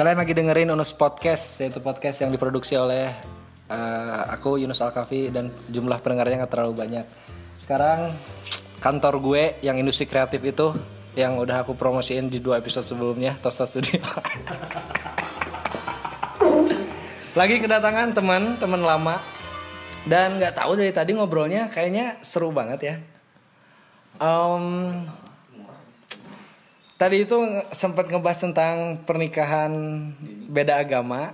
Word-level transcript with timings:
Kalian 0.00 0.16
lagi 0.16 0.32
dengerin 0.32 0.72
Unus 0.72 0.96
Podcast, 0.96 1.60
yaitu 1.60 1.76
podcast 1.84 2.24
yang 2.24 2.32
diproduksi 2.32 2.72
oleh 2.72 3.12
eh, 3.68 4.22
aku 4.32 4.56
Yunus 4.56 4.80
Alkafi 4.80 5.28
dan 5.28 5.52
jumlah 5.68 6.00
pendengarnya 6.00 6.40
nggak 6.40 6.52
terlalu 6.56 6.72
banyak. 6.72 7.04
Sekarang 7.60 8.08
kantor 8.80 9.20
gue 9.20 9.60
yang 9.60 9.76
industri 9.76 10.08
kreatif 10.08 10.40
itu 10.40 10.72
yang 11.12 11.36
udah 11.36 11.60
aku 11.60 11.76
promosiin 11.76 12.32
di 12.32 12.40
dua 12.40 12.64
episode 12.64 12.88
sebelumnya, 12.88 13.36
Tosta 13.44 13.68
Studio. 13.68 14.00
lagi 17.36 17.60
kedatangan 17.60 18.16
teman 18.16 18.56
teman 18.56 18.80
lama 18.80 19.20
dan 20.08 20.40
nggak 20.40 20.64
tahu 20.64 20.80
dari 20.80 20.96
tadi 20.96 21.12
ngobrolnya 21.12 21.68
kayaknya 21.68 22.16
seru 22.24 22.48
banget 22.56 22.80
ya. 22.80 22.96
Em, 24.16 24.64
tadi 27.00 27.24
itu 27.24 27.40
sempat 27.72 28.12
ngebahas 28.12 28.44
tentang 28.44 29.00
pernikahan 29.08 29.72
beda 30.52 30.84
agama, 30.84 31.32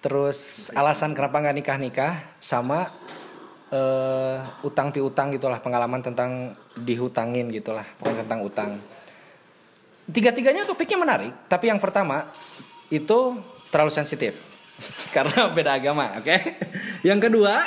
terus 0.00 0.72
alasan 0.72 1.12
kenapa 1.12 1.44
nggak 1.44 1.56
nikah 1.60 1.76
nikah, 1.76 2.14
sama 2.40 2.88
eh, 3.68 4.40
utang 4.64 4.88
piutang 4.96 5.28
gitulah 5.36 5.60
pengalaman 5.60 6.00
tentang 6.00 6.56
dihutangin 6.72 7.52
gitulah 7.52 7.84
pokoknya 8.00 8.24
tentang 8.24 8.40
utang. 8.40 8.70
Tiga-tiganya 10.08 10.64
topiknya 10.64 11.04
menarik, 11.04 11.32
tapi 11.44 11.68
yang 11.68 11.80
pertama 11.80 12.24
itu 12.88 13.36
terlalu 13.68 13.92
sensitif 13.92 14.40
karena 15.16 15.52
beda 15.52 15.76
agama, 15.76 16.16
oke? 16.16 16.36
Yang 17.04 17.28
kedua 17.28 17.60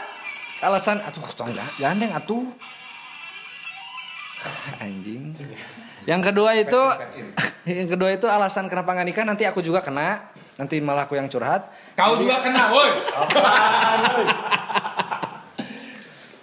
alasan 0.66 1.06
atuh 1.06 1.22
tong 1.38 1.54
gandeng 1.78 2.18
atuh 2.18 2.50
anjing. 4.82 5.38
Yang 6.08 6.22
kedua 6.32 6.56
itu 6.56 6.82
yang 7.78 7.90
kedua 7.92 8.10
itu 8.16 8.26
alasan 8.26 8.72
kenapa 8.72 8.96
nggak 8.96 9.08
nikah 9.12 9.26
nanti 9.28 9.44
aku 9.44 9.60
juga 9.60 9.84
kena. 9.84 10.32
Nanti 10.58 10.82
malah 10.82 11.06
aku 11.06 11.14
yang 11.14 11.30
curhat. 11.30 11.70
Kau 11.94 12.18
juga 12.18 12.42
kena, 12.42 12.74
woi. 12.74 12.90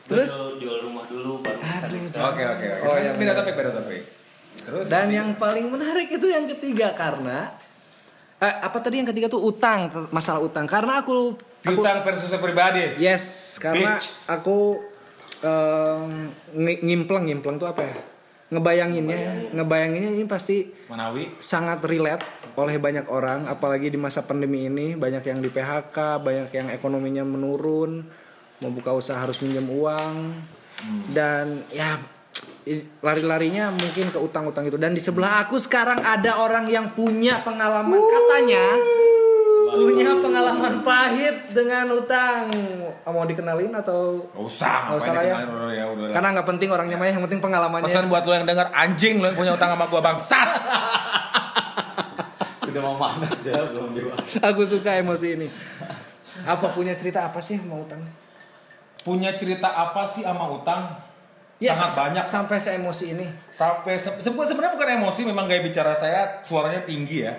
Terus 0.04 0.36
Jual- 0.36 0.84
rumah 0.84 1.08
dulu 1.08 1.40
baru 1.40 1.58
bisa. 1.98 2.20
Oke, 2.30 2.44
oke, 2.44 2.66
oke. 2.68 2.86
Oh, 2.86 2.96
iya, 3.00 3.16
beda 3.16 3.32
topik, 3.34 3.54
beda 3.56 3.70
topik. 3.72 4.02
Terus 4.54 4.86
dan 4.86 5.10
yang 5.10 5.34
paling 5.34 5.66
menarik 5.66 6.12
itu 6.12 6.30
yang 6.30 6.46
ketiga 6.46 6.94
karena 6.94 7.50
eh, 8.38 8.54
apa 8.62 8.78
tadi 8.78 9.02
yang 9.02 9.08
ketiga 9.08 9.26
tuh 9.26 9.42
utang, 9.42 9.90
masalah 10.14 10.44
utang. 10.44 10.68
Karena 10.68 11.02
aku 11.02 11.34
aku 11.64 11.80
piutang 11.80 12.04
versus 12.04 12.30
pribadi. 12.36 13.00
yes, 13.00 13.56
karena 13.58 13.96
Bitch. 13.98 14.12
aku 14.28 14.78
ngi- 16.52 16.80
ngimpleng, 16.84 17.24
ngimpleng 17.26 17.56
tuh 17.58 17.68
apa 17.68 17.82
ya? 17.82 17.94
Ngebayanginnya, 18.54 19.50
ngebayanginnya 19.50 20.10
ini 20.14 20.26
pasti 20.30 20.70
Manawi. 20.86 21.34
sangat 21.42 21.82
relate 21.90 22.22
oleh 22.54 22.78
banyak 22.78 23.10
orang 23.10 23.50
apalagi 23.50 23.90
di 23.90 23.98
masa 23.98 24.22
pandemi 24.22 24.70
ini. 24.70 24.94
Banyak 24.94 25.26
yang 25.26 25.42
di 25.42 25.50
PHK 25.50 26.22
banyak 26.22 26.48
yang 26.54 26.68
ekonominya 26.70 27.26
menurun 27.26 28.06
mau 28.62 28.70
buka 28.70 28.94
usaha 28.94 29.18
harus 29.18 29.42
minjem 29.42 29.66
uang. 29.66 30.30
Dan 31.10 31.66
ya 31.74 31.98
lari-larinya 33.04 33.74
mungkin 33.74 34.08
ke 34.08 34.18
utang-utang 34.22 34.64
itu. 34.70 34.78
Dan 34.80 34.96
di 34.96 35.02
sebelah 35.02 35.44
aku 35.44 35.58
sekarang 35.60 36.00
ada 36.00 36.40
orang 36.40 36.70
yang 36.70 36.94
punya 36.94 37.42
pengalaman. 37.42 37.98
Katanya 37.98 38.64
punya 39.74 40.10
pengalaman 40.16 40.74
pahit 40.80 41.36
dengan 41.50 41.84
utang 41.90 42.46
mau 43.04 43.22
dikenalin 43.22 43.70
atau 43.74 44.22
Gak 44.30 44.40
usah, 44.40 44.76
Nggak 44.88 44.98
usah 44.98 45.12
ya. 45.16 45.34
udah 45.42 45.70
ya, 45.70 45.84
udah. 45.86 46.06
karena 46.10 46.28
nggak 46.34 46.46
penting 46.48 46.68
orangnya 46.70 46.94
mah 46.94 47.06
yang 47.06 47.22
penting 47.22 47.38
pengalamannya 47.38 47.84
Pesan 47.84 48.06
buat 48.06 48.22
lo 48.22 48.32
yang 48.32 48.44
denger 48.44 48.66
anjing 48.70 49.14
lo 49.18 49.26
yang 49.28 49.36
punya 49.36 49.52
utang 49.52 49.70
sama 49.70 49.84
gua 49.86 50.00
bangsat. 50.00 50.48
Sudah 52.64 52.80
mau 52.80 52.96
manas 52.96 53.32
ya 53.40 53.54
belum 53.54 53.88
aku 54.40 54.62
suka 54.66 54.98
emosi 54.98 55.26
ini 55.34 55.46
apa 56.42 56.66
punya 56.70 56.90
cerita 56.90 57.22
apa 57.22 57.38
sih 57.38 57.54
mau 57.60 57.78
utang 57.78 58.02
punya 59.00 59.30
cerita 59.36 59.68
apa 59.68 60.02
sih 60.02 60.24
sama 60.24 60.48
utang? 60.48 60.96
Ya, 61.62 61.70
Sangat 61.70 61.92
sa- 61.92 62.02
banyak. 62.10 62.24
sampai 62.26 62.56
seemosi 62.58 63.14
ini. 63.14 63.24
Sampai 63.46 63.94
se- 63.94 64.16
se- 64.16 64.26
sebenarnya 64.26 64.74
bukan 64.74 64.90
emosi, 64.98 65.22
memang 65.22 65.46
gaya 65.46 65.60
bicara 65.60 65.92
saya 65.94 66.42
suaranya 66.42 66.82
tinggi 66.82 67.22
ya. 67.22 67.36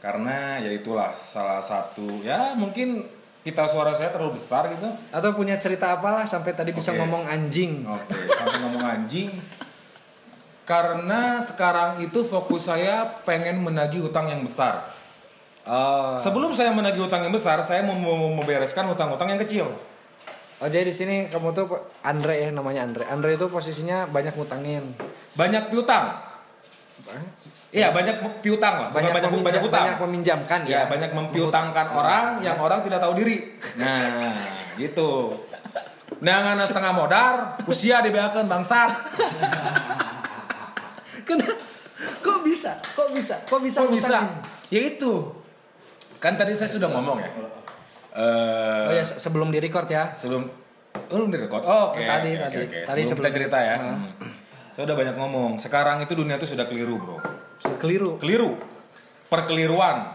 Karena 0.00 0.56
ya 0.56 0.72
itulah 0.72 1.12
salah 1.12 1.60
satu 1.60 2.24
ya 2.24 2.56
mungkin 2.56 3.04
kita 3.40 3.64
suara 3.64 3.92
saya 3.96 4.12
terlalu 4.12 4.36
besar 4.36 4.68
gitu. 4.68 4.88
Atau 5.12 5.32
punya 5.32 5.56
cerita 5.56 5.96
apalah 5.96 6.28
sampai 6.28 6.52
tadi 6.52 6.76
bisa 6.76 6.92
Oke. 6.92 7.00
ngomong 7.00 7.24
anjing. 7.24 7.84
Oke, 7.88 8.16
sampai 8.36 8.58
ngomong 8.64 8.84
anjing. 8.84 9.30
Karena 10.68 11.40
sekarang 11.40 12.04
itu 12.04 12.20
fokus 12.22 12.68
saya 12.68 13.08
pengen 13.24 13.64
menagih 13.64 14.04
hutang 14.04 14.28
yang 14.28 14.44
besar. 14.44 14.92
Oh. 15.64 16.16
Sebelum 16.20 16.52
saya 16.52 16.72
menagih 16.72 17.04
hutang 17.04 17.24
yang 17.24 17.32
besar, 17.32 17.60
saya 17.64 17.80
mau, 17.84 17.96
mau 17.96 18.16
membereskan 18.16 18.88
hutang-hutang 18.88 19.34
yang 19.34 19.40
kecil. 19.40 19.66
Oh 20.60 20.68
jadi 20.68 20.92
di 20.92 20.92
sini 20.92 21.16
kamu 21.32 21.56
tuh 21.56 21.72
Andre 22.04 22.44
ya 22.44 22.48
namanya 22.52 22.84
Andre. 22.84 23.08
Andre 23.08 23.40
itu 23.40 23.48
posisinya 23.48 24.04
banyak 24.04 24.36
ngutangin. 24.36 24.84
Banyak 25.32 25.72
piutang. 25.72 26.20
Iya, 27.70 27.94
banyak 27.94 28.42
piutang 28.42 28.82
lah. 28.82 28.88
Banyak 28.90 29.14
banyak, 29.14 29.30
meminjam- 29.30 29.62
hutang. 29.62 29.84
banyak 29.86 29.98
meminjamkan 30.00 30.60
ya, 30.64 30.70
ya. 30.74 30.80
banyak 30.86 31.10
mempiutangkan 31.12 31.86
orang 31.88 32.42
yang 32.42 32.58
orang 32.58 32.82
tidak 32.82 32.98
tahu 32.98 33.14
diri. 33.14 33.46
Nah, 33.78 34.34
gitu. 34.74 35.38
Nah, 36.18 36.58
setengah 36.58 36.90
modar, 36.90 37.34
usia 37.64 38.02
dibeakeun 38.02 38.44
bangsat. 38.44 38.90
Kenapa? 41.22 41.54
Kok 42.20 42.38
bisa? 42.42 42.72
Kok 42.90 43.08
bisa? 43.12 43.36
Kok 43.44 43.60
bisa? 43.60 43.78
Kok 43.78 43.92
bisa? 43.92 44.18
Ya 44.68 44.80
itu. 44.82 45.12
Kan 46.18 46.34
tadi 46.34 46.52
saya 46.52 46.68
sudah 46.68 46.88
ngomong 46.88 47.18
ya. 47.18 47.30
Eh 48.10 48.84
Oh 48.84 48.92
ya 48.92 49.04
se- 49.06 49.20
sebelum 49.20 49.48
di 49.48 49.58
record 49.58 49.86
ya. 49.86 50.12
sebelum 50.12 50.42
oh, 50.42 51.14
belum 51.14 51.30
direkod. 51.30 51.62
Oh, 51.62 51.94
oke. 51.94 52.02
Tadi, 52.02 52.34
oke, 52.34 52.42
tadi. 52.42 52.56
oke. 52.58 52.78
Tadi 52.82 53.00
Sebelum 53.00 53.06
kita 53.06 53.14
sebelum- 53.14 53.32
cerita 53.32 53.58
ya. 53.60 53.76
Hmm. 53.78 54.10
Saya 54.80 54.96
udah 54.96 55.04
banyak 55.04 55.16
ngomong. 55.20 55.60
Sekarang 55.60 56.00
itu 56.00 56.16
dunia 56.16 56.40
itu 56.40 56.48
sudah 56.48 56.64
keliru, 56.64 56.96
Bro. 56.96 57.20
Sudah 57.60 57.76
keliru. 57.76 58.16
Keliru. 58.16 58.56
Perkeliruan. 59.28 60.08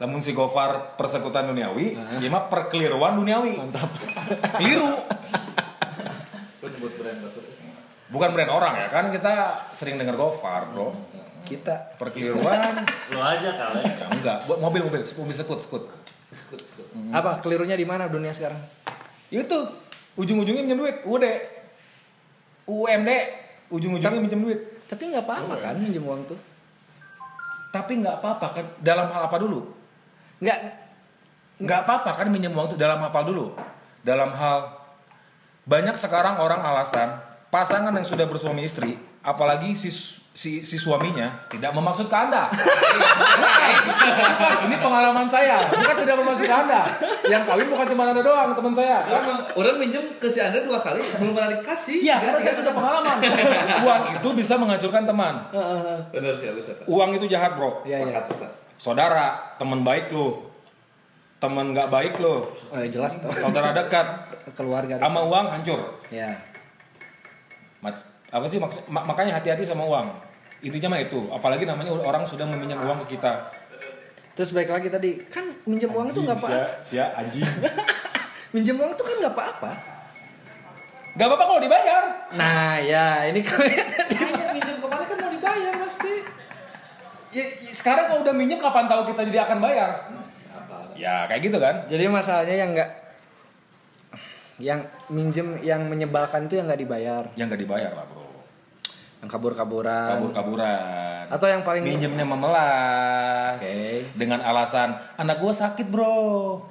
Lamun 0.00 0.24
si 0.24 0.32
Gofar 0.32 0.96
persekutan 0.96 1.44
duniawi, 1.44 1.92
dia 2.16 2.32
mah 2.32 2.48
perkeliruan 2.48 3.20
duniawi. 3.20 3.60
Mantap. 3.60 3.92
Keliru. 4.56 4.96
Nyebut 6.64 6.92
brand? 6.96 7.20
Bukan 8.08 8.28
brand 8.32 8.50
orang 8.56 8.80
ya, 8.80 8.88
kan 8.88 9.12
kita 9.12 9.60
sering 9.76 10.00
dengar 10.00 10.16
Gofar, 10.16 10.72
Bro. 10.72 10.96
Kita 11.44 12.00
Perkeliruan 12.00 12.80
Lo 13.12 13.20
aja 13.20 13.60
kali. 13.60 13.84
ya 13.84 14.08
enggak, 14.08 14.40
buat 14.48 14.56
mobil 14.56 14.88
mobil, 14.88 15.04
mobil 15.04 15.36
sekut 15.36 15.60
sekut. 15.60 15.84
Skut, 16.32 16.64
skut. 16.64 16.88
apa 17.12 17.44
kelirunya 17.44 17.76
di 17.76 17.84
mana 17.84 18.08
dunia 18.08 18.32
sekarang? 18.32 18.56
Itu 19.28 19.68
ujung-ujungnya 20.16 20.64
minjem 20.64 20.80
duit, 20.80 21.04
UD. 21.04 21.24
UMD, 22.66 23.10
ujung-ujungnya 23.72 24.20
minjem 24.22 24.40
duit. 24.42 24.60
Tapi 24.86 25.10
nggak 25.10 25.24
apa-apa 25.26 25.54
kan 25.58 25.74
minjem 25.78 26.02
uang 26.02 26.22
tuh? 26.30 26.38
Tapi 27.74 27.92
nggak 28.00 28.22
apa-apa 28.22 28.46
kan 28.54 28.66
dalam 28.80 29.10
hal 29.10 29.26
apa 29.26 29.36
dulu? 29.36 29.60
Nggak 30.40 30.86
Nggak 31.56 31.88
apa-apa 31.88 32.10
kan 32.12 32.28
minjem 32.28 32.52
uang 32.52 32.68
itu 32.68 32.76
dalam 32.76 33.00
apa 33.00 33.24
dulu? 33.24 33.56
Dalam 34.04 34.28
hal 34.36 34.76
banyak 35.64 35.96
sekarang 35.96 36.36
orang 36.36 36.60
alasan 36.60 37.16
pasangan 37.48 37.96
yang 37.96 38.04
sudah 38.04 38.28
bersuami 38.28 38.68
istri, 38.68 39.00
apalagi 39.24 39.72
si 39.72 39.88
si, 40.36 40.60
si 40.60 40.76
suaminya 40.76 41.48
tidak 41.48 41.72
memaksud 41.72 42.06
ke 42.06 42.14
anda. 42.14 42.46
Bukan, 42.52 44.54
ini 44.68 44.76
pengalaman 44.76 45.26
saya, 45.26 45.56
bukan 45.64 45.94
tidak 45.96 46.14
memaksud 46.20 46.44
ke 46.44 46.54
anda. 46.54 46.80
Yang 47.24 47.42
kawin 47.44 47.66
bukan 47.66 47.84
cuma 47.88 48.02
anda 48.06 48.20
doang, 48.20 48.48
teman 48.52 48.72
saya. 48.74 48.96
Orang, 49.02 49.38
orang 49.50 49.76
minjem 49.78 50.04
ke 50.16 50.26
si 50.26 50.38
Anda 50.38 50.60
dua 50.60 50.78
kali 50.78 51.00
belum 51.16 51.32
pernah 51.32 51.50
dikasih. 51.56 51.96
Iya, 51.98 52.14
karena 52.20 52.38
saya 52.38 52.54
sudah 52.54 52.70
pengalaman. 52.70 53.16
Uang 53.80 54.00
itu 54.14 54.28
bisa 54.36 54.52
menghancurkan 54.56 55.02
teman. 55.02 55.34
Bener 56.12 56.32
sih 56.36 56.46
halus 56.46 56.66
eta. 56.68 56.82
Uang 56.84 57.08
itu 57.12 57.24
jahat, 57.26 57.56
bro. 57.56 57.80
Iya 57.82 58.04
iya. 58.04 58.20
Saudara, 58.76 59.56
teman 59.56 59.80
baik 59.80 60.12
lu, 60.12 60.36
teman 61.40 61.72
nggak 61.72 61.88
baik 61.88 62.20
lu, 62.20 62.44
Oh, 62.44 62.76
ya 62.76 62.86
jelas 62.86 63.16
tuh. 63.16 63.32
saudara 63.32 63.72
dekat, 63.72 64.04
Keluarga. 64.52 65.00
sama 65.00 65.24
uang 65.24 65.46
hancur. 65.48 65.80
Ya. 66.12 66.28
Mac- 67.80 68.04
apa 68.26 68.42
sih 68.44 68.58
maksud 68.60 68.84
makanya 68.90 69.38
hati-hati 69.40 69.64
sama 69.64 69.86
uang. 69.86 70.06
Intinya 70.64 70.96
mah 70.96 71.00
itu, 71.04 71.28
apalagi 71.28 71.68
namanya 71.68 71.92
orang 71.92 72.24
sudah 72.24 72.48
meminjam 72.48 72.80
uang 72.80 73.04
ke 73.04 73.18
kita. 73.18 73.52
Terus 74.36 74.52
baik 74.52 74.68
lagi 74.68 74.92
tadi 74.92 75.16
kan 75.32 75.48
minjem 75.64 75.88
uang 75.88 76.12
itu 76.12 76.20
nggak 76.20 76.36
apa. 76.36 76.48
Sia, 76.48 76.64
sia 76.84 77.04
anjing. 77.16 77.40
Minjem 78.54 78.76
uang 78.76 78.92
itu 78.92 79.04
kan 79.04 79.16
nggak 79.20 79.32
apa-apa. 79.32 79.72
Gak 81.16 81.26
apa-apa 81.32 81.44
kalau 81.48 81.60
dibayar. 81.64 82.04
Nah 82.36 82.76
ya 82.76 83.24
ini 83.32 83.40
Iya, 83.40 84.52
minjem 84.52 84.76
ke 84.76 84.86
mana 84.86 85.04
kan 85.08 85.16
mau 85.16 85.32
dibayar 85.32 85.72
pasti. 85.80 86.12
Ya, 87.32 87.44
ya, 87.48 87.72
sekarang 87.72 88.04
kalau 88.12 88.20
udah 88.28 88.34
minjem 88.36 88.60
kapan 88.60 88.84
tahu 88.84 89.08
kita 89.08 89.24
jadi 89.32 89.48
akan 89.48 89.58
bayar? 89.64 89.90
Apa? 90.52 90.92
Ya 90.92 91.24
kayak 91.32 91.40
gitu 91.40 91.56
kan. 91.56 91.88
jadi 91.88 92.04
masalahnya 92.12 92.56
yang 92.60 92.70
nggak 92.76 92.90
yang 94.56 94.80
minjem 95.08 95.48
yang 95.64 95.80
menyebalkan 95.88 96.48
itu 96.48 96.60
yang 96.60 96.68
nggak 96.68 96.80
dibayar 96.80 97.24
Yang 97.36 97.56
gak 97.56 97.60
dibayar 97.64 97.92
lah 97.92 98.04
bro. 98.08 98.25
Yang 99.26 99.34
kabur-kaburan. 99.34 100.22
Kabur-kaburan. 100.22 101.26
Atau 101.26 101.50
yang 101.50 101.66
paling 101.66 101.82
minjemnya 101.82 102.22
memelas. 102.22 103.58
Oke. 103.58 104.06
dengan 104.14 104.38
alasan 104.46 104.94
anak 105.18 105.42
gua 105.42 105.50
sakit 105.50 105.90
bro. 105.90 106.62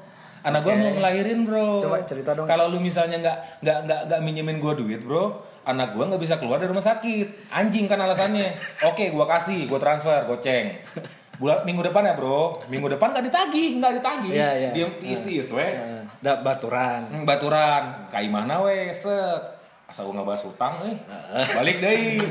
Anak 0.48 0.64
gua 0.64 0.72
Oke. 0.72 0.80
mau 0.80 0.92
ngelahirin 0.96 1.44
bro. 1.44 1.84
Coba 1.84 2.08
cerita 2.08 2.32
dong. 2.32 2.48
kalau 2.48 2.72
lu 2.72 2.80
misalnya 2.80 3.20
nggak 3.20 3.38
nggak 3.60 3.78
nggak 3.84 4.02
nggak 4.08 4.22
minjemin 4.24 4.58
gua 4.64 4.74
duit 4.80 5.04
bro 5.04 5.44
anak 5.66 5.98
gua 5.98 6.08
nggak 6.14 6.22
bisa 6.24 6.40
keluar 6.40 6.64
dari 6.64 6.72
rumah 6.72 6.86
sakit. 6.86 7.52
Anjing 7.52 7.92
kan 7.92 8.00
alasannya. 8.00 8.56
Oke 8.90 9.12
gua 9.12 9.28
kasih 9.28 9.68
gua 9.68 9.84
transfer 9.84 10.24
goceng. 10.24 10.80
Bulan 11.36 11.68
minggu 11.68 11.84
depan 11.92 12.08
ya 12.08 12.16
bro. 12.16 12.64
Minggu 12.72 12.88
depan 12.88 13.12
nggak 13.12 13.26
ditagih 13.28 13.70
nggak 13.84 13.94
ditagih. 14.00 14.32
Iya, 14.32 14.50
iya. 14.56 14.70
diem 14.72 14.92
tis 15.04 15.20
tis 15.28 15.52
we 15.52 15.68
da 16.24 16.40
baturan. 16.40 17.12
Hmm, 17.12 17.28
baturan. 17.28 18.08
Kai 18.08 18.32
mana 18.32 18.64
we 18.64 18.96
set 18.96 19.55
asal 19.86 20.10
nggak 20.10 20.26
bahas 20.26 20.44
utang 20.44 20.74
eh. 20.84 20.96
Balik 21.52 21.78
deh. 21.80 22.22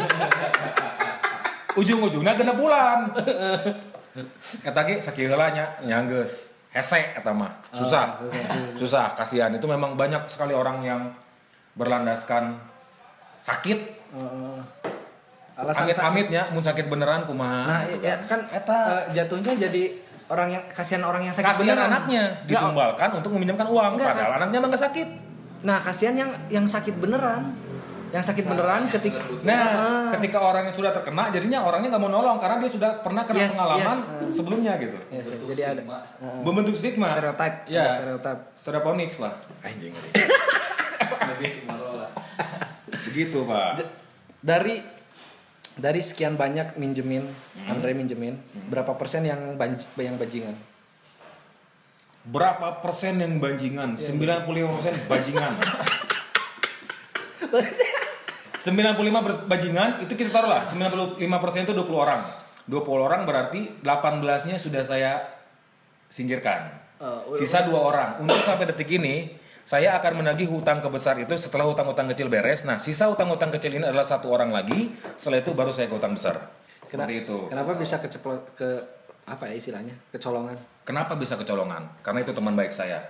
Ujung-ujungnya 1.75 2.35
kena 2.35 2.55
bulan. 2.55 3.11
Kata 4.63 4.81
ge 4.87 5.03
sakit 5.03 5.27
heulanya 5.27 5.75
nyanggeus 5.83 6.55
hese 6.71 7.15
kata 7.15 7.31
mah 7.31 7.51
susah. 7.71 8.19
Susah 8.75 9.11
kasihan. 9.13 9.51
Itu 9.51 9.67
memang 9.67 9.95
banyak 9.95 10.27
sekali 10.27 10.55
orang 10.55 10.83
yang 10.83 11.03
berlandaskan 11.75 12.59
sakit. 13.39 13.79
Alasan 15.55 15.87
sa- 15.87 16.11
amit-amitnya 16.11 16.51
mun 16.51 16.63
sakit 16.63 16.87
beneran 16.87 17.27
kumaha? 17.27 17.63
Nah, 17.67 17.81
gitu 17.87 18.03
ya 18.03 18.19
kan. 18.23 18.43
eh, 18.51 18.63
jatuhnya 19.15 19.55
jadi 19.55 19.83
orang 20.27 20.51
yang 20.51 20.63
kasihan 20.67 21.07
orang 21.07 21.23
yang 21.23 21.35
sakit 21.35 21.47
kasihan 21.47 21.79
beneran. 21.79 21.91
anaknya. 21.95 22.25
Nggak, 22.43 22.47
ditumbalkan 22.51 23.09
untuk 23.15 23.31
meminjamkan 23.39 23.67
uang. 23.71 23.91
Nggak, 23.95 24.11
padahal 24.15 24.33
anaknya 24.43 24.59
emang 24.59 24.71
gak 24.75 24.85
sakit 24.91 25.09
Nah, 25.65 25.81
kasihan 25.81 26.15
yang 26.15 26.31
yang 26.49 26.65
sakit 26.65 26.95
beneran. 26.95 27.51
Yang 28.11 28.31
sakit 28.31 28.45
beneran 28.47 28.87
ketika 28.87 29.19
Nah, 29.43 29.59
Ah. 29.59 30.07
ketika 30.15 30.39
orangnya 30.39 30.71
sudah 30.71 30.93
terkena, 30.93 31.29
jadinya 31.29 31.67
orangnya 31.67 31.91
nggak 31.91 31.99
mau 31.99 32.13
nolong 32.13 32.39
karena 32.39 32.57
dia 32.57 32.71
sudah 32.71 33.03
pernah 33.03 33.25
kena 33.25 33.43
Yes, 33.43 33.53
pengalaman 33.53 33.91
yes. 33.91 34.31
sebelumnya 34.31 34.73
gitu. 34.79 34.99
Yes, 35.11 35.27
yes, 35.27 35.41
jadi 35.51 35.63
ada 35.73 35.83
eh, 35.83 36.41
Membentuk 36.41 36.77
stigma. 36.77 37.11
stereotip, 37.11 37.67
Ya, 37.67 37.91
stereotip. 37.91 38.39
stereophonics 38.55 39.19
lah. 39.19 39.35
Anjing. 39.61 39.91
Lebih 41.35 41.51
kemarola. 41.61 42.07
Begitu, 43.05 43.39
Pak. 43.43 43.71
J- 43.77 43.93
Dari 44.39 44.77
dari 45.75 45.99
sekian 45.99 46.37
banyak 46.37 46.77
minjemin, 46.77 47.25
Hmm. 47.27 47.73
Andre 47.73 47.91
minjemin, 47.93 48.39
berapa 48.69 48.95
persen 48.95 49.25
yang 49.25 49.57
banj 49.57 49.91
yang 49.97 50.15
bajingan? 50.15 50.55
Berapa 52.25 52.81
persen 52.81 53.21
yang 53.21 53.37
banjingan? 53.37 54.01
95 54.01 54.49
persen 54.81 54.95
bajingan. 55.05 55.53
95 58.65 58.97
bers- 59.21 59.45
bajingan 59.45 60.01
itu 60.01 60.17
kita 60.17 60.33
taruh 60.33 60.49
lah 60.49 60.65
95 60.65 61.21
persen 61.21 61.69
itu 61.69 61.77
20 61.77 61.85
orang. 61.93 62.25
20 62.65 62.81
orang 62.97 63.29
berarti 63.29 63.69
18 63.85 64.49
nya 64.49 64.57
sudah 64.57 64.81
saya 64.81 65.21
singkirkan. 66.09 66.73
Eh, 66.97 67.37
sisa 67.37 67.69
dua 67.69 67.85
orang. 67.85 68.25
Untuk 68.25 68.41
sampai 68.41 68.65
detik 68.65 68.89
ini 68.89 69.37
saya 69.69 69.93
akan 70.01 70.25
menagih 70.25 70.49
hutang 70.49 70.81
kebesar 70.81 71.21
itu 71.21 71.37
setelah 71.37 71.69
hutang-hutang 71.69 72.09
kecil 72.09 72.33
beres. 72.33 72.65
Nah 72.65 72.81
sisa 72.81 73.05
hutang-hutang 73.13 73.53
kecil 73.53 73.77
ini 73.77 73.85
adalah 73.85 74.07
satu 74.07 74.33
orang 74.33 74.49
lagi. 74.49 74.97
Setelah 75.21 75.45
itu 75.45 75.53
baru 75.53 75.69
saya 75.69 75.93
ke 75.93 75.95
hutang 76.01 76.17
besar. 76.17 76.41
Seperti 76.81 77.29
itu. 77.29 77.53
Kenapa 77.53 77.77
bisa 77.77 78.01
keceplo 78.01 78.49
ke 78.57 78.81
apa 79.29 79.45
ya 79.53 79.61
istilahnya? 79.61 79.93
Kecolongan. 80.09 80.57
Kenapa 80.85 81.17
bisa 81.17 81.35
kecolongan 81.35 81.83
karena 82.01 82.21
itu 82.21 82.31
teman 82.31 82.55
baik 82.55 82.71
saya 82.71 83.01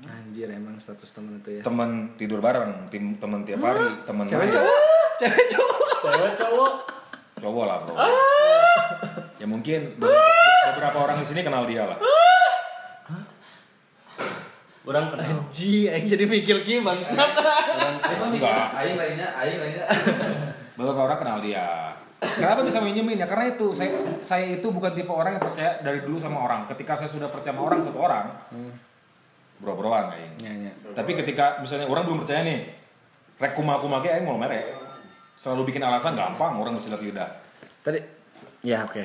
Anjir 0.00 0.50
emang 0.50 0.74
status 0.74 1.06
temen 1.10 1.38
itu 1.38 1.58
ya. 1.58 1.62
teman 1.62 2.14
tidur 2.14 2.38
bareng 2.38 2.88
tim 2.88 3.14
teman 3.14 3.42
tiap 3.42 3.62
hari 3.62 3.86
teman 4.02 4.26
Cewek 4.26 4.42
main. 4.42 4.52
cowok, 4.52 4.80
cewek 5.16 5.44
cowok. 5.46 5.78
Cewek 6.02 6.32
cowok. 6.34 6.72
cowok 7.36 7.64
lah 7.64 7.76
bro 7.80 7.94
ya 9.36 9.46
mungkin 9.46 9.94
beberapa, 9.94 10.34
beberapa 10.72 10.98
orang 11.00 11.16
di 11.18 11.26
sini 11.26 11.40
kenal 11.42 11.62
dia 11.64 11.86
lah 11.86 11.98
Orang 14.84 15.08
kenal. 15.08 15.24
Anjing, 15.24 15.88
aing 15.88 16.04
jadi 16.04 16.28
mikir 16.28 16.60
ki 16.60 16.84
bangsat. 16.84 17.24
enggak 18.20 18.68
Aing 18.76 19.00
lainnya, 19.00 19.32
aing 19.32 19.56
lainnya. 19.56 19.88
beberapa 20.76 21.00
orang 21.02 21.16
kenal 21.16 21.38
dia 21.40 21.96
kenapa 22.20 22.60
bisa 22.62 22.78
minjemin 22.78 23.16
ya? 23.16 23.26
Karena 23.26 23.50
itu 23.50 23.72
saya 23.72 23.94
saya 24.20 24.44
itu 24.50 24.66
bukan 24.68 24.90
tipe 24.90 25.08
orang 25.08 25.36
yang 25.36 25.44
percaya 25.44 25.78
dari 25.80 26.00
dulu 26.00 26.16
sama 26.16 26.40
orang. 26.40 26.64
Ketika 26.66 26.94
saya 26.94 27.06
sudah 27.06 27.28
percaya 27.28 27.52
sama 27.52 27.62
orang 27.64 27.80
satu 27.80 27.98
orang 27.98 28.26
bro-broan 29.54 30.10
aing 30.12 30.34
Ya, 30.42 30.52
ya. 30.68 30.72
tapi 30.92 31.14
ketika 31.14 31.56
misalnya 31.58 31.86
orang 31.86 32.04
belum 32.04 32.20
percaya 32.20 32.42
nih 32.42 32.74
rek 33.38 33.54
kuma 33.54 33.78
kuma 33.78 33.98
ge 33.98 34.10
aing 34.10 34.26
mau 34.26 34.36
merek. 34.36 34.74
Selalu 35.34 35.70
bikin 35.70 35.82
alasan 35.82 36.14
gampang 36.14 36.54
orang 36.54 36.74
bersilat 36.74 37.00
lidah. 37.00 37.30
Tadi 37.82 38.00
ya 38.62 38.82
oke. 38.82 39.04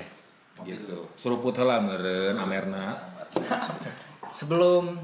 gitu. 0.59 1.07
Seruput 1.15 1.55
heula 1.55 1.79
meureun 1.79 2.35
amerna. 2.35 2.99
Sebelum 4.27 4.99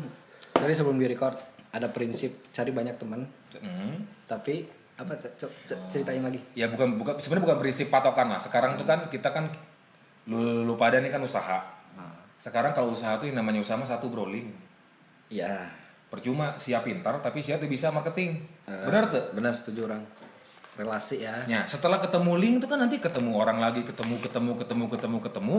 tadi 0.52 0.74
sebelum 0.74 0.96
di 0.96 1.08
record 1.08 1.36
ada 1.72 1.88
prinsip 1.88 2.44
cari 2.52 2.72
banyak 2.72 2.96
teman, 2.96 3.24
Hmm. 3.56 4.04
tapi 4.28 4.68
apa 4.96 5.12
c- 5.16 5.36
c- 5.36 5.56
c- 5.66 5.82
ceritain 5.90 6.20
lagi. 6.20 6.40
ya 6.54 6.68
bukan 6.68 6.96
bukan 6.96 7.14
sebenarnya 7.18 7.46
bukan 7.46 7.58
prinsip 7.60 7.88
patokan 7.88 8.28
lah 8.28 8.40
sekarang 8.40 8.76
tuh 8.76 8.84
kan 8.84 9.08
kita 9.08 9.30
kan 9.30 9.52
lu, 10.26 10.64
lu 10.64 10.74
pada 10.76 10.98
nih 10.98 11.10
kan 11.10 11.20
usaha 11.20 11.62
sekarang 12.36 12.72
kalau 12.72 12.92
usaha 12.92 13.16
tuh 13.16 13.26
yang 13.26 13.38
namanya 13.38 13.60
usaha 13.60 13.76
mah 13.76 13.86
satu 13.86 14.08
brolin 14.08 14.52
Ya, 15.26 15.74
percuma 16.06 16.54
siap 16.56 16.86
pintar 16.86 17.18
tapi 17.18 17.42
siap 17.42 17.58
tuh 17.58 17.66
bisa 17.66 17.90
marketing 17.90 18.38
benar 18.86 19.10
tuh 19.10 19.34
benar 19.34 19.52
setuju 19.52 19.90
orang. 19.90 20.06
Relasi 20.76 21.24
ya. 21.24 21.40
Ya, 21.46 21.64
setelah 21.66 21.98
ketemu 21.98 22.36
link 22.36 22.56
itu 22.60 22.68
kan 22.68 22.78
nanti 22.78 23.00
ketemu 23.00 23.32
orang 23.34 23.58
lagi, 23.58 23.82
ketemu, 23.82 24.20
ketemu, 24.20 24.52
ketemu, 24.54 24.86
ketemu, 24.88 25.18
ketemu. 25.24 25.58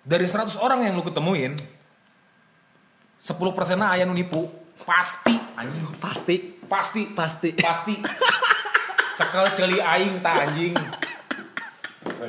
Dari 0.00 0.24
100 0.24 0.54
orang 0.56 0.86
yang 0.86 0.94
lu 0.94 1.02
ketemuin, 1.02 1.52
10 3.18 3.36
persennya 3.52 3.90
ayah 3.92 4.06
nipu. 4.06 4.48
Pasti, 4.84 5.34
anjing. 5.56 5.84
Pasti, 6.00 6.36
Pasti, 6.70 7.02
pasti. 7.10 7.50
pasti. 7.58 7.94
Cekel 9.18 9.46
celi 9.58 9.78
aing 9.82 10.22
ta 10.22 10.46
anjing. 10.46 10.72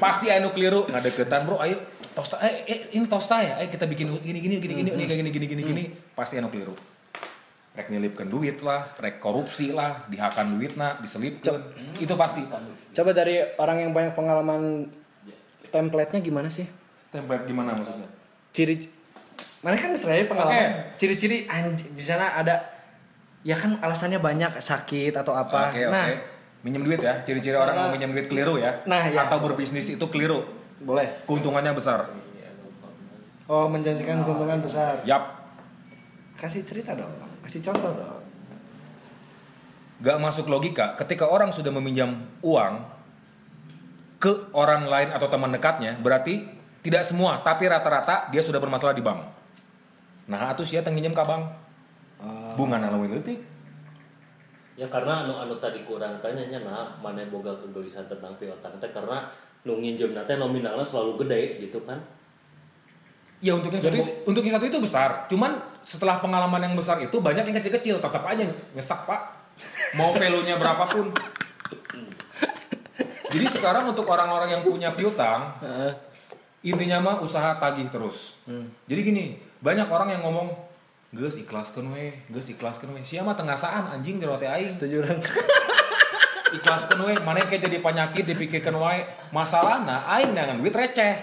Pasti 0.01 0.33
anu 0.33 0.49
keliru 0.51 0.89
ngadeketan 0.89 1.45
bro. 1.45 1.61
Ayo 1.61 1.77
tosta 2.17 2.41
eh, 2.41 2.65
eh 2.65 2.79
ini 2.97 3.05
tosta 3.05 3.39
ya? 3.39 3.61
Ayo 3.61 3.69
kita 3.69 3.85
bikin 3.85 4.09
gini 4.19 4.39
gini 4.41 4.57
gini 4.59 4.73
gini 4.81 4.91
gini 4.97 5.05
gini 5.05 5.29
gini 5.29 5.45
gini 5.45 5.61
gini. 5.61 5.83
Pasti 6.17 6.41
anu 6.41 6.49
keliru. 6.49 6.73
Rek 7.71 7.87
nilipkan 7.87 8.27
duit 8.27 8.59
lah 8.59 8.91
rek 8.99 9.23
korupsi 9.23 9.71
lah 9.71 10.03
dihakan 10.11 10.59
duit 10.59 10.75
nah 10.75 10.99
diselipkan 10.99 11.63
itu 12.01 12.13
pasti. 12.19 12.43
Coba 12.91 13.15
dari 13.15 13.39
orang 13.55 13.87
yang 13.87 13.91
banyak 13.95 14.11
pengalaman 14.11 14.91
template-nya 15.71 16.19
gimana 16.19 16.51
sih? 16.51 16.67
template 17.11 17.43
gimana 17.43 17.75
maksudnya? 17.75 18.07
Ciri 18.55 18.75
mana 19.61 19.75
kan 19.75 19.93
saya 19.93 20.25
pengalaman. 20.25 20.53
Oke. 20.53 20.97
Ciri-ciri 20.97 21.45
anjing 21.45 21.93
di 21.93 22.01
sana 22.01 22.33
ada 22.33 22.57
ya 23.41 23.53
kan 23.53 23.77
alasannya 23.77 24.17
banyak 24.17 24.57
sakit 24.57 25.13
atau 25.13 25.33
apa. 25.33 25.69
oke 25.69 25.81
nah, 25.87 26.05
minjem 26.61 26.81
duit 26.81 26.97
ya 26.97 27.21
ciri-ciri 27.21 27.53
orang 27.53 27.73
mau 27.73 27.89
minjem 27.89 28.09
duit 28.09 28.25
keliru 28.25 28.57
ya 28.57 28.85
Nah, 28.85 29.05
ya. 29.05 29.25
atau 29.25 29.41
berbisnis 29.41 29.89
itu 29.89 30.05
keliru 30.07 30.45
boleh. 30.77 31.09
keuntungannya 31.25 31.73
besar 31.73 32.05
Oh, 33.45 33.67
menjanjikan 33.67 34.23
keuntungan 34.23 34.61
besar. 34.61 35.01
yap 35.03 35.41
Kasih 36.37 36.63
cerita 36.63 36.95
dong. 36.95 37.11
Kasih 37.43 37.59
contoh 37.61 37.91
dong. 37.91 38.21
gak 39.99 40.17
masuk 40.17 40.47
logika 40.47 40.97
ketika 40.97 41.25
orang 41.25 41.49
sudah 41.49 41.69
meminjam 41.69 42.17
uang 42.41 42.81
ke 44.17 44.49
orang 44.51 44.85
lain 44.85 45.09
atau 45.09 45.25
teman 45.25 45.49
dekatnya 45.49 45.97
berarti 45.97 46.45
tidak 46.81 47.01
semua 47.01 47.37
tapi 47.39 47.65
rata-rata 47.65 48.29
dia 48.29 48.41
sudah 48.41 48.57
bermasalah 48.57 48.93
di 48.93 49.01
bank 49.01 49.21
nah 50.29 50.53
itu 50.53 50.63
siapa 50.75 50.91
yang 50.91 51.01
minjem 51.01 51.13
ke 51.15 51.23
bank 51.23 51.43
bunga 52.53 52.77
nalawi 52.77 53.17
leutik 53.17 53.39
ya 54.77 54.85
karena 54.89 55.25
anu 55.25 55.33
anu 55.37 55.55
tadi 55.57 55.81
kurang 55.85 56.21
tanyanya 56.21 56.61
nah 56.61 56.89
mana 57.01 57.25
boga 57.29 57.53
kegelisahan 57.61 58.09
tentang 58.09 58.33
piutang 58.37 58.73
teh 58.81 58.91
karena 58.93 59.25
nu 59.61 59.77
nginjem 59.77 60.17
teh 60.17 60.35
nominalnya 60.41 60.81
selalu 60.81 61.21
gede 61.25 61.61
gitu 61.61 61.77
kan? 61.85 62.01
Ya 63.41 63.57
untuk 63.57 63.73
yang 63.73 63.81
satu 63.81 63.97
itu, 63.97 64.11
untuk 64.25 64.41
yang 64.45 64.53
satu 64.57 64.69
itu 64.69 64.77
besar. 64.77 65.25
Cuman 65.25 65.57
setelah 65.81 66.21
pengalaman 66.21 66.61
yang 66.61 66.77
besar 66.77 67.01
itu 67.01 67.17
banyak 67.17 67.41
yang 67.41 67.57
kecil-kecil. 67.57 67.97
Tetap 67.97 68.21
aja 68.21 68.45
nyesak 68.45 69.05
pak. 69.09 69.33
Mau 69.97 70.13
value-nya 70.13 70.61
berapapun. 70.61 71.09
Jadi 73.33 73.45
sekarang 73.49 73.89
untuk 73.89 74.05
orang-orang 74.05 74.59
yang 74.59 74.63
punya 74.65 74.93
piutang 74.93 75.57
intinya 76.61 77.01
mah 77.01 77.17
usaha 77.21 77.57
tagih 77.57 77.89
terus. 77.89 78.37
Jadi 78.85 79.01
gini 79.01 79.25
banyak 79.61 79.87
orang 79.87 80.09
yang 80.09 80.21
ngomong 80.25 80.49
Gus 81.11 81.35
ikhlaskan 81.35 81.91
we, 81.91 82.15
Gus 82.31 82.55
ikhlaskan 82.55 82.95
we. 82.95 83.03
Siapa 83.03 83.35
tengasaan 83.35 83.83
anjing 83.99 84.15
di 84.15 84.23
roti 84.23 84.47
aing. 84.47 84.71
Setuju 84.71 85.03
orang. 85.03 85.19
Ikhlaskan 86.55 87.03
we, 87.03 87.15
mana 87.19 87.43
yang 87.43 87.51
kayak 87.51 87.67
jadi 87.67 87.77
penyakit 87.83 88.23
dipikirkan 88.31 88.71
wae. 88.79 89.03
Masalahna 89.35 90.07
aing 90.07 90.31
dengan 90.31 90.63
duit 90.63 90.71
receh. 90.71 91.19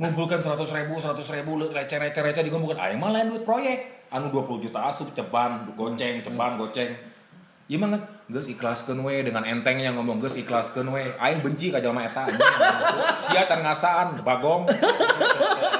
Ngumpulkan 0.00 0.40
100 0.40 0.64
ribu, 0.80 0.96
100 0.96 1.20
ribu, 1.36 1.60
receh, 1.60 2.00
receh, 2.00 2.24
receh 2.24 2.40
dikumpulkan. 2.40 2.80
Aing 2.80 2.96
mah 2.96 3.12
lain 3.12 3.28
duit 3.28 3.44
proyek. 3.44 4.08
Anu 4.08 4.32
20 4.32 4.64
juta 4.64 4.88
asup 4.88 5.12
ceban, 5.12 5.68
goceng, 5.76 6.24
ceban, 6.24 6.56
goceng. 6.56 6.96
Iya 7.68 7.84
banget, 7.84 8.00
geus 8.32 8.48
ikhlaskeun 8.48 9.04
we 9.04 9.20
dengan 9.20 9.44
entengnya 9.44 9.92
ngomong 9.92 10.24
geus 10.24 10.40
ikhlaskeun 10.40 10.88
we. 10.88 11.04
Aing 11.20 11.44
benci 11.44 11.68
ka 11.68 11.84
jalma 11.84 12.08
eta. 12.08 12.24
Sia 13.28 13.44
can 13.44 13.60
ngasaan, 13.60 14.24
bagong. 14.24 14.64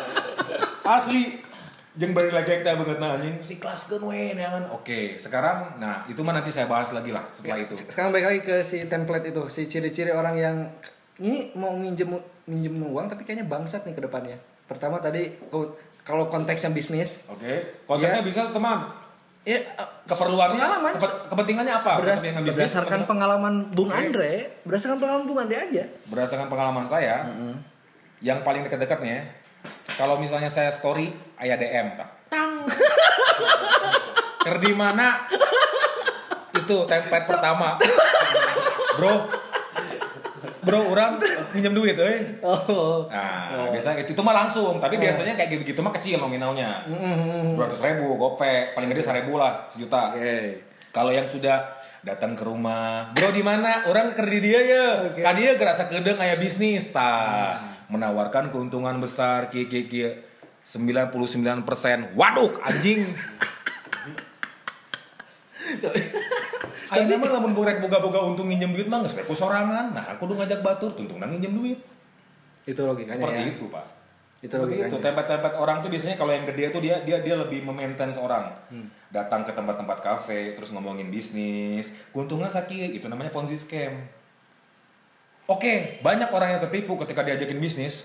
Asli. 0.85 1.48
Jeung 1.99 2.15
bari 2.15 2.31
lagi 2.31 2.63
teh 2.63 2.63
banget 2.63 2.97
nah 2.97 3.11
anjing, 3.13 3.35
geus 3.35 3.51
ikhlaskeun 3.53 4.07
we 4.07 4.31
neangan. 4.33 4.71
Oke, 4.71 5.19
sekarang 5.19 5.75
nah 5.77 6.07
itu 6.07 6.23
mah 6.23 6.31
nanti 6.31 6.49
saya 6.49 6.65
bahas 6.65 6.89
lagi 6.89 7.11
lah 7.11 7.27
setelah 7.29 7.59
itu. 7.59 7.75
Sekarang 7.75 8.15
balik 8.15 8.27
lagi 8.29 8.41
ke 8.41 8.57
si 8.63 8.87
template 8.87 9.27
itu, 9.27 9.43
si 9.49 9.67
ciri-ciri 9.67 10.11
orang 10.11 10.35
yang 10.35 10.57
ini 11.19 11.51
mau 11.53 11.75
minjem 11.75 12.15
minjem 12.45 12.79
uang 12.79 13.11
tapi 13.11 13.27
kayaknya 13.27 13.45
bangsat 13.45 13.83
nih 13.83 13.93
ke 13.93 14.01
depannya. 14.01 14.39
Pertama 14.65 14.97
tadi 14.99 15.27
kalau 16.01 16.25
konteksnya 16.25 16.71
bisnis, 16.71 17.27
Oke, 17.29 17.67
kontennya 17.85 18.23
Iya. 18.23 18.25
bisa 18.25 18.47
teman. 18.49 18.95
ya 19.43 19.59
Keperluannya, 20.05 20.55
Pengalaman. 20.55 20.93
kepe- 20.95 21.19
kepentingannya 21.27 21.75
apa? 21.75 21.93
Berdas- 21.99 22.21
Kepentingan 22.21 22.43
bisnis? 22.43 22.59
berdasarkan 22.63 23.01
pengalaman 23.05 23.55
Bung 23.73 23.89
Oke. 23.89 23.99
Andre, 23.99 24.33
berdasarkan 24.63 24.99
pengalaman 24.99 25.25
Bung 25.25 25.39
Andre 25.41 25.57
aja. 25.59 25.85
berdasarkan 26.07 26.47
pengalaman 26.47 26.85
saya, 26.85 27.27
yang 28.21 28.41
paling 28.41 28.63
dekat-dekat 28.63 28.99
nih 29.01 29.11
ya, 29.11 29.21
kalau 29.99 30.21
misalnya 30.21 30.47
saya 30.47 30.71
story, 30.71 31.11
ayah 31.43 31.59
DM 31.59 31.99
tak. 31.99 32.09
Tang. 32.31 32.65
Ker 34.45 34.57
di 34.63 34.73
mana? 34.77 35.27
Itu 36.55 36.87
template 36.87 37.27
pertama. 37.27 37.79
Bro. 38.99 39.15
Bro, 40.59 40.93
orang 40.93 41.17
pinjam 41.49 41.73
duit, 41.73 41.97
eh. 41.97 42.45
Oh. 42.45 43.09
Nah, 43.09 43.73
biasa 43.73 43.97
itu, 44.05 44.13
itu 44.13 44.21
mah 44.21 44.37
langsung, 44.45 44.77
tapi 44.77 45.01
biasanya 45.01 45.33
kayak 45.33 45.57
gitu-gitu 45.57 45.81
mah 45.81 45.95
kecil 45.97 46.21
nominalnya. 46.21 46.85
Dua 47.57 47.65
ratus 47.65 47.81
ribu, 47.81 48.21
gopek, 48.21 48.77
paling 48.77 48.93
gede 48.93 49.01
seribu 49.01 49.41
lah, 49.41 49.65
sejuta. 49.73 50.13
Oke. 50.13 50.69
Kalau 50.93 51.09
yang 51.09 51.25
sudah 51.25 51.79
datang 52.05 52.37
ke 52.37 52.45
rumah, 52.45 53.13
bro 53.17 53.33
di 53.33 53.45
mana? 53.45 53.89
Orang 53.89 54.13
kerja 54.13 54.29
di 54.29 54.41
dia 54.45 54.61
ya. 54.61 54.87
Oke. 55.09 55.21
Kan 55.25 55.41
dia 55.41 55.57
gerasa 55.57 55.89
kedeng 55.89 56.21
aya 56.21 56.37
bisnis, 56.37 56.93
ta. 56.93 57.57
Menawarkan 57.89 58.53
keuntungan 58.53 59.01
besar, 59.01 59.49
ki 59.53 59.69
ki 59.69 59.89
ki. 59.89 60.29
99% 60.69 61.65
waduk 62.13 62.61
anjing 62.61 63.09
Ayo 66.89 67.05
mah 67.21 67.29
lamun 67.29 67.53
borek 67.53 67.85
boga-boga 67.85 68.25
untung 68.25 68.49
nginjem 68.49 68.73
duit 68.73 68.89
mah 68.89 69.05
geus 69.05 69.17
sorangan. 69.37 69.93
Nah, 69.93 70.05
aku 70.17 70.25
udah 70.25 70.45
ngajak 70.45 70.65
batur 70.65 70.97
tuntung 70.97 71.21
nginjem 71.21 71.53
duit. 71.53 71.79
Itu 72.65 72.85
logikanya 72.85 73.21
Seperti 73.21 73.43
ya. 73.45 73.53
itu, 73.53 73.65
Pak. 73.69 73.87
Itu 74.41 74.53
Seperti 74.57 74.73
logikanya. 74.73 74.89
itu. 74.89 74.97
Tempat-tempat 75.05 75.53
orang 75.61 75.77
tuh 75.85 75.91
biasanya 75.93 76.17
kalau 76.17 76.33
yang 76.33 76.45
gede 76.49 76.65
tuh 76.73 76.81
dia 76.81 76.97
dia 77.05 77.21
dia 77.21 77.37
lebih 77.37 77.61
memaintain 77.65 78.13
seorang. 78.13 78.57
Hmm. 78.73 78.89
Datang 79.13 79.45
ke 79.45 79.53
tempat-tempat 79.53 79.99
kafe, 80.01 80.57
terus 80.57 80.73
ngomongin 80.73 81.13
bisnis, 81.13 81.93
keuntungan 82.13 82.49
sakit, 82.49 82.97
itu 82.97 83.05
namanya 83.09 83.33
ponzi 83.33 83.57
scam. 83.57 83.93
Oke, 85.49 85.97
banyak 86.05 86.29
orang 86.29 86.49
yang 86.57 86.61
tertipu 86.61 87.01
ketika 87.01 87.25
diajakin 87.25 87.57
bisnis. 87.57 88.05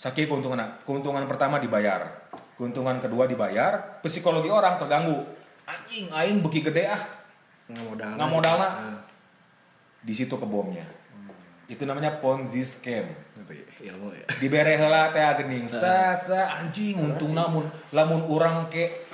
Sakit 0.00 0.28
keuntungan 0.28 0.60
keuntungan 0.84 1.24
pertama 1.28 1.60
dibayar, 1.60 2.28
keuntungan 2.56 3.00
kedua 3.00 3.28
dibayar, 3.28 4.00
psikologi 4.00 4.48
orang 4.48 4.80
terganggu. 4.80 5.24
Anjing, 5.68 6.08
aing 6.12 6.40
beki 6.40 6.60
gede 6.72 6.88
ah, 6.88 7.02
Nggak 7.68 7.84
modal. 7.84 8.12
nggak 8.16 8.30
modalna. 8.32 8.68
Ah. 8.68 8.98
Di 10.00 10.12
situ 10.16 10.36
kebomnya. 10.36 10.88
Itu 11.68 11.84
namanya 11.84 12.16
ponzi 12.20 12.64
scam 12.64 13.12
ilmu 13.82 14.08
ya. 14.16 14.24
dibere 14.40 14.74
heula 14.80 15.12
teh 15.12 15.22
geuning 15.42 15.68
sa 15.68 16.16
sa 16.16 16.56
anjing 16.58 16.96
untung 16.98 17.36
namun 17.36 17.68
lamun 17.92 18.24
urang 18.26 18.66
ke 18.72 19.05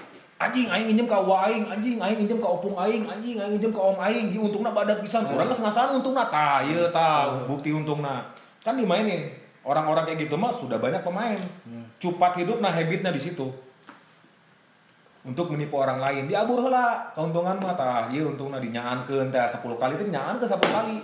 anjing 0.42 0.66
aing 0.66 0.86
nginjem 0.90 1.06
ka 1.06 1.18
wa 1.22 1.46
aing 1.46 1.64
anjing 1.70 2.02
aing 2.02 2.18
nginjem 2.18 2.40
ka 2.42 2.48
opung 2.50 2.74
aing 2.74 3.06
anjing 3.06 3.38
aing 3.38 3.54
nginjem 3.56 3.72
ka 3.72 3.80
om 3.80 3.98
aing. 4.02 4.34
Di 4.34 4.38
untungna 4.42 4.74
badak 4.74 4.98
pisan. 4.98 5.22
Urang 5.30 5.46
geus 5.46 5.62
ngasaan 5.62 6.02
untungna. 6.02 6.26
Tah 6.26 6.60
ieu 6.66 6.90
tah 6.90 7.46
bukti 7.46 7.70
untungna. 7.70 8.26
Kan 8.66 8.74
dimainin. 8.74 9.30
Orang-orang 9.62 10.02
kayak 10.02 10.26
gitu 10.26 10.34
mah 10.34 10.50
sudah 10.50 10.82
banyak 10.82 11.06
pemain. 11.06 11.38
Cupat 12.02 12.42
hidup 12.42 12.58
nah 12.58 12.74
habitnya 12.74 13.14
di 13.14 13.22
situ. 13.22 13.46
Untuk 15.22 15.54
menipu 15.54 15.78
orang 15.78 16.02
lain. 16.02 16.26
Diabur 16.26 16.58
heula 16.58 17.14
keuntungan 17.14 17.54
mah 17.62 17.78
tah 17.78 18.10
ieu 18.10 18.34
untungna 18.34 18.58
dinyaankeun 18.58 19.30
teh 19.30 19.38
10 19.38 19.62
kali 19.78 19.94
teh 19.94 20.06
dinyaan 20.10 20.42
ke 20.42 20.46
10 20.46 20.58
kali. 20.58 20.96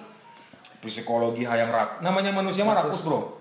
Psikologi 0.83 1.47
hayang 1.47 1.71
rak. 1.71 2.03
Namanya 2.03 2.35
manusia 2.35 2.67
mah 2.67 2.75
rakus. 2.75 3.07
bro. 3.07 3.39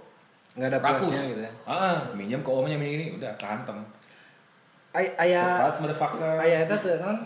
Nggak 0.57 0.69
ada 0.73 0.79
rakus. 0.81 1.13
gitu 1.13 1.41
ya. 1.45 1.51
ah 1.69 2.01
minjem 2.17 2.41
ke 2.41 2.49
omnya 2.49 2.81
ini 2.81 3.13
udah 3.13 3.29
kanteng 3.37 3.77
Ay 4.91 5.13
aya 5.15 5.44
Surprise, 5.67 5.79
motherfucker. 5.84 6.36
aya 6.39 6.63
eta 6.63 6.79
tuh 6.79 6.98
kan 6.98 7.17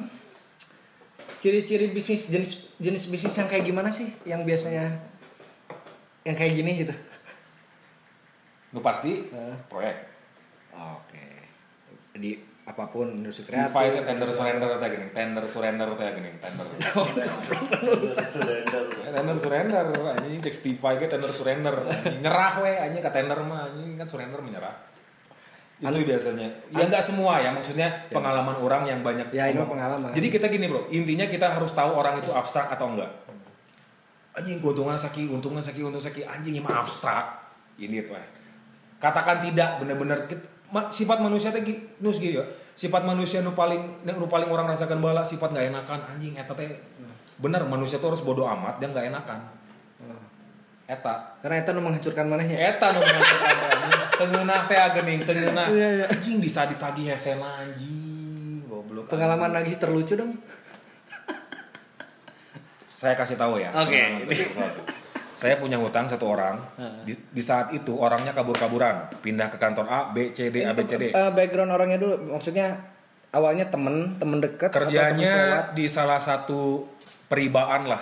ciri-ciri 1.38 1.90
bisnis 1.90 2.30
jenis 2.30 2.70
jenis 2.78 3.10
bisnis 3.10 3.34
yang 3.34 3.48
kayak 3.48 3.66
gimana 3.66 3.90
sih? 3.90 4.12
Yang 4.24 4.42
biasanya 4.46 4.86
yang 6.22 6.36
kayak 6.38 6.54
gini 6.54 6.86
gitu. 6.86 6.94
nu 8.72 8.80
pasti 8.80 9.28
Heeh. 9.28 9.56
proyek. 9.68 9.98
Oke. 10.72 11.26
Di 12.16 12.40
apa 12.62 12.88
pun 12.88 13.10
industri 13.10 13.50
kreatif. 13.50 13.74
itu 13.74 14.00
tender 14.06 14.30
surrender 14.30 14.70
teh 14.78 14.88
gini? 14.88 15.06
Tender 15.10 15.44
surrender 15.44 15.90
teh 15.98 16.08
gini? 16.14 16.32
Tender. 16.38 16.66
Surrender. 18.32 18.84
Tender 19.12 19.36
surrender. 19.36 19.86
Anjing 20.14 20.40
cek 20.40 20.54
Steve 20.54 20.78
ge 20.78 21.06
tender 21.10 21.28
surrender. 21.28 21.76
Nyerah 22.22 22.54
we 22.62 22.72
anjing 22.72 23.02
ke 23.02 23.12
tender 23.12 23.40
mah 23.42 23.68
anjing 23.68 23.98
kan 23.98 24.08
surrender 24.08 24.40
menyerah 24.40 24.91
itu 25.82 26.06
biasanya. 26.06 26.48
Ya 26.70 26.86
nggak 26.86 27.02
semua 27.02 27.42
ya 27.42 27.50
maksudnya 27.50 27.90
pengalaman 28.14 28.54
orang 28.62 28.86
yang 28.86 29.02
banyak 29.02 29.34
Ya, 29.34 29.50
ini 29.50 29.58
pengalaman. 29.66 30.14
jadi 30.14 30.28
kita 30.30 30.46
gini 30.54 30.70
bro 30.70 30.86
intinya 30.94 31.26
kita 31.26 31.58
harus 31.58 31.74
tahu 31.74 31.98
orang 31.98 32.22
itu 32.22 32.30
abstrak 32.30 32.70
atau 32.70 32.94
enggak. 32.94 33.10
Anjing 34.38 34.62
keuntungan 34.62 34.94
saki 34.96 35.26
untungan 35.26 35.60
saki 35.60 35.82
untung 35.82 36.00
saki. 36.00 36.22
Anjing 36.22 36.62
mah 36.62 36.86
abstrak. 36.86 37.50
Ini 37.82 38.06
tuh 38.06 38.14
katakan 39.02 39.42
tidak 39.42 39.82
bener-bener 39.82 40.30
ma- 40.70 40.94
sifat 40.94 41.18
manusia 41.18 41.50
teh 41.50 41.66
nus 41.98 42.22
gitu 42.22 42.38
ya 42.38 42.46
sifat 42.78 43.02
manusia 43.02 43.42
nu 43.42 43.58
paling 43.58 44.06
nu 44.06 44.30
paling 44.30 44.46
orang 44.54 44.70
rasakan 44.70 45.02
bala 45.02 45.26
sifat 45.26 45.50
nggak 45.50 45.74
enakan. 45.74 46.00
Anjing 46.14 46.38
eta 46.38 46.54
teh 46.54 46.70
bener 47.42 47.66
manusia 47.66 47.98
tuh 47.98 48.14
harus 48.14 48.22
bodoh 48.22 48.46
amat 48.46 48.78
dan 48.78 48.94
nggak 48.94 49.10
enakan. 49.10 49.42
Eta. 50.86 51.40
Karena 51.40 51.64
itu 51.64 51.70
nu 51.72 51.82
menghancurkan 51.82 52.26
manehnya. 52.28 52.58
eta 52.60 52.92
nu 52.92 53.00
mengatakan 53.00 53.58
anjing 53.64 54.01
tengeunah 54.22 54.60
teh 54.70 54.78
agening 54.78 55.20
tengeunah 55.26 55.68
Iya, 55.74 55.88
iya. 55.98 56.06
anjing 56.08 56.38
bisa 56.38 56.70
ditagih 56.70 57.10
hesena 57.10 57.66
anjing 57.66 58.62
goblok 58.70 59.10
Pengalaman 59.10 59.52
lagi 59.52 59.76
terlucu 59.76 60.14
dong. 60.14 60.38
saya 62.88 63.18
kasih 63.18 63.34
tahu 63.34 63.58
ya. 63.58 63.74
Oke. 63.74 64.30
Sesuatu. 64.30 64.82
Saya 65.34 65.58
punya 65.58 65.82
hutang 65.82 66.06
satu 66.06 66.38
orang. 66.38 66.62
Di, 67.02 67.18
di 67.18 67.42
saat 67.42 67.74
itu 67.74 67.98
orangnya 67.98 68.30
kabur-kaburan, 68.30 69.10
pindah 69.26 69.50
ke 69.50 69.58
kantor 69.58 69.90
A, 69.90 70.00
B, 70.14 70.30
C, 70.38 70.54
D, 70.54 70.62
A, 70.62 70.78
B, 70.78 70.86
C, 70.86 71.02
D. 71.02 71.10
Eh, 71.10 71.30
background 71.34 71.74
orangnya 71.74 71.98
dulu, 71.98 72.38
maksudnya 72.38 72.78
awalnya 73.34 73.66
temen, 73.74 74.22
temen 74.22 74.38
dekat? 74.38 74.70
Kerjanya 74.70 75.74
di 75.74 75.90
salah 75.90 76.22
satu 76.22 76.86
peribaan 77.26 77.90
lah. 77.90 77.98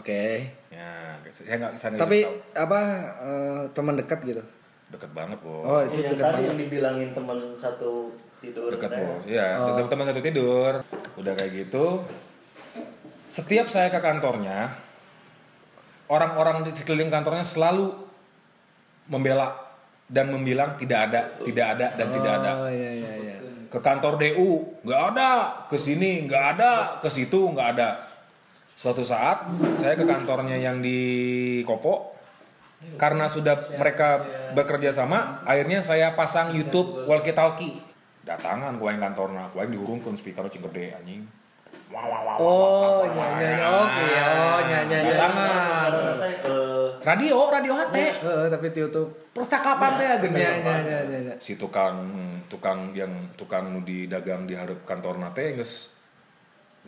Oke. 0.00 0.48
Ya, 0.72 1.20
saya 1.28 1.60
nggak 1.68 2.00
Tapi 2.00 2.18
tahu. 2.24 2.56
apa 2.56 2.80
eh, 3.20 3.60
teman 3.76 4.00
dekat 4.00 4.24
gitu? 4.24 4.40
Deket 4.88 5.10
banget 5.12 5.38
bos. 5.44 5.64
Oh, 5.64 5.80
itu 5.84 6.00
yang 6.00 6.12
dekat 6.16 6.24
tadi 6.24 6.32
banget. 6.32 6.48
yang 6.48 6.56
dibilangin 6.56 7.10
teman 7.12 7.38
satu 7.52 8.16
tidur 8.40 8.70
dekat 8.72 8.90
teh. 8.90 9.00
bos. 9.00 9.20
Ya, 9.28 9.48
Oh. 9.60 9.84
teman 9.84 10.04
satu 10.08 10.20
tidur. 10.20 10.72
Udah 11.16 11.32
kayak 11.36 11.52
gitu. 11.66 12.02
Setiap 13.28 13.68
saya 13.68 13.92
ke 13.92 14.00
kantornya, 14.00 14.72
orang-orang 16.08 16.64
di 16.64 16.72
sekeliling 16.72 17.12
kantornya 17.12 17.44
selalu 17.44 17.92
membela 19.08 19.52
dan 20.08 20.32
membilang 20.32 20.72
tidak 20.80 21.12
ada, 21.12 21.20
tidak 21.44 21.66
ada 21.76 21.86
dan 21.92 22.06
tidak 22.08 22.32
ada. 22.40 22.50
Oh 22.64 22.70
iya 22.72 22.90
iya 22.96 23.12
iya. 23.20 23.36
ke 23.68 23.84
kantor 23.84 24.16
DU 24.16 24.80
nggak 24.80 25.02
ada 25.12 25.30
ke 25.68 25.76
sini 25.76 26.24
nggak 26.24 26.44
ada 26.56 26.96
ke 27.04 27.12
situ 27.12 27.52
nggak 27.52 27.76
ada 27.76 28.00
suatu 28.72 29.04
saat 29.04 29.44
saya 29.76 29.92
ke 29.92 30.08
kantornya 30.08 30.56
yang 30.56 30.80
di 30.80 30.96
Kopo 31.68 32.16
karena 32.98 33.26
sudah 33.26 33.58
mereka 33.74 34.22
bekerja 34.54 34.94
sama 34.94 35.42
akhirnya 35.42 35.82
saya 35.82 36.14
pasang 36.14 36.54
YouTube 36.54 37.06
walkie 37.10 37.34
talkie 37.34 37.74
datangan 38.22 38.78
ku 38.78 38.86
yang 38.86 39.02
kantorna 39.02 39.50
ku 39.50 39.58
yang 39.58 39.74
diurungkeun 39.74 40.14
speaker 40.14 40.46
cing 40.46 40.62
gede 40.70 40.94
anjing 40.94 41.26
wah 41.90 42.04
wah 42.06 42.20
wah 42.22 42.36
Oh 42.38 43.02
iya 43.08 43.26
iya 43.34 43.50
iya. 43.56 43.66
oke 43.66 44.06
oh 44.06 44.58
iya 44.62 44.78
iya 44.86 44.98
iya. 45.02 45.10
datangan 45.16 45.90
teh 46.22 46.34
eh, 46.46 46.86
radio 47.02 47.36
radio 47.50 47.72
HT 47.74 47.96
Eh, 47.98 48.46
tapi 48.52 48.66
di 48.70 48.80
YouTube. 48.84 49.10
percakapan 49.34 49.90
teh 49.98 50.06
gede 50.28 50.38
Iya 50.38 50.52
iya 50.60 50.76
iya 50.78 50.98
iya. 51.02 51.18
iya. 51.30 51.34
si 51.42 51.58
tukang 51.58 51.96
tukang 52.46 52.94
yang 52.94 53.10
tukang 53.34 53.74
nu 53.74 53.82
di 53.82 54.06
dagang 54.06 54.46
di 54.46 54.54
hareup 54.54 54.86
kantor 54.86 55.18
nate 55.18 55.58
geus 55.58 55.96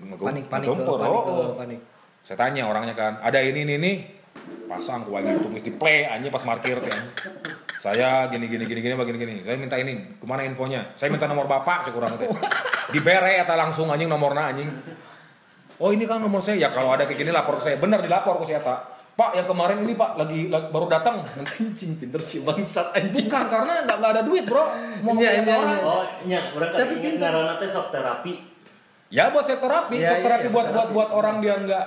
Panik 0.01 0.49
panik 0.49 0.69
ke 0.71 0.81
panik 0.81 1.21
ke 1.29 1.33
oh. 1.35 1.53
panik. 1.61 1.81
saya 2.25 2.37
tanya 2.39 2.65
orangnya 2.69 2.95
kan 2.97 3.21
ada 3.21 3.37
ini 3.41 3.65
ini 3.69 3.75
nih 3.77 3.97
pasang 4.67 5.03
ku 5.03 5.15
itu 5.17 5.49
mesti 5.51 5.71
play 5.75 6.07
anjing 6.07 6.31
pas 6.31 6.43
parkir 6.43 6.79
teh. 6.79 6.91
Anjing. 6.91 7.09
saya 7.81 8.29
gini 8.29 8.45
gini 8.45 8.69
gini 8.69 8.81
gini 8.81 8.95
begini 8.95 9.19
gini. 9.19 9.35
Saya 9.43 9.57
minta 9.57 9.77
ini 9.81 10.21
ke 10.21 10.27
mana 10.29 10.45
infonya? 10.45 10.93
Saya 10.95 11.09
minta 11.09 11.25
nomor 11.25 11.49
bapak 11.49 11.89
cek 11.89 11.95
urang 11.97 12.15
teh. 12.21 12.29
Dibere 12.91 13.41
eta 13.41 13.57
langsung 13.57 13.89
anjing 13.89 14.07
nomorna 14.07 14.53
anjing. 14.53 14.69
Oh 15.81 15.89
ini 15.91 16.05
kan 16.05 16.21
nomor 16.21 16.45
saya? 16.45 16.61
Ya 16.61 16.69
kalau 16.69 16.93
ada 16.93 17.09
kayak 17.09 17.19
gini 17.19 17.33
lapor 17.33 17.57
ke 17.57 17.73
saya. 17.73 17.77
Benar 17.81 18.05
dilapor 18.05 18.37
ke 18.43 18.53
saya 18.53 18.61
tak 18.61 18.81
pak 19.11 19.37
yang 19.37 19.45
kemarin 19.45 19.85
ini 19.85 19.93
pak 19.93 20.17
lagi, 20.17 20.49
lagi- 20.49 20.73
baru 20.73 20.89
datang. 20.89 21.21
Anjing 21.25 22.01
pinter 22.01 22.21
sih 22.21 22.41
bangsat 22.41 22.97
anjing. 22.97 23.29
bukan 23.29 23.45
karena 23.53 23.73
nggak 23.85 23.97
nggak 24.01 24.13
ada 24.17 24.23
duit 24.25 24.45
bro. 24.49 24.65
Mau 25.05 25.17
Iya, 25.17 25.37
ngomongin 25.37 25.45
iya, 25.45 25.57
orang. 25.57 25.79
Oh, 25.85 26.05
nya, 26.25 26.41
orang 26.53 26.71
Tapi 26.73 26.95
pintar. 27.01 27.29
ngaranna 27.33 27.55
teh 27.61 27.69
sok 27.69 27.93
terapi. 27.93 28.33
ya 29.11 29.29
buat 29.29 29.43
sektor 29.43 29.69
terapi. 29.69 29.97
Iya, 29.99 30.09
iya, 30.09 30.23
terapi 30.23 30.47
iya, 30.47 30.55
buat 30.55 30.67
buat 30.69 30.73
terapi. 30.73 30.93
buat 30.95 31.09
orang 31.11 31.37
dia 31.41 31.55
nggak 31.59 31.87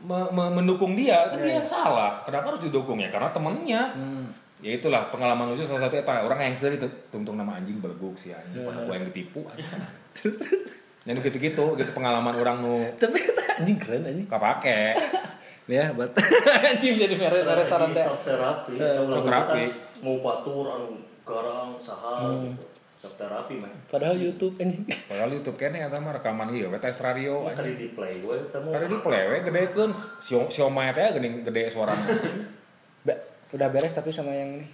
me- 0.00 0.30
me- 0.30 0.52
mendukung 0.52 0.92
dia 0.92 1.26
itu 1.26 1.36
Iya, 1.36 1.40
dia 1.40 1.46
iya. 1.46 1.56
yang 1.58 1.68
salah 1.68 2.12
kenapa 2.22 2.52
harus 2.52 2.62
didukung 2.62 2.96
ya 2.96 3.08
karena 3.08 3.28
temennya 3.28 3.90
Hmm. 3.90 4.24
ya 4.58 4.72
itulah 4.72 5.08
pengalaman 5.08 5.50
lucu 5.50 5.62
salah 5.62 5.84
satu 5.84 5.96
eta 5.96 6.20
orang 6.20 6.40
yang 6.42 6.54
itu 6.54 6.84
tungtung 7.08 7.34
nama 7.34 7.56
anjing 7.56 7.78
beleguk 7.78 8.14
sih 8.14 8.30
anjing 8.30 8.60
pernah 8.60 8.82
gua 8.82 8.94
yang 8.94 9.06
ditipu 9.06 9.40
Terus 10.16 10.36
terus. 10.36 10.62
yang 11.02 11.16
gitu-gitu 11.18 11.64
gitu 11.74 11.90
pengalaman 11.90 12.34
orang 12.34 12.60
nu 12.60 12.84
Tapi 12.94 13.16
anjing 13.56 13.76
keren 13.76 14.04
anjing. 14.04 14.26
kapake 14.26 14.92
Ya, 15.70 15.94
buat 15.94 16.10
anjing 16.66 16.98
jadi 16.98 17.14
mere 17.14 17.46
mere 17.46 17.62
saran 17.62 17.94
teh. 17.94 18.02
Terapi. 18.02 18.74
Sok 18.74 19.22
terapi. 19.22 19.62
Mau 20.02 20.18
batur 20.18 20.66
anu 20.66 20.98
garang 21.22 21.78
saha 21.78 22.26
Hmm. 22.26 22.42
gitu. 22.50 22.66
Sok 23.00 23.16
terapi 23.16 23.56
mah. 23.56 23.72
Padahal 23.88 24.12
YouTube 24.20 24.60
anjing. 24.60 24.84
Padahal 25.08 25.32
YouTube 25.32 25.56
kene 25.56 25.80
eta 25.80 25.96
mah 25.96 26.20
rekaman 26.20 26.52
ieu 26.52 26.68
we 26.68 26.76
tes 26.76 27.00
radio. 27.00 27.48
Tadi 27.48 27.72
di 27.72 27.88
play 27.96 28.20
gue 28.20 28.36
temu. 28.52 28.76
Kada 28.76 28.84
di 28.84 28.98
play 29.00 29.22
we 29.24 29.38
gedekeun 29.40 29.90
sio 30.20 30.44
siomay 30.52 30.92
teh 30.92 31.08
geuning 31.16 31.40
gede 31.40 31.72
suarana. 31.72 32.04
Ba- 33.08 33.24
udah 33.56 33.68
beres 33.72 33.96
tapi 33.96 34.12
sama 34.12 34.36
yang 34.36 34.60
ini. 34.60 34.68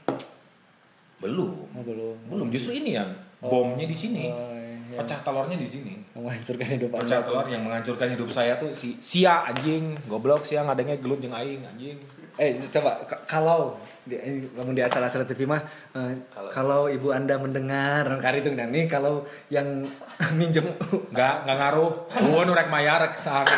Belum. 1.22 1.70
Oh, 1.70 1.84
belum. 1.86 2.16
Belum 2.26 2.48
justru 2.50 2.74
ini 2.74 2.98
yang 2.98 3.14
bomnya 3.38 3.86
di 3.86 3.94
sini. 3.94 4.26
Oh, 4.34 4.50
iya. 4.90 4.98
Pecah 4.98 5.22
telurnya 5.22 5.54
di 5.54 5.68
sini. 5.68 5.94
Menghancurkan 6.18 6.66
hidup 6.74 6.88
Pecah 6.98 7.22
telur 7.22 7.46
yang 7.46 7.62
menghancurkan 7.62 8.10
hidup 8.10 8.26
saya 8.26 8.58
tuh 8.58 8.74
si 8.74 8.98
Sia 8.98 9.46
anjing, 9.46 9.94
goblok 10.10 10.42
Sia 10.42 10.66
ngadengnya 10.66 10.98
gelut 10.98 11.22
jeung 11.22 11.32
aing 11.32 11.62
anjing. 11.62 12.02
Eh 12.36 12.52
coba 12.68 13.00
kalau 13.24 13.80
di, 14.04 14.12
eh, 14.12 14.44
namun 14.52 14.76
di 14.76 14.84
acara-acara 14.84 15.24
TV 15.24 15.48
mah 15.48 15.56
eh, 15.96 16.20
kalau 16.52 16.84
ibu 16.84 17.08
anda 17.08 17.40
mendengar 17.40 18.04
kari 18.20 18.44
itu 18.44 18.52
nih 18.52 18.84
kalau 18.86 19.24
yang 19.48 19.88
minjem 20.38 20.68
Enggak, 21.10 21.48
enggak 21.48 21.56
ngaruh. 21.56 21.92
Gua 22.28 22.44
nu 22.44 22.52
rek 22.52 22.68
mayar 22.68 23.08
rek 23.08 23.16
saha. 23.16 23.48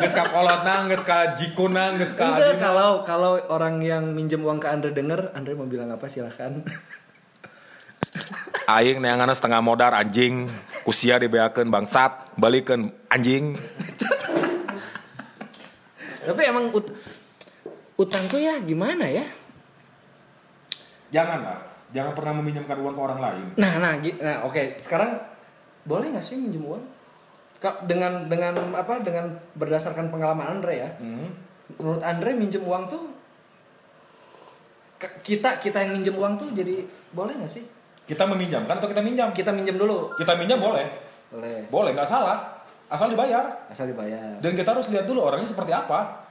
Geus 0.00 0.14
ka 0.18 0.24
kolotna, 0.26 0.88
geus 0.88 1.04
ka 1.04 1.36
jikuna, 1.36 1.92
geus 1.96 2.16
ka 2.16 2.32
Enggak, 2.32 2.56
adina. 2.56 2.62
kalau 2.64 2.90
kalau 3.04 3.32
orang 3.46 3.84
yang 3.84 4.16
minjem 4.16 4.40
uang 4.40 4.58
ke 4.58 4.68
Andre 4.68 4.90
denger 4.90 5.36
Andre 5.36 5.52
mau 5.52 5.68
bilang 5.68 5.92
apa 5.92 6.08
silahkan 6.08 6.64
Aing 8.68 9.00
neangan 9.00 9.28
setengah 9.32 9.60
modar 9.60 9.92
anjing 9.92 10.48
kusia 10.84 11.16
dibeakeun 11.16 11.68
bangsat 11.68 12.32
balikeun 12.36 12.92
anjing 13.08 13.56
tapi 16.20 16.44
emang 16.44 16.68
ut- 16.68 16.92
utang 17.98 18.30
tuh 18.30 18.38
ya 18.38 18.62
gimana 18.62 19.04
ya? 19.10 19.26
Jangan 21.10 21.40
lah 21.42 21.58
jangan 21.90 22.12
pernah 22.12 22.32
meminjamkan 22.38 22.78
uang 22.78 22.94
ke 22.94 23.02
orang 23.02 23.20
lain. 23.20 23.46
Nah 23.58 23.72
nah 23.80 23.92
nah 23.98 24.36
oke. 24.46 24.78
Sekarang 24.78 25.18
boleh 25.88 26.12
nggak 26.12 26.24
sih 26.24 26.38
minjem 26.38 26.62
uang? 26.64 26.84
Dengan 27.90 28.30
dengan 28.30 28.54
apa 28.76 29.02
dengan 29.02 29.34
berdasarkan 29.58 30.12
pengalaman 30.14 30.58
Andre 30.58 30.74
ya. 30.78 30.90
Hmm. 31.02 31.28
menurut 31.68 32.00
Andre 32.00 32.32
minjem 32.32 32.64
uang 32.64 32.88
tuh 32.88 33.02
kita 35.20 35.60
kita 35.60 35.84
yang 35.84 36.00
minjem 36.00 36.16
uang 36.16 36.40
tuh 36.40 36.48
jadi 36.54 36.86
boleh 37.12 37.34
nggak 37.34 37.50
sih? 37.50 37.64
Kita 38.08 38.24
meminjamkan 38.24 38.80
atau 38.80 38.88
kita 38.88 39.04
minjam? 39.04 39.28
Kita 39.36 39.52
minjem 39.52 39.76
dulu. 39.76 40.16
Kita 40.16 40.32
minjam 40.38 40.56
boleh. 40.56 40.86
Boleh. 41.28 41.68
Boleh 41.68 41.90
nggak 41.92 42.08
salah. 42.08 42.64
Asal 42.88 43.12
dibayar. 43.12 43.68
Asal 43.68 43.92
dibayar. 43.92 44.40
Dan 44.40 44.56
kita 44.56 44.72
harus 44.72 44.88
lihat 44.88 45.04
dulu 45.04 45.28
orangnya 45.28 45.44
seperti 45.44 45.76
apa 45.76 46.27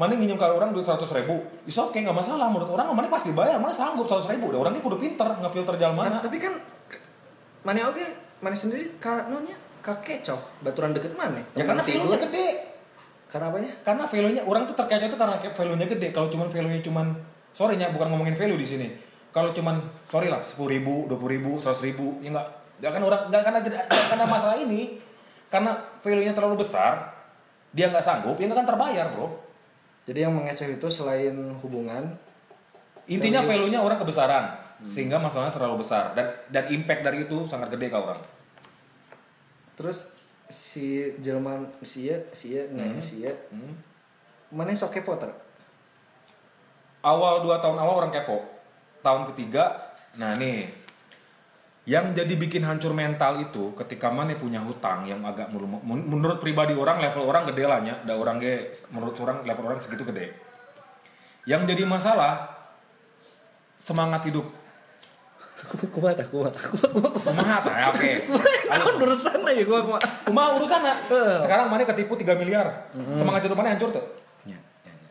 mana 0.00 0.16
minjem 0.16 0.40
ke 0.40 0.46
orang 0.48 0.72
duit 0.72 0.80
seratus 0.80 1.12
ribu. 1.12 1.44
Is 1.68 1.76
oke 1.76 1.92
nggak 1.92 2.16
masalah. 2.16 2.48
Menurut 2.48 2.72
orang 2.72 2.88
mana 2.96 3.12
pasti 3.12 3.36
bayar. 3.36 3.60
Mana 3.60 3.76
sanggup 3.76 4.08
seratus 4.08 4.32
ribu. 4.32 4.48
Udah 4.48 4.64
orangnya 4.64 4.80
kudu 4.80 4.96
pinter 4.96 5.28
ngefilter 5.28 5.76
jalan 5.76 5.92
mana. 5.92 6.16
Nah, 6.16 6.24
tapi 6.24 6.40
kan 6.40 6.56
mana 7.60 7.92
oke 7.92 8.00
mana 8.40 8.56
sendiri 8.56 8.96
ka 8.96 9.28
nonnya 9.28 9.52
kakek 9.84 10.24
cok 10.24 10.64
baturan 10.64 10.96
deket 10.96 11.12
mana 11.12 11.44
ya 11.52 11.60
karena 11.68 11.84
value-nya 11.84 12.16
gede. 12.24 12.48
Karena 13.28 13.52
apanya? 13.52 13.70
Karena 13.84 14.04
value-nya 14.08 14.42
orang 14.48 14.64
tuh 14.64 14.72
terkecoh 14.80 15.12
itu 15.12 15.18
karena 15.20 15.36
kayak 15.36 15.52
value-nya 15.52 15.84
gede. 15.84 16.08
Kalau 16.16 16.32
cuman 16.32 16.48
value-nya 16.48 16.80
cuman 16.80 17.06
sorry 17.52 17.76
nya 17.76 17.92
bukan 17.92 18.08
ngomongin 18.08 18.32
value 18.32 18.56
di 18.56 18.64
sini. 18.64 18.88
Kalau 19.28 19.52
cuman 19.52 19.76
sorry 20.08 20.32
lah 20.32 20.40
sepuluh 20.48 20.72
ribu 20.72 21.04
dua 21.04 21.20
puluh 21.20 21.36
ribu 21.36 21.60
seratus 21.60 21.84
ribu 21.84 22.16
ya 22.24 22.32
nggak. 22.32 22.48
Nggak 22.80 22.90
kan 22.96 23.02
orang 23.04 23.20
nggak 23.28 23.42
karena 23.44 23.60
karena 23.84 24.24
masalah 24.24 24.56
ini. 24.56 24.96
Karena 25.52 25.76
value-nya 26.00 26.32
terlalu 26.32 26.64
besar 26.64 27.12
dia 27.76 27.92
nggak 27.92 28.02
sanggup 28.02 28.40
ya 28.40 28.48
nggak 28.48 28.64
akan 28.64 28.68
terbayar 28.72 29.06
bro 29.14 29.28
jadi 30.10 30.26
yang 30.26 30.34
mengecoh 30.34 30.66
itu 30.66 30.88
selain 30.90 31.54
hubungan 31.62 32.18
intinya 33.06 33.46
Value. 33.46 33.70
value-nya 33.70 33.78
orang 33.78 33.98
kebesaran 34.02 34.58
sehingga 34.82 35.20
masalahnya 35.20 35.52
terlalu 35.54 35.84
besar. 35.84 36.16
Dan 36.16 36.32
dan 36.48 36.72
impact 36.72 37.04
dari 37.04 37.28
itu 37.28 37.44
sangat 37.46 37.68
gede 37.70 37.92
ke 37.92 37.98
orang. 38.00 38.20
Terus 39.76 40.18
si 40.50 41.14
Jerman 41.20 41.68
si 41.84 42.10
ya 42.10 42.18
si 42.34 42.58
ya 42.58 42.66
nggak 42.66 42.98
si 42.98 43.22
ya 43.22 43.32
Hmm. 43.54 43.76
mana 44.50 44.74
sok 44.74 44.98
kepo 44.98 45.14
ter? 45.14 45.30
Awal 47.06 47.46
dua 47.46 47.62
tahun 47.62 47.78
awal 47.78 48.04
orang 48.04 48.12
kepo. 48.12 48.42
Tahun 49.00 49.28
ketiga 49.32 49.94
nah 50.18 50.34
nih 50.34 50.66
yang 51.90 52.14
jadi 52.14 52.30
bikin 52.38 52.62
hancur 52.62 52.94
mental 52.94 53.42
itu 53.42 53.74
ketika 53.74 54.14
mana 54.14 54.38
punya 54.38 54.62
hutang 54.62 55.02
yang 55.10 55.26
agak 55.26 55.50
menurut, 55.50 55.82
menurut 55.82 56.38
pribadi 56.38 56.70
orang 56.70 57.02
level 57.02 57.26
orang 57.26 57.50
gede 57.50 57.66
lah 57.66 57.82
nya. 57.82 57.98
Ada 58.06 58.14
orang 58.14 58.38
ge 58.38 58.70
menurut 58.94 59.18
orang 59.18 59.42
level 59.42 59.64
orang 59.66 59.82
segitu 59.82 60.06
gede. 60.06 60.30
Yang 61.50 61.74
jadi 61.74 61.82
masalah 61.90 62.46
semangat 63.74 64.22
hidup. 64.30 64.46
Kuat 65.92 66.14
aku 66.16 66.40
kuat 66.40 66.54
aku 66.54 66.78
kumaha 67.26 67.58
tah 67.58 67.74
ya 67.74 67.86
oke. 67.90 68.12
Aku 68.78 69.02
urusan 69.02 69.42
aja 69.44 69.62
gua 69.66 69.82
gua 69.82 69.98
kumaha 70.22 70.56
urusan 70.56 70.80
Eh. 70.86 71.36
sekarang 71.42 71.66
mana 71.68 71.82
ketipu 71.82 72.14
3 72.14 72.38
miliar. 72.38 72.86
Semangat 73.18 73.44
hidup 73.44 73.58
mana 73.58 73.74
hancur 73.74 73.90
tuh. 73.90 74.00
Ya 74.46 74.56
ya 74.86 74.94
ya. 74.94 75.10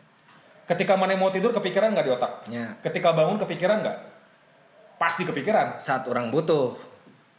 ketika 0.64 0.96
mana 0.96 1.12
mau 1.14 1.28
tidur 1.28 1.52
kepikiran 1.52 1.92
nggak 1.92 2.06
di 2.08 2.12
otak? 2.16 2.32
Ya. 2.48 2.72
ketika 2.80 3.12
bangun 3.12 3.36
kepikiran 3.36 3.84
nggak 3.84 4.09
pasti 5.00 5.24
kepikiran. 5.24 5.80
Saat 5.80 6.04
orang 6.12 6.28
butuh. 6.28 6.76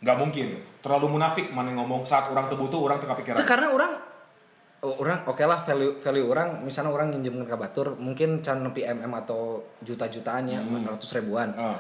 Nggak 0.02 0.18
mungkin. 0.18 0.48
Terlalu 0.82 1.14
munafik 1.14 1.54
mana 1.54 1.70
ngomong 1.78 2.02
saat 2.10 2.26
orang 2.34 2.50
terbutuh 2.50 2.82
orang 2.82 2.98
tengah 2.98 3.14
itu 3.14 3.22
pikiran. 3.22 3.46
Karena 3.46 3.70
orang 3.70 3.92
oh, 4.82 4.98
orang 4.98 5.22
oke 5.30 5.46
lah 5.46 5.62
value 5.62 5.94
value 6.02 6.26
orang. 6.26 6.66
Misalnya 6.66 6.90
orang 6.90 7.14
nginjem 7.14 7.46
ke 7.46 7.54
batur 7.54 7.94
mungkin 8.02 8.42
can 8.42 8.66
nepi 8.66 8.82
mm 8.82 9.14
atau 9.14 9.62
juta 9.86 10.10
jutaannya 10.10 10.66
ratus 10.90 11.22
ribuan. 11.22 11.54
Ah. 11.54 11.78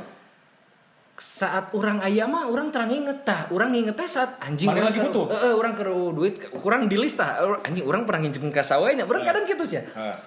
saat 1.21 1.69
orang 1.77 2.01
ayam 2.01 2.33
mah 2.33 2.49
orang 2.49 2.73
terang 2.73 2.89
inget 2.89 3.21
tah. 3.21 3.45
Orang 3.53 3.77
inget 3.77 3.93
teh 3.93 4.09
saat 4.09 4.41
anjing 4.41 4.73
Mana 4.73 4.85
orang 4.85 4.89
lagi 4.89 4.99
butuh? 5.05 5.25
eh, 5.29 5.53
orang 5.53 5.73
ke 5.77 5.83
duit 6.17 6.35
kurang 6.61 6.89
di 6.89 6.97
list 6.97 7.21
tah. 7.21 7.41
Anjing 7.61 7.85
orang 7.85 8.09
pernah 8.09 8.25
nginjem 8.25 8.49
ke 8.49 8.61
sawahnya 8.65 9.05
orang 9.05 9.21
kadang 9.21 9.45
gitu 9.45 9.61
sih. 9.65 9.81
Ya 9.81 9.85
Ah. 9.93 10.17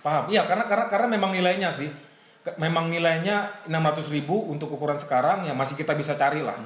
paham. 0.00 0.32
Iya 0.32 0.48
karena 0.48 0.64
karena 0.64 0.88
karena 0.88 1.06
memang 1.12 1.32
nilainya 1.32 1.68
sih 1.68 1.92
memang 2.56 2.88
nilainya 2.88 3.68
600 3.68 4.08
ribu 4.16 4.48
untuk 4.48 4.72
ukuran 4.72 4.96
sekarang 4.96 5.44
ya 5.44 5.52
masih 5.52 5.76
kita 5.76 5.92
bisa 5.92 6.16
cari 6.16 6.40
lah 6.40 6.56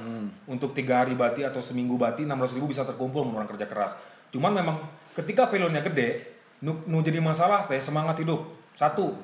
untuk 0.47 0.71
tiga 0.71 1.03
hari 1.03 1.19
bati 1.19 1.43
atau 1.43 1.59
seminggu 1.59 1.99
bati 1.99 2.23
600 2.23 2.55
ribu 2.55 2.71
bisa 2.71 2.87
terkumpul 2.87 3.27
orang 3.27 3.49
kerja 3.49 3.67
keras. 3.67 3.99
Cuman 4.31 4.55
memang 4.55 4.79
ketika 5.11 5.51
value-nya 5.51 5.83
gede 5.83 6.23
nu, 6.63 6.79
nu 6.87 7.03
jadi 7.03 7.19
masalah 7.19 7.67
teh 7.67 7.83
semangat 7.83 8.23
hidup. 8.23 8.47
Satu 8.71 9.15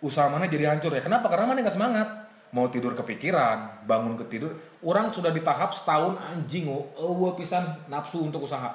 usaha 0.00 0.28
mana 0.32 0.48
jadi 0.48 0.72
hancur 0.72 0.92
ya. 0.96 1.04
Kenapa? 1.04 1.28
Karena 1.28 1.52
mana 1.52 1.60
nggak 1.60 1.76
semangat. 1.76 2.08
Mau 2.54 2.70
tidur 2.70 2.94
kepikiran 2.96 3.84
bangun 3.84 4.14
ketidur. 4.14 4.56
Orang 4.80 5.10
sudah 5.10 5.34
di 5.34 5.42
tahap 5.42 5.74
setahun 5.74 6.16
anjing 6.16 6.70
oh 6.70 6.86
eueuh 6.96 7.34
pisan 7.36 7.66
nafsu 7.92 8.24
untuk 8.24 8.46
usaha. 8.46 8.72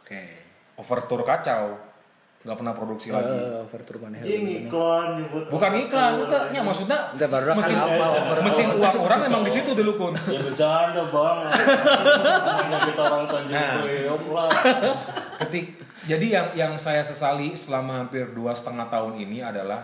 Oke. 0.00 0.44
Overtur 0.80 1.24
kacau 1.26 1.95
nggak 2.46 2.56
pernah 2.56 2.72
produksi 2.72 3.10
lagi. 3.10 3.26
Eh, 3.28 3.58
overtur 3.60 3.98
mana 3.98 4.22
Ini 4.22 4.52
iklan 4.64 5.18
nyebut. 5.18 5.50
bukan 5.50 5.70
iklan 5.82 6.12
itu 6.22 6.36
ya 6.54 6.62
maksudnya 6.62 6.98
Udah, 7.10 7.26
baru 7.26 7.44
mesin 7.52 7.74
overtur. 7.74 8.38
mesin 8.40 8.66
uang 8.72 8.96
orang 9.02 9.20
memang 9.26 9.42
di 9.42 9.50
situ 9.50 9.70
dulu 9.74 9.92
kun. 9.98 10.14
Ya 10.30 10.38
bercanda 10.38 11.02
bang. 11.10 11.38
Ini 12.62 12.76
kita 12.86 13.00
orang 13.02 13.22
Tanjung 13.26 13.50
Nah. 13.50 14.48
Ketik. 15.36 15.66
Jadi 16.06 16.26
yang 16.28 16.46
yang 16.54 16.72
saya 16.76 17.02
sesali 17.02 17.52
selama 17.52 17.98
hampir 18.00 18.30
dua 18.30 18.54
setengah 18.54 18.86
tahun 18.86 19.18
ini 19.18 19.42
adalah 19.42 19.82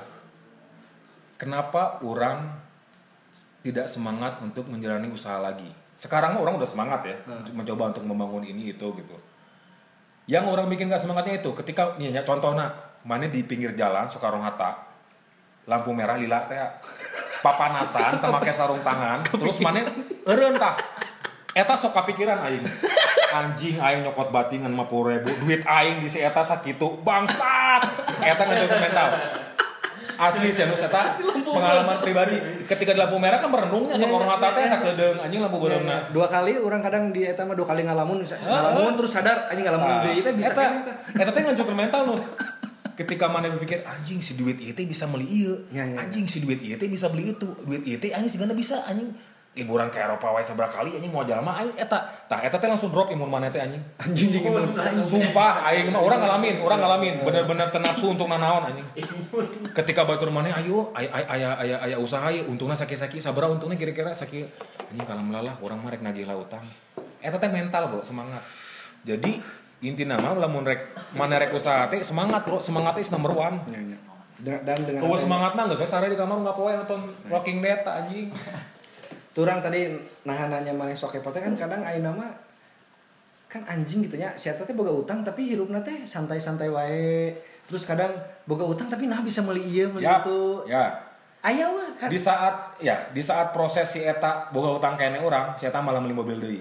kenapa 1.34 1.98
orang 2.00 2.46
tidak 3.60 3.86
semangat 3.86 4.38
untuk 4.38 4.66
menjalani 4.66 5.08
usaha 5.08 5.36
lagi? 5.36 5.66
Sekarang 5.94 6.34
orang 6.36 6.54
udah 6.54 6.66
semangat 6.66 7.02
ya 7.04 7.16
untuk 7.26 7.54
mencoba 7.54 7.90
untuk 7.90 8.04
membangun 8.04 8.42
ini 8.44 8.70
itu 8.70 8.86
gitu 8.92 9.16
yang 10.32 10.48
orang 10.48 10.64
bikin 10.72 10.88
gak 10.88 11.04
semangatnya 11.04 11.44
itu 11.44 11.52
ketika 11.52 12.00
nih 12.00 12.16
ya 12.16 12.24
contohnya 12.24 12.72
mana 13.04 13.28
di 13.28 13.44
pinggir 13.44 13.76
jalan 13.76 14.08
Soekarno 14.08 14.40
Hatta 14.40 14.80
lampu 15.68 15.92
merah 15.92 16.16
lila 16.16 16.48
teh 16.48 16.56
papanasan 17.44 18.16
teu 18.16 18.32
make 18.32 18.48
sarung 18.48 18.80
tangan 18.80 19.20
terus 19.40 19.60
mana 19.60 19.92
eureun 20.24 20.56
tah 20.56 20.72
eta 21.52 21.76
sok 21.76 21.92
kapikiran 21.92 22.40
aing. 22.48 22.64
Anjing 23.32 23.76
aing 23.80 24.04
nyokot 24.04 24.32
batingan 24.32 24.72
50 24.72 25.12
ribu 25.12 25.30
duit 25.44 25.60
aing 25.68 26.00
di 26.00 26.08
si 26.08 26.20
eta 26.20 26.40
sakitu. 26.40 27.00
Bangsat! 27.04 27.84
Eta 28.24 28.42
ngejauh 28.48 28.80
mental 28.80 29.08
asli 30.22 30.48
sih 30.54 30.62
anu 30.62 30.78
eta 30.78 31.18
pengalaman 31.42 31.98
pribadi. 31.98 32.36
Ketika 32.62 32.94
di 32.94 32.98
lampu 33.02 33.18
merah 33.18 33.42
kan 33.42 33.50
merenungnya 33.50 33.98
sama 33.98 34.22
orang 34.22 34.30
hata 34.38 34.48
teh 34.54 34.64
sakedeung 34.70 35.18
anjing 35.18 35.40
lampu 35.42 35.58
bereuna 35.58 36.06
dua 36.14 36.30
kali 36.30 36.54
orang 36.58 36.78
kadang 36.78 37.10
di 37.10 37.26
eta 37.26 37.42
mah 37.42 37.58
dua 37.58 37.66
kali 37.66 37.82
ngalamun 37.82 38.22
ngalamun 38.22 38.92
terus 38.94 39.10
sadar 39.10 39.50
anjing 39.50 39.66
ngalamun 39.66 40.06
deui 40.06 40.20
teh 40.22 40.34
bisa 40.34 40.52
eta 41.10 41.30
teh 41.34 41.42
ngancurkeun 41.42 41.76
mental 41.76 42.06
nus. 42.06 42.38
Ketika 42.92 43.24
mana 43.26 43.48
berpikir 43.48 43.82
anjing 43.88 44.20
si 44.20 44.38
duit 44.38 44.60
teh 44.60 44.84
bisa 44.86 45.08
meuli 45.10 45.26
ieu. 45.26 45.66
Ya, 45.74 45.82
ya. 45.88 46.06
anjing 46.06 46.30
si 46.30 46.44
duit 46.44 46.62
teh 46.62 46.86
bisa 46.86 47.10
beli 47.10 47.34
itu 47.34 47.48
duit 47.66 47.82
teh 47.82 48.14
anjing 48.14 48.30
sigana 48.38 48.54
bisa 48.54 48.84
anjing 48.86 49.10
liburan 49.52 49.92
ke 49.92 50.00
Eropa 50.00 50.32
wae 50.32 50.40
sabaraha 50.40 50.80
kali 50.80 50.96
anjing 50.96 51.12
mau 51.12 51.28
jalan 51.28 51.44
mah 51.44 51.60
aing 51.60 51.76
eta. 51.76 52.00
Tah 52.24 52.40
eta 52.40 52.56
teh 52.56 52.72
langsung 52.72 52.88
drop 52.88 53.12
imun 53.12 53.28
mana 53.28 53.52
teh 53.52 53.60
anjing. 53.60 53.84
Anjing 54.04 54.32
anjing 54.32 54.48
imun. 54.48 54.64
sumpah 55.04 55.68
aing 55.68 55.92
mah 55.92 56.00
orang 56.00 56.24
ngalamin 56.24 56.56
orang 56.64 56.80
ngalamin. 56.80 57.14
Bener-bener 57.20 57.68
tenapsu 57.68 58.16
untuk 58.16 58.32
nanaon 58.32 58.72
anjing. 58.72 58.86
Ketika 59.76 60.08
batur 60.08 60.32
mana 60.32 60.56
ayo 60.56 60.88
ay- 60.96 61.12
ay- 61.12 61.28
aya 61.36 61.50
aya 61.60 61.76
aya 61.84 61.96
usaha 62.00 62.32
ye 62.32 62.40
untungna 62.48 62.72
sakit-sakit 62.72 63.20
sabaraha 63.20 63.52
untungnya 63.52 63.76
kira-kira 63.76 64.16
sakit 64.16 64.48
anjing 64.88 65.04
kalau 65.04 65.20
melalah 65.20 65.52
orang 65.60 65.84
mah 65.84 65.92
rek 65.92 66.00
nagih 66.00 66.24
lah 66.24 66.40
utang 66.40 66.64
eta 67.20 67.36
teh 67.36 67.52
mental 67.52 67.92
bro 67.92 68.00
semangat. 68.00 68.40
Jadi 69.04 69.36
inti 69.84 70.08
nama 70.08 70.32
lamun 70.32 70.64
rek 70.64 70.96
mana 71.12 71.36
rek 71.36 71.52
usaha 71.52 71.92
teh 71.92 72.00
semangat 72.00 72.48
bro 72.48 72.64
semangat 72.64 72.96
is 73.04 73.12
number 73.12 73.36
one. 73.36 73.60
Ya, 73.68 73.84
ya. 73.84 73.98
Dan- 74.64 74.80
dengan 74.80 75.04
semangat 75.20 75.52
mah 75.52 75.68
geus 75.68 75.84
we 75.84 75.86
sare 75.86 76.08
di 76.08 76.16
kamar 76.16 76.40
nggak 76.40 76.56
poe 76.56 76.72
nonton 76.72 77.04
Walking 77.28 77.60
Dead 77.60 77.84
tak, 77.84 78.08
anjing. 78.08 78.32
Turang 79.32 79.64
tadi 79.64 79.88
nah 80.28 80.36
nanya 80.48 80.76
mana 80.76 80.92
sok 80.92 81.16
kepo 81.18 81.32
teh 81.32 81.40
kan 81.40 81.56
kadang 81.56 81.80
ayeuna 81.80 82.12
mah 82.12 82.32
kan 83.48 83.64
anjing 83.68 84.04
gitu 84.04 84.16
nya 84.16 84.32
si 84.36 84.48
eta 84.48 84.64
teh 84.64 84.72
boga 84.76 84.92
utang 84.92 85.20
tapi 85.24 85.48
hirupna 85.48 85.80
teh 85.80 86.04
santai-santai 86.04 86.68
wae. 86.68 87.32
Terus 87.68 87.88
kadang 87.88 88.12
boga 88.44 88.64
utang 88.68 88.92
tapi 88.92 89.08
nah 89.08 89.24
bisa 89.24 89.40
meuli 89.40 89.64
ieu 89.64 89.88
meuli 89.88 90.04
Ya, 90.04 90.20
itu. 90.20 90.64
ya. 90.68 90.84
Aya 91.42 91.66
wah 91.72 91.90
kan. 91.98 92.06
Di 92.06 92.20
saat 92.20 92.78
ya, 92.78 93.08
di 93.10 93.18
saat 93.18 93.50
proses 93.50 93.88
si 93.90 94.04
eta 94.04 94.52
boga 94.54 94.78
utang 94.78 94.94
kene 94.94 95.18
orang, 95.18 95.58
si 95.58 95.66
eta 95.66 95.82
malah 95.82 95.98
beli 95.98 96.14
mobil 96.14 96.38
deui. 96.38 96.60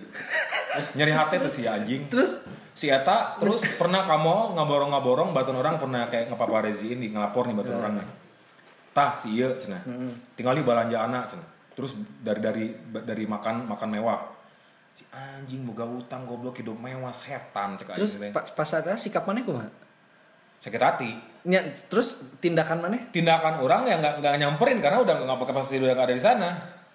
Nyeri 0.98 1.14
hati 1.14 1.38
tuh 1.38 1.52
si 1.52 1.68
anjing. 1.68 2.08
Terus 2.08 2.42
Si 2.72 2.88
eta 2.88 3.36
terus 3.36 3.68
pernah 3.76 4.08
kamu 4.08 4.56
ngaborong-ngaborong 4.56 5.36
batun 5.36 5.60
orang 5.60 5.76
pernah 5.76 6.08
kayak 6.08 6.32
ngepapareziin 6.32 7.04
di 7.04 7.12
ngelapor 7.12 7.52
nih 7.52 7.56
batun 7.60 7.76
orang 7.84 7.94
nih. 8.00 8.08
Tah 8.96 9.12
si 9.20 9.36
ieu 9.36 9.52
cenah. 9.60 9.84
Tinggal 10.40 10.56
di 10.56 10.64
balanja 10.64 11.04
anak 11.04 11.36
cenah. 11.36 11.48
Terus 11.74 11.98
dari 12.22 12.40
dari 12.44 12.66
dari 13.06 13.24
makan 13.26 13.68
makan 13.68 13.90
mewah. 13.92 14.20
Si 14.92 15.08
anjing 15.12 15.64
boga 15.64 15.88
utang 15.88 16.28
goblok 16.28 16.60
hidup 16.60 16.76
mewah 16.76 17.16
setan 17.16 17.80
cek 17.80 17.96
terus 17.96 18.20
anjing 18.20 18.28
teh. 18.28 18.32
pas 18.36 18.44
pas 18.52 18.68
saat 18.68 18.88
sikap 19.00 19.24
mana 19.24 19.40
kumaha? 19.42 19.72
Sakit 20.60 20.82
hati. 20.84 21.12
Nya 21.48 21.64
terus 21.90 22.38
tindakan 22.38 22.86
mana? 22.86 22.98
tindakan 23.10 23.64
orang 23.64 23.88
yang 23.88 23.98
nggak 24.04 24.22
nggak 24.22 24.36
nyamperin 24.38 24.78
karena 24.78 25.02
udah 25.02 25.16
nggak 25.26 25.40
pakai 25.42 25.56
pasti 25.58 25.82
udah 25.82 25.96
nggak 25.96 26.08
ada 26.12 26.16
di 26.16 26.22
sana 26.22 26.50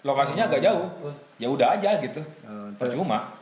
lokasinya 0.07 0.47
agak 0.47 0.63
jauh 0.63 0.87
ya 1.43 1.51
udah 1.51 1.75
aja 1.75 1.99
gitu 1.99 2.23
Oh, 2.47 2.71
percuma 2.79 3.35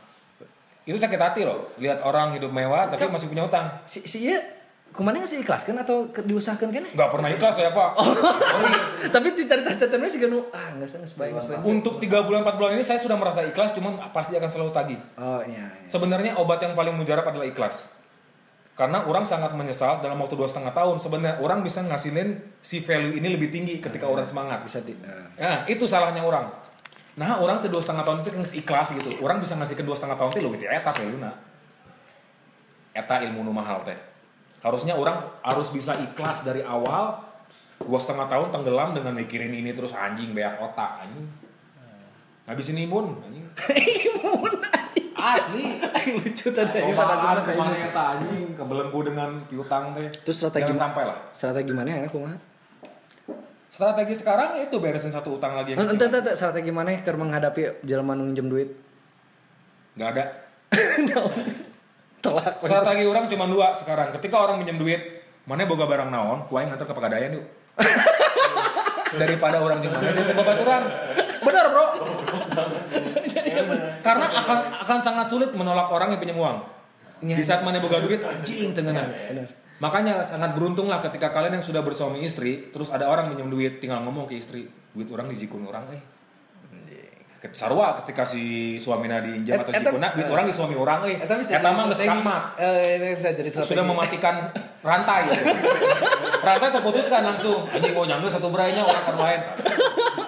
itu 0.85 0.97
sakit 0.97 1.21
hati 1.21 1.41
loh 1.45 1.73
lihat 1.77 2.01
orang 2.01 2.33
hidup 2.33 2.49
mewah 2.49 2.89
tapi 2.89 3.05
masih 3.09 3.29
punya 3.29 3.45
utang 3.45 3.69
Si 3.85 4.01
si 4.05 4.25
ieu 4.25 4.41
kumaha 4.95 5.19
nggak 5.19 5.27
sih 5.27 5.39
ikhlaskan 5.43 5.75
atau 5.83 6.07
diusahakan 6.09 6.71
kan? 6.71 6.83
nggak 6.87 7.09
pernah 7.11 7.29
ikhlas 7.29 7.53
saya 7.59 7.75
pak 7.75 7.89
tapi 9.15 9.27
dicerita-ceritanya 9.35 10.07
sih 10.07 10.19
ganu 10.23 10.39
ah 10.49 10.71
nggak 10.79 10.87
sih 10.87 10.97
nggak 10.97 11.15
baik 11.19 11.31
nggak 11.35 11.45
baik. 11.51 11.63
untuk 11.67 11.99
tiga 11.99 12.23
bulan 12.23 12.47
empat 12.47 12.55
bulan 12.55 12.79
ini 12.79 12.83
saya 12.87 13.03
sudah 13.03 13.19
merasa 13.19 13.43
ikhlas 13.43 13.75
cuman 13.75 13.99
pasti 14.09 14.39
akan 14.39 14.47
selalu 14.47 14.71
tagih 14.71 14.99
Oh 15.19 15.43
iya. 15.43 15.67
iya. 15.67 15.87
sebenarnya 15.91 16.39
obat 16.39 16.63
yang 16.63 16.73
paling 16.73 16.95
mujarab 16.95 17.27
adalah 17.27 17.43
ikhlas 17.43 17.91
karena 18.75 19.07
orang 19.07 19.23
sangat 19.23 19.55
menyesal 19.55 20.03
dalam 20.03 20.19
waktu 20.19 20.35
dua 20.35 20.51
setengah 20.51 20.75
tahun 20.75 20.99
sebenarnya 20.99 21.39
orang 21.39 21.63
bisa 21.63 21.79
ngasilin 21.79 22.59
si 22.59 22.83
value 22.83 23.15
ini 23.15 23.31
lebih 23.31 23.47
tinggi 23.47 23.79
ketika 23.79 24.03
orang 24.03 24.27
semangat 24.27 24.67
Bisa 24.67 24.83
di. 24.83 24.91
eh. 24.91 25.31
Nah, 25.39 25.63
itu 25.63 25.87
salahnya 25.87 26.19
orang. 26.19 26.43
Nah, 27.15 27.39
orang 27.39 27.63
tuh 27.63 27.71
dua 27.71 27.79
setengah 27.79 28.03
tahun 28.03 28.27
itu 28.27 28.35
ikhlas 28.59 28.91
gitu. 28.91 29.23
Orang 29.23 29.39
bisa 29.39 29.55
ngasih 29.55 29.79
ke 29.79 29.83
dua 29.87 29.95
setengah 29.95 30.19
tahun 30.19 30.35
itu 30.35 30.41
lebih 30.43 30.67
eta 30.67 30.91
value 30.91 31.23
na. 31.23 31.31
Eta 32.91 33.23
ilmu 33.23 33.47
nu 33.47 33.55
mahal 33.55 33.79
teh. 33.87 33.95
Harusnya 34.65 34.97
orang 34.97 35.21
harus 35.45 35.69
bisa 35.69 35.93
ikhlas 35.93 36.41
dari 36.41 36.65
awal. 36.65 37.21
Dua 37.77 38.01
setengah 38.01 38.25
tahun 38.25 38.49
tenggelam 38.49 38.97
dengan 38.97 39.13
mikirin 39.13 39.53
ini 39.53 39.69
terus 39.77 39.93
anjing 39.93 40.33
beak 40.33 40.57
otak 40.57 41.05
anjing. 41.05 41.29
Ngabisin 42.49 42.81
imun 42.81 43.13
anjing. 43.21 43.45
Asli. 45.15 45.77
Aing 45.85 46.17
lucu 46.17 46.49
tadi 46.49 46.81
pada 46.97 47.13
ke 47.13 47.25
mana 47.25 47.41
ke 47.45 47.53
mana 47.53 47.75
eta 47.77 48.03
anjing 48.17 48.57
kebelenggu 48.57 48.99
dengan 49.05 49.29
piutang 49.45 49.93
teh. 49.93 50.09
Terus 50.25 50.37
strategi 50.41 50.73
Jangan 50.73 50.81
sampai 50.89 51.03
lah. 51.13 51.17
Strategi 51.29 51.71
mana 51.73 51.89
ya 52.01 52.09
kumaha? 52.09 52.37
Strategi 53.69 54.15
sekarang 54.17 54.65
itu 54.65 54.75
beresin 54.81 55.13
satu 55.13 55.37
utang 55.37 55.53
lagi. 55.53 55.75
yang 55.77 55.85
Ente 55.85 56.09
kecil. 56.09 56.25
ente 56.25 56.31
strategi 56.33 56.71
mana 56.73 56.95
keur 57.05 57.21
menghadapi 57.21 57.85
jelema 57.85 58.17
nu 58.17 58.33
duit? 58.33 58.73
Nggak 59.93 60.09
ada. 60.09 60.23
Telak. 62.25 62.53
Strategi 62.65 63.03
orang 63.05 63.25
cuma 63.29 63.45
dua 63.45 63.77
sekarang. 63.77 64.09
Ketika 64.17 64.41
orang 64.41 64.57
minjem 64.57 64.81
duit, 64.81 65.01
mana 65.45 65.69
boga 65.69 65.85
barang 65.85 66.09
naon, 66.09 66.49
kuaing 66.49 66.73
nganter 66.73 66.89
ke 66.89 66.93
Pegadaian 66.97 67.37
yuk. 67.37 67.45
Daripada 69.21 69.61
orang 69.61 69.85
jeung 69.85 69.93
mana 69.93 70.33
babaturan. 70.33 70.83
Benar, 71.45 71.65
Bro. 71.69 71.85
Karena 74.01 74.25
akan 74.41 74.59
akan 74.81 74.97
sangat 74.99 75.27
sulit 75.29 75.49
menolak 75.53 75.87
orang 75.93 76.17
yang 76.17 76.19
pinjam 76.19 76.41
uang. 76.41 76.57
Iya. 77.21 77.35
Di 77.37 77.43
saat 77.45 77.61
mana 77.61 77.77
boga 77.77 78.01
duit, 78.01 78.19
anjing 78.25 78.73
tengenan. 78.73 79.07
Benar. 79.07 79.47
Makanya 79.75 80.23
sangat 80.23 80.55
beruntung 80.55 80.87
lah 80.87 81.03
ketika 81.03 81.35
kalian 81.35 81.59
yang 81.59 81.65
sudah 81.65 81.83
bersuami 81.83 82.23
istri, 82.23 82.71
terus 82.71 82.87
ada 82.87 83.11
orang 83.11 83.27
minjem 83.27 83.51
duit, 83.51 83.83
tinggal 83.83 83.99
ngomong 84.07 84.23
ke 84.23 84.39
istri, 84.39 84.71
duit 84.95 85.07
orang 85.11 85.27
dijikun 85.27 85.67
orang, 85.67 85.83
eh. 85.91 86.14
Sarua 87.53 87.93
ketika 88.01 88.25
si 88.25 88.75
suamina 88.81 89.21
diinjam 89.21 89.61
atau 89.61 89.69
jikuna, 89.69 90.17
duit 90.17 90.25
orang 90.25 90.45
di 90.49 90.55
suami 90.55 90.73
orang, 90.73 91.05
eh. 91.05 91.21
Eta 91.21 91.37
bisa 91.37 91.61
Eta 91.61 91.69
jadi 91.69 91.77
mah 91.77 91.85
geus 91.93 92.01
Eh, 92.57 92.97
ini 92.97 93.07
bisa 93.13 93.29
jadi 93.37 93.49
strategi. 93.53 93.69
sudah 93.69 93.85
mematikan 93.85 94.35
rantai 94.81 95.29
ya. 95.29 95.37
rantai 96.41 96.69
terputuskan 96.73 97.21
langsung. 97.21 97.69
Anjing 97.69 97.93
mau 97.93 98.01
nyambil 98.01 98.29
satu 98.33 98.49
berainya 98.49 98.81
orang 98.81 99.03
kan 99.05 99.15
lain. 99.21 99.41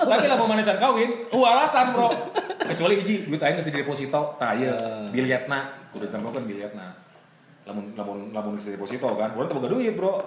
Tapi 0.08 0.26
lah 0.30 0.38
mau 0.38 0.46
manecan 0.46 0.78
kawin 0.78 1.10
uh 1.34 1.43
alasan 1.50 1.89
bro. 1.89 2.13
Kecuali 2.67 3.02
iji 3.02 3.26
duit 3.26 3.41
aing 3.41 3.58
geus 3.58 3.65
di 3.65 3.74
deposito 3.74 4.38
tah 4.38 4.54
ieu 4.54 4.76
biliatna 5.10 5.89
kudu 5.89 6.06
ditambahkeun 6.12 6.46
biliatna 6.46 6.93
lamun 7.65 7.98
lamun 7.98 8.17
lamun 8.30 8.62
geus 8.62 8.70
di 8.70 8.78
deposito 8.78 9.10
kan. 9.17 9.34
Urang 9.34 9.48
teh 9.50 9.56
boga 9.58 9.74
duit 9.74 9.98
bro 9.98 10.22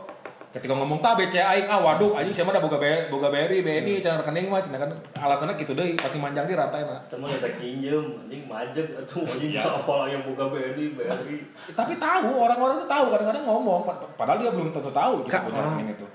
ketika 0.51 0.75
ngomong 0.75 0.99
tah 0.99 1.15
BCA 1.15 1.47
aing 1.47 1.71
ah 1.71 1.79
waduh 1.79 2.19
anjing 2.19 2.35
siapa 2.35 2.51
dah 2.51 2.59
boga 2.59 2.75
be, 2.83 3.07
boga 3.07 3.31
BRI 3.31 3.63
BNI 3.63 4.03
cenah 4.03 4.19
rekening 4.19 4.51
mah 4.51 4.59
cenah 4.59 4.83
kan 4.83 4.91
alasannya 5.23 5.55
gitu 5.55 5.79
deui 5.79 5.95
pasti 5.95 6.19
manjang 6.19 6.43
di 6.51 6.59
rantai 6.59 6.83
mah 6.83 6.99
Teman 7.07 7.31
ada 7.31 7.47
kinjem, 7.55 8.27
anjing 8.27 8.43
majek 8.51 8.99
atau 8.99 9.23
anjing 9.23 9.55
bisa 9.55 9.71
apa 9.71 10.11
yang 10.11 10.27
buka 10.27 10.51
BRI, 10.51 10.99
BRI. 10.99 11.37
tapi 11.79 11.95
tahu 12.03 12.31
orang-orang 12.35 12.83
tuh 12.83 12.91
tahu 12.91 13.05
kadang-kadang 13.15 13.47
ngomong 13.47 13.87
pad- 13.87 14.11
padahal 14.19 14.43
dia 14.43 14.51
belum 14.51 14.75
tentu 14.75 14.91
tahu 14.91 15.23
kita 15.23 15.39
Kak, 15.39 15.43
punya 15.47 15.61
oh. 15.63 15.67
rekening 15.71 15.89
itu. 15.95 16.07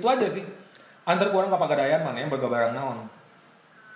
Itu 0.00 0.06
aja 0.08 0.26
sih. 0.26 0.44
Antar 1.04 1.28
orang 1.28 1.52
ke 1.52 1.58
Pegadaian 1.60 2.00
mana 2.00 2.24
yang 2.24 2.32
boga 2.32 2.48
barang 2.48 2.72
naon. 2.72 3.04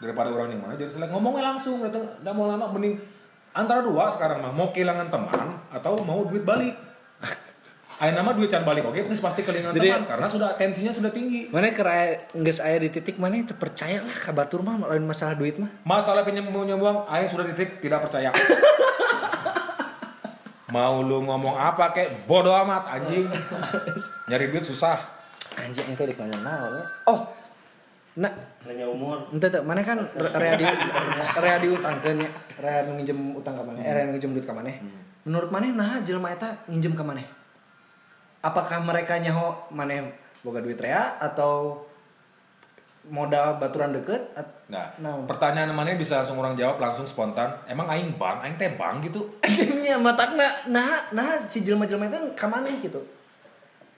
Daripada 0.05 0.29
orang 0.29 0.53
yang 0.53 0.61
mana 0.61 0.77
jadi 0.77 0.93
selek 0.93 1.09
ngomongnya 1.09 1.57
langsung 1.57 1.81
datang 1.81 2.05
nggak 2.21 2.35
mau 2.37 2.45
lama 2.45 2.69
mending 2.77 3.01
antara 3.57 3.81
dua 3.81 4.13
sekarang 4.13 4.45
mah 4.45 4.53
mau 4.53 4.69
kehilangan 4.71 5.09
teman 5.09 5.49
atau 5.73 5.97
mau 6.05 6.23
duit 6.29 6.45
balik 6.45 6.88
Ayo 7.99 8.15
nama 8.15 8.31
duit 8.31 8.47
can 8.47 8.63
balik 8.63 8.87
oke 8.87 8.95
please 9.03 9.19
pasti 9.19 9.43
kehilangan 9.43 9.75
Jadi- 9.75 9.91
teman 9.91 10.07
karena 10.07 10.27
sudah 10.27 10.55
tensinya 10.55 10.95
sudah 10.95 11.11
tinggi 11.11 11.51
Mana 11.51 11.67
kira 11.69 12.15
nggak 12.31 12.57
aya 12.61 12.79
di 12.79 12.89
titik 12.89 13.19
mana 13.19 13.35
itu 13.37 13.53
percaya 13.53 13.99
lah 13.99 14.15
kabatur 14.15 14.63
mah 14.63 14.79
lain 14.87 15.03
masalah 15.03 15.35
duit 15.35 15.59
mah. 15.59 15.67
masalah 15.83 16.23
pinjam 16.23 16.47
uang 16.47 16.79
ayo 17.05 17.27
sudah 17.27 17.43
titik 17.49 17.83
tidak 17.83 17.99
percaya 18.01 18.31
mau 20.69 21.01
lu 21.01 21.25
ngomong 21.25 21.57
apa 21.57 21.91
kek 21.91 22.25
bodoh 22.25 22.55
amat 22.55 22.87
anjing 22.93 23.27
nyari 24.29 24.47
duit 24.47 24.63
susah 24.63 24.95
Anjing 25.59 25.91
itu 25.91 26.03
di 26.05 26.15
mana 26.15 26.39
naon 26.39 26.71
ya? 26.71 26.85
Oh. 27.09 27.21
Nah, 28.17 28.31
Hanya 28.63 28.87
umur. 28.87 29.27
ente 29.29 29.49
teh 29.49 29.59
mana 29.59 29.83
kan 29.83 29.99
re- 30.07 30.31
rea 30.31 30.55
di 30.55 30.63
rea 31.35 31.57
diutangkeun 31.59 32.19
ya. 32.21 32.31
Rea 32.57 32.79
nu 32.83 32.95
nginjem 32.95 33.19
utang 33.35 33.55
ka 33.55 33.63
maneh, 33.63 33.83
eh 33.83 33.91
rea 33.91 34.07
nu 34.07 34.15
nginjem 34.15 34.35
duit 34.35 34.47
ka 34.47 34.55
maneh. 34.55 34.79
Menurut 35.23 35.51
maneh 35.51 35.71
nah 35.73 35.99
jelema 35.99 36.31
eta 36.31 36.63
nginjem 36.67 36.95
ka 36.95 37.03
maneh? 37.03 37.27
Apakah 38.39 38.79
mereka 38.81 39.19
nyaho 39.19 39.55
maneh 39.71 40.07
boga 40.41 40.63
duit 40.63 40.79
rea 40.79 41.19
atau 41.19 41.83
modal 43.09 43.57
baturan 43.57 43.95
deket 43.95 44.21
at- 44.37 44.57
Nah, 44.69 44.85
Naon? 45.01 45.25
pertanyaan 45.25 45.73
mana 45.73 45.97
bisa 45.97 46.21
langsung 46.21 46.37
orang 46.37 46.53
jawab 46.53 46.77
langsung 46.77 47.09
spontan. 47.09 47.49
Emang 47.65 47.89
aing 47.89 48.21
bang, 48.21 48.37
aing 48.45 48.61
teh 48.61 48.69
bang 48.77 49.01
gitu. 49.01 49.25
nya 49.81 49.97
matakna 49.97 50.45
nah 50.69 51.09
nah 51.09 51.41
si 51.41 51.65
jelema-jelema 51.65 52.05
itu 52.05 52.21
ka 52.37 52.45
maneh 52.45 52.77
gitu. 52.85 53.01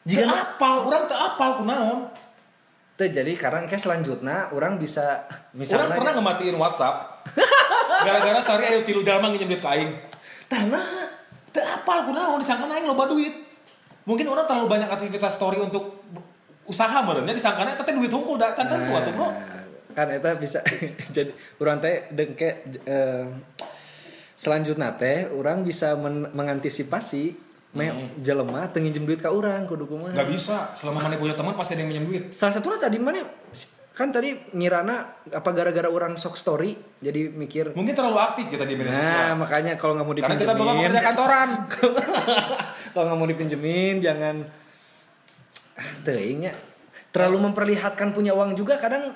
Jika 0.07 0.31
apal, 0.31 0.87
orang 0.87 1.11
teh 1.11 1.19
apal 1.19 1.59
kunaon. 1.59 2.07
Teu 2.95 3.11
jadi 3.11 3.35
karena 3.35 3.67
kayak 3.67 3.83
selanjutnya 3.83 4.53
orang 4.55 4.79
bisa 4.79 5.27
Orang 5.27 5.59
misalnya 5.59 5.91
pernah 5.91 6.13
ngematiin 6.15 6.55
WhatsApp. 6.55 7.27
Gara-gara 8.07 8.39
sorry 8.39 8.65
ayo 8.71 8.81
tilu 8.87 9.03
jalma 9.03 9.29
nginjem 9.29 9.51
duit 9.51 9.61
ke 9.61 9.71
aing. 9.75 9.91
tanah 10.47 10.87
teu 11.51 11.63
apal 11.63 12.07
kunaon 12.07 12.39
disangka 12.39 12.71
aing 12.71 12.87
loba 12.87 13.11
duit 13.11 13.40
mungkin 14.11 14.27
orang 14.27 14.43
terlalu 14.51 14.67
banyak 14.67 14.91
aktivitas 14.91 15.39
story 15.39 15.63
untuk 15.63 16.03
usaha 16.67 16.99
merenya 17.07 17.31
disangkana 17.31 17.79
eta 17.79 17.87
teh 17.87 17.95
duit 17.95 18.11
hungkul 18.11 18.35
da 18.35 18.51
kan 18.59 18.67
tentu 18.67 18.91
atuh 18.91 19.15
bro. 19.15 19.31
Nah, 19.31 19.63
kan 19.95 20.11
eta 20.11 20.35
bisa 20.35 20.59
jadi 21.15 21.31
urang 21.63 21.79
teh 21.79 22.11
dengke 22.11 22.67
eh, 22.67 23.25
selanjutnya 24.35 24.99
teh 24.99 25.31
orang 25.31 25.63
bisa 25.63 25.95
men- 25.95 26.35
mengantisipasi 26.35 27.39
meh 27.71 28.19
jelema 28.19 28.67
teu 28.67 28.83
nginjem 28.83 29.07
duit 29.07 29.23
ka 29.23 29.31
urang 29.31 29.63
kudu 29.71 29.87
kumaha. 29.87 30.11
Nggak 30.11 30.29
bisa. 30.35 30.75
Selama 30.75 31.07
mana 31.07 31.15
punya 31.15 31.39
teman 31.39 31.55
pasti 31.55 31.79
ada 31.79 31.87
yang 31.87 31.91
minjem 31.95 32.07
duit. 32.11 32.25
Salah 32.35 32.59
satunya 32.59 32.83
tadi 32.83 32.99
mana 32.99 33.23
kan 34.01 34.09
tadi 34.09 34.33
ngirana 34.57 35.29
apa 35.29 35.51
gara-gara 35.53 35.85
orang 35.85 36.17
sok 36.17 36.41
story 36.41 36.73
jadi 37.05 37.29
mikir 37.29 37.77
mungkin 37.77 37.93
terlalu 37.93 38.17
aktif 38.17 38.49
kita 38.49 38.65
di 38.65 38.73
media 38.73 38.97
nah 38.97 39.05
sosial. 39.05 39.37
makanya 39.37 39.73
kalau 39.77 39.93
nggak 40.01 40.07
mau 40.09 40.17
karena 40.17 40.41
kita 40.41 40.53
bukan 40.57 40.57
dipinjemin. 40.57 40.89
pekerja 40.89 41.03
kantoran. 41.05 41.49
Kalau 42.91 43.05
nggak 43.07 43.19
mau 43.23 43.29
dipinjemin 43.31 43.95
jangan. 44.03 44.37
Ah, 45.79 45.91
teuing 46.03 46.49
nya. 46.49 46.53
terlalu 47.11 47.51
memperlihatkan 47.51 48.15
punya 48.15 48.31
uang 48.35 48.55
juga 48.55 48.79
kadang. 48.79 49.11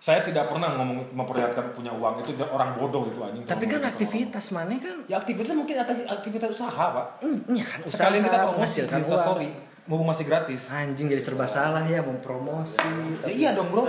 Saya 0.00 0.24
tidak 0.24 0.48
pernah 0.48 0.76
ngomong 0.76 1.12
memperlihatkan 1.12 1.76
punya 1.76 1.92
uang 1.92 2.24
itu 2.24 2.36
orang 2.40 2.76
bodoh 2.76 3.08
itu 3.08 3.20
anjing. 3.20 3.44
Tapi 3.44 3.64
kan 3.68 3.84
aktivitas 3.84 4.52
mana 4.52 4.76
kan. 4.80 5.04
Ya 5.08 5.20
aktivitasnya 5.20 5.56
mungkin 5.60 5.76
akti- 5.76 6.08
aktivitas 6.08 6.56
usaha 6.56 6.84
pak. 6.92 7.06
Hmm, 7.24 7.44
ya 7.52 7.64
kan 7.64 7.80
sekali 7.84 8.24
kita 8.24 8.38
promosi 8.48 8.78
di 8.84 9.02
story 9.04 9.69
mumpung 9.88 10.08
masih 10.08 10.28
gratis. 10.28 10.68
Anjing 10.72 11.08
jadi 11.08 11.22
serba 11.22 11.44
salah 11.48 11.84
ya 11.86 12.00
mau 12.04 12.16
promosi. 12.18 13.16
Ya 13.24 13.30
iya 13.30 13.50
dong 13.52 13.72
bro. 13.72 13.88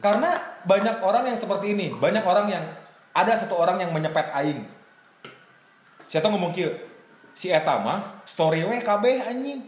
Karena 0.00 0.38
banyak 0.62 1.02
orang 1.02 1.28
yang 1.28 1.38
seperti 1.38 1.74
ini. 1.74 1.90
Banyak 1.96 2.24
orang 2.24 2.46
yang 2.46 2.64
ada 3.16 3.32
satu 3.32 3.56
orang 3.56 3.80
yang 3.80 3.90
menyepet 3.96 4.28
aing. 4.32 4.68
Siapa 6.06 6.30
ngomong 6.30 6.54
kieu 6.54 6.70
si 7.36 7.52
eta 7.52 7.76
mah 7.82 8.22
story 8.24 8.64
we 8.64 8.80
kabeh 8.80 9.24
anjing. 9.24 9.66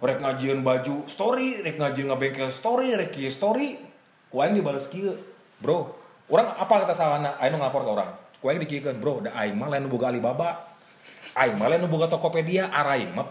Rek 0.00 0.18
ngajieun 0.24 0.64
baju 0.64 1.04
story 1.04 1.60
rek 1.60 1.76
ngajieun 1.76 2.08
ngabengkel 2.08 2.48
story 2.48 2.96
rek 2.96 3.12
kieu 3.12 3.28
story. 3.28 3.76
Ku 4.32 4.40
aing 4.40 4.56
dibales 4.56 4.88
kieu 4.88 5.12
bro 5.60 5.92
orang 6.30 6.56
apa 6.56 6.86
kata 6.86 6.94
salahna 6.96 7.36
aing 7.36 7.52
nu 7.52 7.60
ngelapor 7.60 7.82
ke 7.84 7.90
orang. 7.90 8.10
Ku 8.40 8.48
aing 8.48 8.64
dikiekeun 8.64 8.96
bro 8.96 9.20
da 9.20 9.36
aing 9.36 9.58
mah 9.58 9.68
lain 9.68 9.84
nu 9.84 9.92
boga 9.92 10.08
Alibaba. 10.08 10.72
Aing 11.36 11.60
mah 11.60 11.68
lain 11.68 11.84
nu 11.84 11.92
boga 11.92 12.08
Tokopedia. 12.08 12.72
Araing 12.72 13.12
mah 13.12 13.28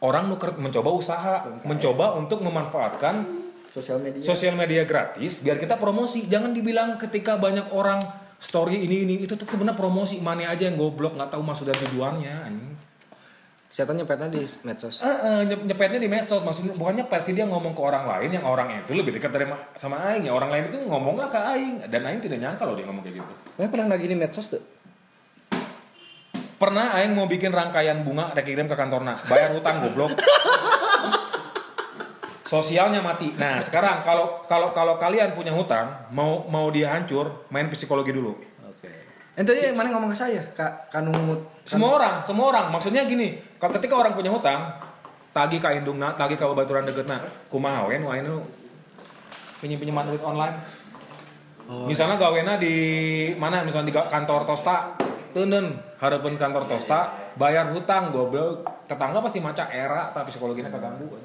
orang 0.00 0.28
nu 0.28 0.36
ker- 0.36 0.56
mencoba 0.56 0.90
usaha 0.90 1.34
mencoba 1.62 2.16
untuk 2.16 2.40
memanfaatkan 2.40 3.24
sosial 3.70 4.00
media. 4.00 4.20
sosial 4.20 4.54
media 4.56 4.82
gratis 4.84 5.40
biar 5.40 5.56
kita 5.56 5.76
promosi. 5.76 6.24
Jangan 6.26 6.52
dibilang 6.52 6.96
ketika 6.96 7.36
banyak 7.36 7.72
orang 7.72 8.00
story 8.36 8.84
ini 8.84 9.04
ini 9.04 9.14
itu 9.20 9.36
tuh 9.36 9.44
sebenarnya 9.44 9.76
promosi. 9.76 10.20
Mana 10.20 10.48
aja 10.48 10.68
yang 10.68 10.76
goblok 10.76 11.16
nggak 11.16 11.32
tahu 11.32 11.42
maksud 11.44 11.64
dan 11.64 11.76
tujuannya 11.80 12.34
anjing. 12.44 12.74
Saya 13.66 13.92
tanya 13.92 14.08
petnya 14.08 14.32
di 14.32 14.40
medsos? 14.64 15.04
Eh, 15.04 15.08
eh, 15.10 15.40
nyep- 15.52 15.64
nyepetnya 15.68 16.00
di 16.00 16.08
medsos. 16.08 16.40
Maksudnya 16.40 16.72
bukan 16.72 16.96
nyepet 16.96 17.28
sih 17.28 17.34
dia 17.36 17.44
ngomong 17.44 17.76
ke 17.76 17.82
orang 17.84 18.08
lain 18.08 18.32
yang 18.32 18.48
orang 18.48 18.72
itu 18.72 18.96
lebih 18.96 19.12
dekat 19.12 19.28
dari 19.28 19.44
ma- 19.44 19.68
sama 19.76 20.00
aing. 20.00 20.24
Ya 20.24 20.32
orang 20.32 20.48
lain 20.48 20.72
itu 20.72 20.80
ngomonglah 20.80 21.28
ke 21.28 21.36
aing. 21.36 21.84
Dan 21.88 22.08
aing 22.08 22.24
tidak 22.24 22.40
nyangka 22.40 22.64
loh 22.64 22.72
dia 22.72 22.88
ngomong 22.88 23.04
kayak 23.04 23.20
gitu. 23.20 23.32
Mana 23.60 23.68
pernah 23.68 23.88
lagi 23.92 24.06
di 24.08 24.16
medsos 24.16 24.48
tuh 24.48 24.62
pernah 26.56 26.96
aing 26.96 27.12
mau 27.12 27.28
bikin 27.28 27.52
rangkaian 27.52 28.00
bunga 28.00 28.32
rek 28.32 28.48
kirim 28.48 28.64
ke 28.64 28.76
kantorna 28.76 29.12
bayar 29.28 29.52
hutang 29.52 29.84
goblok. 29.84 30.16
Sosialnya 32.46 33.02
mati. 33.02 33.34
Nah 33.34 33.58
sekarang 33.58 34.06
kalau 34.06 34.46
kalau 34.46 34.70
kalau 34.70 34.94
kalian 34.96 35.34
punya 35.34 35.50
hutang 35.50 36.08
mau 36.14 36.46
mau 36.46 36.70
dia 36.70 36.94
hancur 36.94 37.44
main 37.50 37.66
psikologi 37.68 38.14
dulu. 38.14 38.38
Oke. 38.70 38.88
Ente 39.34 39.52
yang 39.58 39.74
mana 39.76 39.90
ngomong 39.98 40.14
ke 40.14 40.16
saya? 40.16 40.42
Kak 40.54 40.94
kanumut 40.94 41.42
semua 41.66 41.98
orang 41.98 42.22
semua 42.22 42.54
orang. 42.54 42.70
Maksudnya 42.70 43.04
gini 43.04 43.36
kalau 43.58 43.74
ketika 43.76 43.98
orang 43.98 44.14
punya 44.14 44.30
hutang 44.30 44.78
tagi 45.34 45.60
ka 45.60 45.74
indungna 45.74 46.14
tagi 46.16 46.38
ka 46.38 46.48
babaturan 46.48 46.86
deket 46.88 47.10
kumaha 47.52 47.84
we 47.90 48.00
nu 48.00 48.08
anu 48.08 48.40
pinjam 49.60 49.82
pinjaman 49.82 50.08
duit 50.08 50.22
online? 50.22 50.56
Misalnya 51.66 52.14
gawena 52.14 52.54
di 52.62 52.74
mana? 53.34 53.66
Misalnya 53.66 53.90
di 53.90 53.94
kantor 53.98 54.46
Tosta 54.46 54.94
teuneun 55.36 55.76
harapan 56.00 56.32
kantor 56.40 56.64
Tosta 56.64 57.12
bayar 57.36 57.68
hutang 57.68 58.08
goblok 58.08 58.64
tetangga 58.88 59.20
pasti 59.20 59.44
maca 59.44 59.68
era 59.68 60.08
tapi 60.16 60.32
psikologinya 60.32 60.72
keganggu 60.72 61.12
kan. 61.12 61.24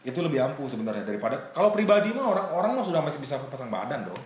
itu 0.00 0.16
lebih 0.24 0.40
ampuh 0.40 0.64
sebenarnya 0.64 1.04
daripada 1.04 1.52
kalau 1.52 1.68
pribadi 1.68 2.08
mah 2.16 2.24
orang 2.32 2.46
orang 2.56 2.70
mah 2.72 2.80
sudah 2.80 3.04
masih 3.04 3.20
bisa 3.20 3.36
pasang 3.52 3.68
badan 3.68 4.08
dong 4.08 4.22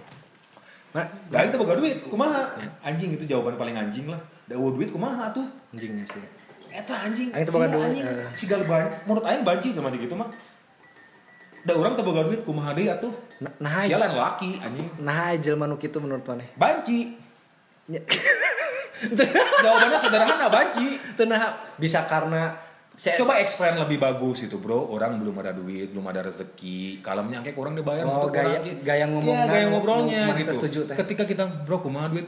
nah 0.95 1.03
Nah, 1.27 1.43
kita 1.43 1.59
boga 1.59 1.75
duit, 1.75 2.07
kumaha? 2.07 2.55
Anjing 2.87 3.19
itu 3.19 3.27
jawaban 3.27 3.59
paling 3.59 3.75
anjing 3.75 4.07
lah. 4.07 4.23
Da 4.47 4.55
eueuh 4.55 4.71
duit 4.71 4.95
kumaha 4.95 5.35
tuh? 5.35 5.43
anjingnya 5.75 6.07
sih 6.07 6.23
Eta 6.71 6.95
anjing. 7.11 7.35
Aing 7.35 7.43
si 7.51 7.59
anjing. 7.59 8.05
eh. 8.07 8.31
Si 8.31 8.45
ban 8.47 8.87
menurut 9.03 9.27
aing 9.27 9.43
banci 9.43 9.75
sama 9.75 9.90
gitu 9.90 10.14
mah. 10.14 10.31
Da 11.67 11.75
urang 11.75 11.99
teu 11.99 12.07
boga 12.07 12.23
duit 12.23 12.47
kumaha 12.47 12.71
deui 12.79 12.87
atuh? 12.87 13.11
nah 13.43 13.51
nah 13.59 13.83
Sialan 13.83 14.14
laki 14.14 14.62
anjing. 14.62 14.87
nah 15.03 15.35
aja 15.35 15.59
manu 15.59 15.75
kitu 15.75 15.99
menurut 15.99 16.23
mana 16.23 16.47
Banci. 16.55 17.19
Jawabannya 19.61 19.99
sederhana 19.99 20.47
banci. 20.49 20.97
Teu 21.14 21.27
nah 21.27 21.53
bisa 21.77 22.05
karena 22.05 22.55
saya 22.94 23.18
Coba 23.18 23.42
explain 23.42 23.75
lebih 23.77 23.99
bagus 23.99 24.47
itu 24.47 24.57
bro. 24.57 24.87
Orang 24.87 25.18
belum 25.18 25.35
ada 25.37 25.51
duit, 25.51 25.90
belum 25.90 26.07
ada 26.07 26.23
rezeki. 26.23 27.03
Kalau 27.03 27.27
nyangke 27.27 27.51
kurang 27.51 27.75
dibayar 27.75 28.07
Oh, 28.07 28.23
untuk 28.23 28.31
gaya- 28.33 28.57
orang 28.57 28.81
gaya 28.81 29.05
ngomongna, 29.11 29.44
Iya, 29.44 29.51
gaya 29.51 29.66
ngobrolnya 29.66 30.23
gitu. 30.33 30.51
setuju, 30.55 30.81
teh. 30.87 30.94
Ketika 30.97 31.27
kita 31.27 31.42
bro 31.66 31.79
kumaha 31.79 32.07
duit? 32.09 32.25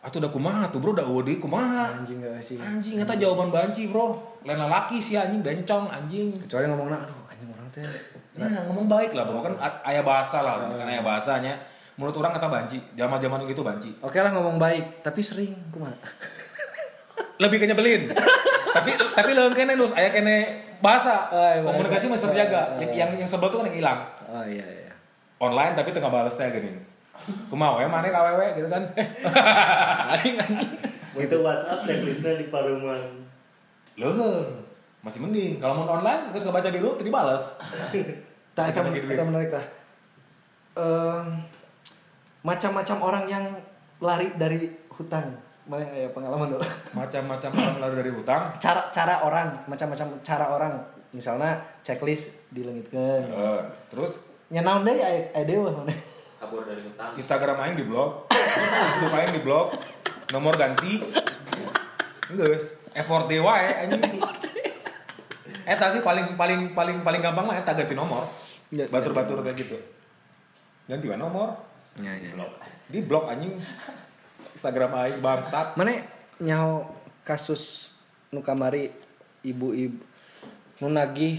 Atuh 0.00 0.20
udah 0.20 0.30
kumaha 0.30 0.68
tuh 0.68 0.78
bro 0.78 0.92
udah 0.92 1.02
duit 1.02 1.42
kumaha? 1.42 1.98
Anjing 1.98 2.22
gak 2.22 2.38
sih. 2.38 2.56
Anjing 2.56 3.02
eta 3.02 3.16
jawaban 3.16 3.50
banci 3.50 3.90
bro. 3.90 4.38
Lain 4.46 4.60
laki 4.60 5.02
sih 5.02 5.18
anjing 5.18 5.42
bencong 5.42 5.90
anjing. 5.90 6.30
Kecuali 6.38 6.70
ngomongnya 6.70 6.98
aduh 7.02 7.18
anjing 7.26 7.48
orang 7.50 7.68
teh. 7.68 7.82
Ya 8.34 8.46
ngomong 8.64 8.86
baik 8.86 9.10
lah 9.12 9.26
bro. 9.26 9.42
Kan 9.42 9.58
a- 9.58 9.82
ayah 9.84 10.06
bahasa 10.06 10.46
lah 10.46 10.62
kan 10.62 10.86
ayah 10.86 11.02
bahasanya 11.02 11.58
Menurut 11.94 12.14
orang 12.18 12.32
kata 12.34 12.50
banci. 12.50 12.78
Zaman 12.98 13.18
zaman 13.22 13.46
itu 13.46 13.62
banci. 13.62 13.90
Oke 14.02 14.18
lah 14.18 14.34
ngomong 14.34 14.58
baik. 14.58 15.06
Tapi 15.06 15.20
sering 15.22 15.54
kumaha 15.70 15.94
Lebih 17.42 17.62
ke 17.62 17.66
nyebelin. 17.70 18.10
Tapi 18.74 18.90
tapi 19.14 19.30
leung 19.38 19.54
kene 19.54 19.78
nus 19.78 19.94
Ayah 19.94 20.10
kene 20.10 20.66
bahasa. 20.82 21.30
Oh, 21.30 21.38
iya, 21.38 21.62
Komunikasi 21.62 22.10
masih 22.10 22.26
terjaga. 22.30 22.74
Yang, 22.82 22.90
yang, 22.98 23.10
yang 23.22 23.28
sebel 23.30 23.46
tuh 23.46 23.62
kan 23.62 23.70
yang 23.70 23.78
hilang. 23.78 24.00
Oh 24.26 24.42
iya 24.42 24.66
iya. 24.66 24.92
Online 25.38 25.78
tapi 25.78 25.94
tengah 25.94 26.10
balas 26.10 26.34
teh 26.34 26.46
gini 26.50 26.78
Kumaha 27.46 27.78
ya 27.78 27.86
mana 27.86 28.10
KWW 28.10 28.42
gitu 28.58 28.68
kan. 28.68 28.82
Itu 31.14 31.36
WhatsApp 31.46 31.86
checklistnya 31.86 32.42
di 32.42 32.50
Paruman. 32.50 32.98
Leung 33.94 34.18
masih 35.06 35.22
mending. 35.22 35.62
Kalau 35.62 35.78
mau 35.78 35.86
online 35.86 36.34
terus 36.34 36.42
nggak 36.42 36.58
baca 36.58 36.68
dulu 36.74 36.90
tadi 36.98 37.10
balas 37.14 37.54
Tah, 38.54 38.70
Kita 38.70 39.22
menarik 39.22 39.50
tah. 39.54 39.64
Macam-macam 42.44 42.96
orang 43.00 43.24
yang 43.26 43.44
lari 44.04 44.28
dari 44.36 44.68
hutang. 44.92 45.32
Mana 45.64 45.88
ya 45.96 46.12
pengalaman 46.12 46.52
dulu. 46.52 46.60
macam-macam 46.92 47.50
orang 47.56 47.76
lari 47.80 47.94
dari 48.04 48.12
hutang 48.12 48.42
Cara 48.64 48.92
cara 48.92 49.24
orang, 49.24 49.48
macam-macam 49.64 50.20
cara 50.20 50.52
orang. 50.52 50.76
Misalnya 51.16 51.56
checklist 51.80 52.52
dilengitkeun. 52.52 53.24
Eh, 53.32 53.62
terus 53.88 54.20
Nya 54.52 54.60
naon 54.60 54.84
deui 54.84 55.00
aya 55.00 55.32
aya 55.32 55.44
deui 55.48 55.72
mana. 55.72 55.88
kabur 56.36 56.68
dari 56.68 56.84
hutang 56.84 57.16
Instagram 57.16 57.56
aing 57.64 57.76
di 57.80 57.88
blog, 57.88 58.28
Facebook 58.28 59.16
aing 59.16 59.32
di 59.32 59.40
blog, 59.40 59.72
nomor 60.28 60.52
ganti. 60.60 61.00
Geus, 62.28 62.76
effort 62.92 63.24
dewa 63.24 63.56
ya 63.56 63.88
anjing. 63.88 64.20
Eta 65.64 65.88
sih 65.88 66.04
paling 66.04 66.36
paling 66.36 66.76
paling 66.76 67.00
paling 67.00 67.20
gampang 67.24 67.48
mah 67.48 67.56
eta 67.56 67.72
ganti 67.72 67.96
nomor. 67.96 68.20
Batur-batur 68.68 69.40
kayak 69.40 69.56
gitu. 69.56 69.80
Ganti 70.84 71.08
nomor. 71.08 71.73
Ya 72.00 72.12
ya. 72.14 72.32
Di 72.90 72.98
blog 73.02 73.30
anjing. 73.30 73.54
Instagram 74.54 74.90
aing 74.94 75.18
bangsat. 75.22 75.74
Mana 75.78 75.98
nyaho 76.38 76.86
kasus 77.22 77.94
nu 78.30 78.42
kamari 78.42 78.90
ibu-ibu 79.46 80.02
nu 80.82 80.90
nagih 80.90 81.38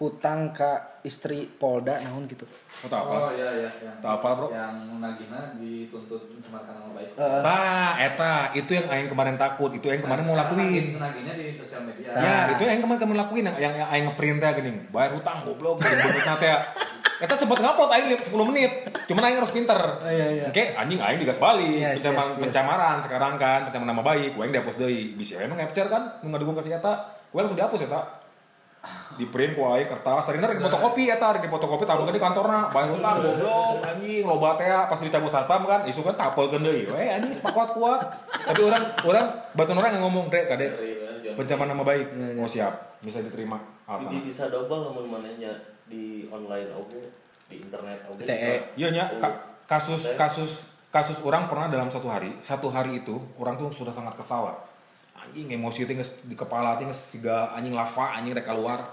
hutang 0.00 0.50
ka 0.50 0.98
istri 1.04 1.44
Polda 1.46 2.00
naon 2.00 2.24
gitu. 2.24 2.48
Mau 2.82 2.88
tau 2.88 3.04
apa? 3.04 3.12
oh 3.12 3.30
iya 3.36 3.48
iya 3.52 3.70
yang 3.84 3.96
Tahu 4.00 4.12
apa, 4.16 4.28
Bro? 4.32 4.46
yang 4.48 4.74
nagihna 4.96 5.40
dituntut 5.60 6.22
mencemarkan 6.32 6.72
nama 6.76 6.92
baik 6.96 7.10
Eh, 7.20 7.40
Tah, 7.44 7.92
eta 8.00 8.32
itu 8.56 8.70
yang 8.72 8.88
aing 8.88 9.08
kemarin 9.12 9.36
takut, 9.36 9.72
itu 9.76 9.92
yang 9.92 10.00
kemarin 10.00 10.24
mau 10.24 10.36
lakuin. 10.36 10.96
nagihnya 10.96 11.36
di 11.36 11.52
sosial 11.52 11.84
media 11.84 12.16
Ya, 12.16 12.36
itu 12.56 12.64
yang 12.64 12.80
kemarin 12.80 13.00
kamu 13.00 13.14
lakuin 13.16 13.44
yang 13.52 13.56
yang, 13.60 13.88
aing 13.92 14.04
ngeprint 14.08 14.40
teh 14.40 14.50
geuning. 14.56 14.78
Bayar 14.88 15.12
hutang 15.16 15.44
goblok, 15.44 15.84
na 15.84 16.34
teh. 16.36 16.52
Eta 17.20 17.36
sempat 17.36 17.60
ngupload 17.60 17.92
aing 17.92 18.16
10 18.16 18.32
menit. 18.48 18.72
Cuman 19.04 19.28
aing 19.28 19.36
harus 19.36 19.52
pinter. 19.52 19.76
iya, 20.08 20.26
iya. 20.40 20.44
Oke, 20.48 20.72
anjing 20.72 20.96
aing 20.96 21.20
digas 21.20 21.36
balik. 21.36 21.68
Yes, 21.68 22.00
Pencemaran, 22.00 22.24
yes, 22.24 22.32
yes. 22.32 22.40
pencemaran 22.40 22.96
sekarang 23.04 23.32
kan, 23.36 23.60
pencemaran 23.68 23.92
nama 23.92 24.00
baik, 24.00 24.40
aing 24.40 24.52
dihapus 24.56 24.80
deui. 24.80 25.12
Bisa 25.20 25.36
emang 25.44 25.60
capture 25.60 25.92
kan 25.92 26.16
nu 26.24 26.32
ngadukung 26.32 26.56
ka 26.56 26.64
si 26.64 26.72
eta. 26.72 27.20
Gue 27.28 27.44
langsung 27.44 27.60
dihapus 27.60 27.84
eta. 27.84 28.02
di 29.20 29.28
print 29.28 29.52
ku 29.52 29.68
aing 29.68 29.84
kertas 29.84 30.24
sarina 30.24 30.48
rek 30.48 30.56
fotokopi 30.56 31.12
eta 31.12 31.36
rek 31.36 31.44
fotokopi 31.52 31.84
taruhkeun 31.84 32.16
di 32.16 32.22
kantorna 32.22 32.72
bae 32.72 32.88
utang 32.88 33.20
goblok 33.20 33.84
anjing 33.84 34.24
loba 34.24 34.56
teh 34.56 34.64
pas 34.64 34.96
dicabut 34.96 35.28
satpam 35.28 35.68
kan 35.68 35.84
isu 35.84 36.00
kan 36.00 36.16
tapelkeun 36.16 36.64
deui 36.64 36.88
we 36.88 37.04
anjing 37.04 37.28
kuat 37.44 37.76
kuat 37.76 38.00
tapi 38.32 38.64
orang 38.64 38.80
orang 39.04 39.26
batu 39.52 39.76
orang 39.76 40.00
yang 40.00 40.08
ngomong 40.08 40.32
dek 40.32 40.48
kade 40.48 40.66
pencemaran 41.36 41.76
nama 41.76 41.84
baik 41.84 42.08
oh 42.40 42.48
siap 42.48 42.96
bisa 43.04 43.20
diterima 43.20 43.60
Jadi 43.84 44.24
bisa 44.24 44.48
double 44.48 44.88
namun 44.88 45.18
manehnya 45.18 45.52
di 45.90 46.30
online 46.30 46.70
oke. 46.70 47.00
Di 47.50 47.58
internet 47.58 48.06
oke. 48.06 48.22
TE. 48.22 48.78
iya 48.78 48.88
nya 48.94 49.04
ka- 49.18 49.66
kasus 49.66 50.14
kasus 50.14 50.62
kasus 50.90 51.18
orang 51.26 51.50
pernah 51.50 51.66
dalam 51.66 51.90
satu 51.90 52.06
hari 52.06 52.30
satu 52.42 52.70
hari 52.70 53.02
itu 53.02 53.18
orang 53.36 53.58
tuh 53.58 53.74
sudah 53.74 53.90
sangat 53.90 54.14
kesal. 54.14 54.54
Anjing 55.18 55.50
emosi 55.50 55.84
teh 55.84 55.98
geus 55.98 56.22
di 56.24 56.38
kepala 56.38 56.78
teh 56.78 56.86
geus 56.86 57.18
siga 57.18 57.50
anjing 57.52 57.74
lava 57.74 58.14
anjing 58.14 58.32
rek 58.32 58.46
keluar. 58.46 58.86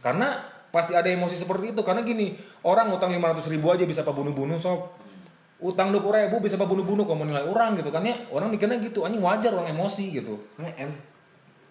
Karena 0.00 0.38
pasti 0.70 0.94
ada 0.94 1.10
emosi 1.10 1.34
seperti 1.34 1.74
itu 1.74 1.82
karena 1.82 2.06
gini 2.06 2.38
orang 2.62 2.94
utang 2.94 3.10
500 3.10 3.42
ribu 3.50 3.74
aja 3.74 3.82
bisa 3.84 4.06
apa 4.06 4.14
bunuh-bunuh 4.14 4.56
sob. 4.56 4.86
Utang 5.60 5.92
20 5.92 6.30
ribu 6.30 6.40
bisa 6.40 6.56
apa 6.56 6.64
bunuh-bunuh 6.64 7.04
kalau 7.04 7.20
mau 7.20 7.28
nilai 7.28 7.44
orang 7.44 7.76
gitu 7.76 7.92
kan 7.92 8.00
ya 8.00 8.16
orang 8.32 8.48
mikirnya 8.48 8.80
gitu 8.80 9.04
anjing 9.04 9.20
wajar 9.20 9.52
orang 9.52 9.68
emosi 9.74 10.14
gitu. 10.16 10.40
M. 10.56 10.90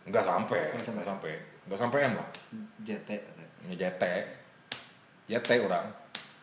Nggak 0.06 0.24
sampai 0.28 0.60
nggak 0.78 1.08
sampai. 1.08 1.34
nggak 1.65 1.80
sampai 1.80 2.00
M 2.06 2.13
lah. 2.17 2.28
JT 2.86 3.10
JT 3.74 4.04
JT 5.30 5.50
orang. 5.62 5.86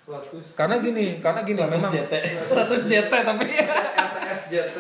Ratus. 0.06 0.54
karena 0.54 0.78
gini 0.78 1.18
karena 1.18 1.42
gini 1.42 1.58
memang 1.66 1.90
JT 1.90 2.14
100 2.46 2.86
JT 2.86 3.10
tapi 3.10 3.50
RTS 3.58 4.40
JT. 4.54 4.76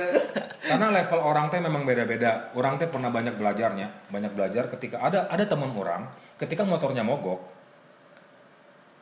karena 0.70 0.94
level 0.94 1.18
orang 1.18 1.50
teh 1.50 1.58
memang 1.58 1.82
beda-beda. 1.82 2.54
Orang 2.54 2.78
teh 2.78 2.86
pernah 2.86 3.10
banyak 3.10 3.34
belajarnya. 3.34 4.06
Banyak 4.06 4.38
belajar 4.38 4.70
ketika 4.70 5.02
ada 5.02 5.26
ada 5.26 5.42
teman 5.42 5.74
orang 5.74 6.06
ketika 6.38 6.62
motornya 6.62 7.02
mogok 7.02 7.42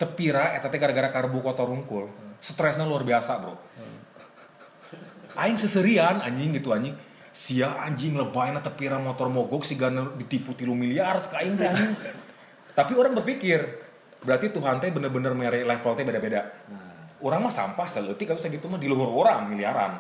tepira 0.01 0.57
eta 0.57 0.73
teh 0.73 0.81
gara-gara 0.81 1.13
karbu 1.13 1.45
kotor 1.45 1.69
rungkul 1.69 2.09
stresnya 2.41 2.89
luar 2.89 3.05
biasa 3.05 3.45
bro. 3.45 3.61
Aing 5.37 5.61
seserian 5.61 6.25
anjing 6.25 6.57
gitu 6.57 6.73
anjing. 6.73 6.97
Sia 7.37 7.69
anjing 7.85 8.17
lebay 8.17 8.49
na 8.57 8.65
tepira 8.65 8.97
motor 8.97 9.29
mogok 9.29 9.61
si 9.61 9.77
gana 9.77 10.09
ditipu 10.17 10.57
tilu 10.57 10.73
miliar 10.73 11.21
cek 11.21 11.37
aing 11.37 11.61
teh 11.61 11.69
anjing. 11.69 11.93
Tapi 12.73 12.97
orang 12.97 13.13
berpikir 13.13 13.84
berarti 14.25 14.51
Tuhan 14.51 14.81
teh 14.81 14.91
bener-bener 14.91 15.33
mere 15.37 15.61
level 15.63 15.93
teh 15.93 16.03
beda-beda. 16.03 16.41
Orang 17.25 17.41
mah 17.41 17.53
sampah 17.53 17.89
seletik 17.89 18.29
kalau 18.29 18.41
segitu 18.41 18.69
mah 18.69 18.77
di 18.77 18.89
luhur 18.89 19.09
orang 19.09 19.49
miliaran. 19.49 19.97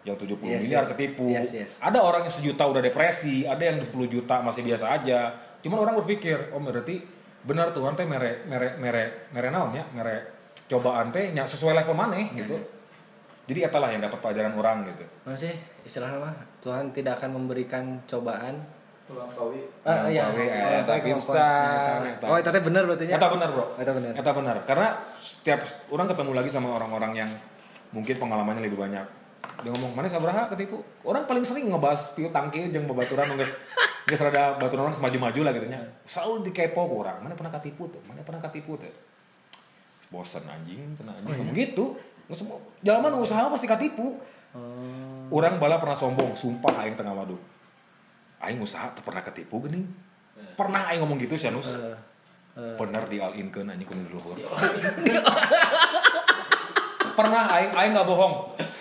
Yang 0.00 0.32
70 0.32 0.48
Yes, 0.48 0.60
miliar 0.64 0.84
yes. 0.84 0.90
ketipu. 0.96 1.24
Yes, 1.28 1.48
yes. 1.52 1.72
ada 1.76 2.00
orang 2.00 2.24
yang 2.24 2.32
sejuta 2.32 2.64
udah 2.64 2.80
depresi 2.80 3.44
ada 3.44 3.60
yang 3.60 3.84
10 3.84 3.92
juta 4.08 4.40
masih 4.40 4.64
biasa 4.64 4.96
aja. 4.96 5.28
Cuman 5.60 5.76
orang 5.76 5.94
berpikir 6.00 6.50
oh 6.56 6.60
berarti 6.62 7.04
benar 7.44 7.68
Tuhan 7.76 7.92
teh 7.96 8.08
mere 8.08 8.44
mere 8.48 8.80
mere 8.80 9.28
mere 9.28 9.48
naon 9.52 9.76
ya? 9.76 9.84
Mere 9.92 10.40
cobaan 10.72 11.12
teh 11.12 11.36
nya 11.36 11.44
sesuai 11.44 11.84
level 11.84 11.92
mana 11.92 12.16
gitu. 12.16 12.56
Jadi 13.44 13.66
etalah 13.66 13.90
yang 13.92 14.00
dapat 14.00 14.22
pelajaran 14.22 14.54
orang 14.56 14.88
gitu. 14.88 15.04
Masih 15.26 15.52
istilahnya 15.84 16.16
mah 16.16 16.32
Tuhan 16.64 16.94
tidak 16.94 17.18
akan 17.20 17.36
memberikan 17.36 17.98
cobaan 18.06 18.62
Melampaui. 19.10 19.60
ah 19.82 20.06
iya 20.06 20.30
pisan, 21.02 21.98
Eta. 22.06 22.22
eta. 22.22 22.26
oh 22.30 22.36
itu 22.38 22.46
teh 22.46 22.62
bener 22.62 22.82
berarti 22.86 23.04
nya 23.10 23.18
Eta 23.18 23.26
benar 23.26 23.48
bro. 23.50 23.66
Eta 23.74 23.90
benar. 23.90 24.12
Eta 24.14 24.30
benar. 24.30 24.56
Karena 24.62 24.88
setiap 25.18 25.60
orang 25.90 26.06
ketemu 26.06 26.30
lagi 26.30 26.50
sama 26.52 26.68
orang-orang 26.78 27.12
yang 27.18 27.30
mungkin 27.90 28.14
pengalamannya 28.22 28.62
lebih 28.62 28.78
banyak. 28.78 29.02
Dia 29.60 29.70
ngomong, 29.76 29.92
mana 29.92 30.08
sabraha 30.08 30.48
ketipu? 30.52 30.80
Orang 31.04 31.26
paling 31.26 31.44
sering 31.44 31.68
ngebahas 31.68 32.16
piu 32.16 32.30
tangki 32.32 32.70
jeung 32.70 32.86
babaturan 32.86 33.28
nu 33.28 33.36
geus 33.40 33.58
geus 34.08 34.20
rada 34.24 34.56
baturan 34.56 34.88
orang 34.88 34.96
semaju-maju 34.96 35.40
lah 35.42 35.52
gitu 35.58 35.66
nya. 35.68 35.80
Selalu 36.06 36.48
dikepo 36.48 36.80
ku 36.86 36.94
orang. 37.02 37.20
Mana 37.20 37.34
pernah 37.34 37.52
katipu 37.52 37.90
tuh? 37.90 38.00
Mana 38.06 38.22
pernah 38.24 38.40
katipu 38.40 38.78
tuh? 38.78 38.92
Bosen 40.10 40.42
anjing, 40.46 40.94
cenah 40.94 41.14
anjing. 41.18 41.34
Ngomong 41.34 41.54
gitu. 41.54 41.98
Nggak 42.30 42.38
semua 42.38 42.56
jalan 42.80 43.12
usaha 43.18 43.46
pasti 43.50 43.66
katipu. 43.66 44.16
Orang 45.30 45.62
bala 45.62 45.78
pernah 45.78 45.94
sombong, 45.94 46.34
sumpah 46.34 46.82
aing 46.82 46.98
tengah 46.98 47.14
madu. 47.14 47.38
Aing 48.40 48.58
usaha 48.58 48.88
teu 48.90 49.04
pernah 49.04 49.20
ketipu 49.20 49.60
geuning. 49.60 49.84
Pernah 50.56 50.88
aing 50.88 51.04
ngomong 51.04 51.20
gitu 51.20 51.36
Sianus. 51.36 51.76
Bener 52.56 53.04
di 53.06 53.20
all 53.20 53.36
in 53.36 53.48
anjing 53.48 53.86
kudu 53.86 54.10
luhur. 54.10 54.36
pernah 57.18 57.52
aing 57.52 57.72
aing 57.72 57.92
nggak 57.92 58.08
bohong. 58.08 58.34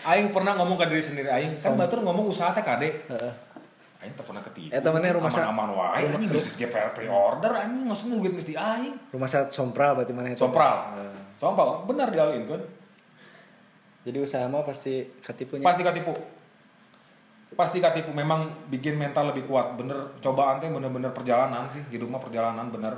Aing 0.07 0.27
pernah 0.31 0.55
ngomong 0.55 0.79
ke 0.79 0.87
diri 0.87 1.03
sendiri 1.03 1.29
aing. 1.29 1.59
Kan 1.59 1.75
batur 1.75 1.99
ngomong 1.99 2.27
usaha 2.27 2.55
teh 2.55 2.63
kade. 2.63 2.89
Heeh. 3.07 3.33
Aing 3.99 4.15
teu 4.15 4.23
pernah 4.23 4.39
ketipu. 4.39 4.71
Eta 4.71 4.95
mana 4.95 5.11
rumah 5.11 5.27
sa- 5.27 5.51
aman-aman 5.51 5.75
wae 5.75 6.07
anjing 6.07 6.31
bisnis 6.31 6.55
ge 6.55 6.71
pre-order 6.71 7.51
anjing 7.51 7.83
maksudnya 7.83 8.15
duit 8.15 8.31
mesti 8.31 8.55
aing. 8.55 8.95
rumah 9.11 9.27
sakit 9.27 9.51
sompral 9.51 9.99
berarti 9.99 10.15
mana 10.15 10.31
itu 10.31 10.39
Sompral. 10.39 10.95
Heeh. 10.95 11.35
Sompral 11.35 11.83
bener 11.83 12.07
di 12.07 12.15
all 12.15 12.31
in 12.31 12.47
kan. 12.47 12.63
jadi 13.99 14.23
usaha 14.23 14.47
mah 14.47 14.63
pasti 14.63 15.03
ketipunya 15.19 15.67
Pasti 15.67 15.83
katipu. 15.83 16.15
Pasti 17.57 17.81
katipu 17.81 18.13
memang 18.13 18.69
bikin 18.69 18.97
mental 18.97 19.33
lebih 19.33 19.49
kuat. 19.49 19.73
Bener 19.77 20.13
cobaan 20.21 20.61
teh 20.61 20.69
bener-bener 20.69 21.09
perjalanan 21.13 21.65
sih. 21.69 21.81
Hidup 21.89 22.09
mah 22.09 22.21
perjalanan 22.21 22.69
bener. 22.69 22.93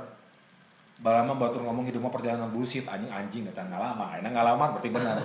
Balama 1.02 1.34
batur 1.34 1.66
ngomong 1.66 1.88
hidup 1.88 2.04
mah 2.04 2.12
perjalanan 2.12 2.52
bullshit 2.52 2.86
anjing 2.86 3.10
anjing 3.10 3.42
nggak 3.48 3.58
ngalaman. 3.68 4.06
Aina 4.12 4.28
ngalaman 4.30 4.68
berarti 4.76 4.90
benar. 4.92 5.16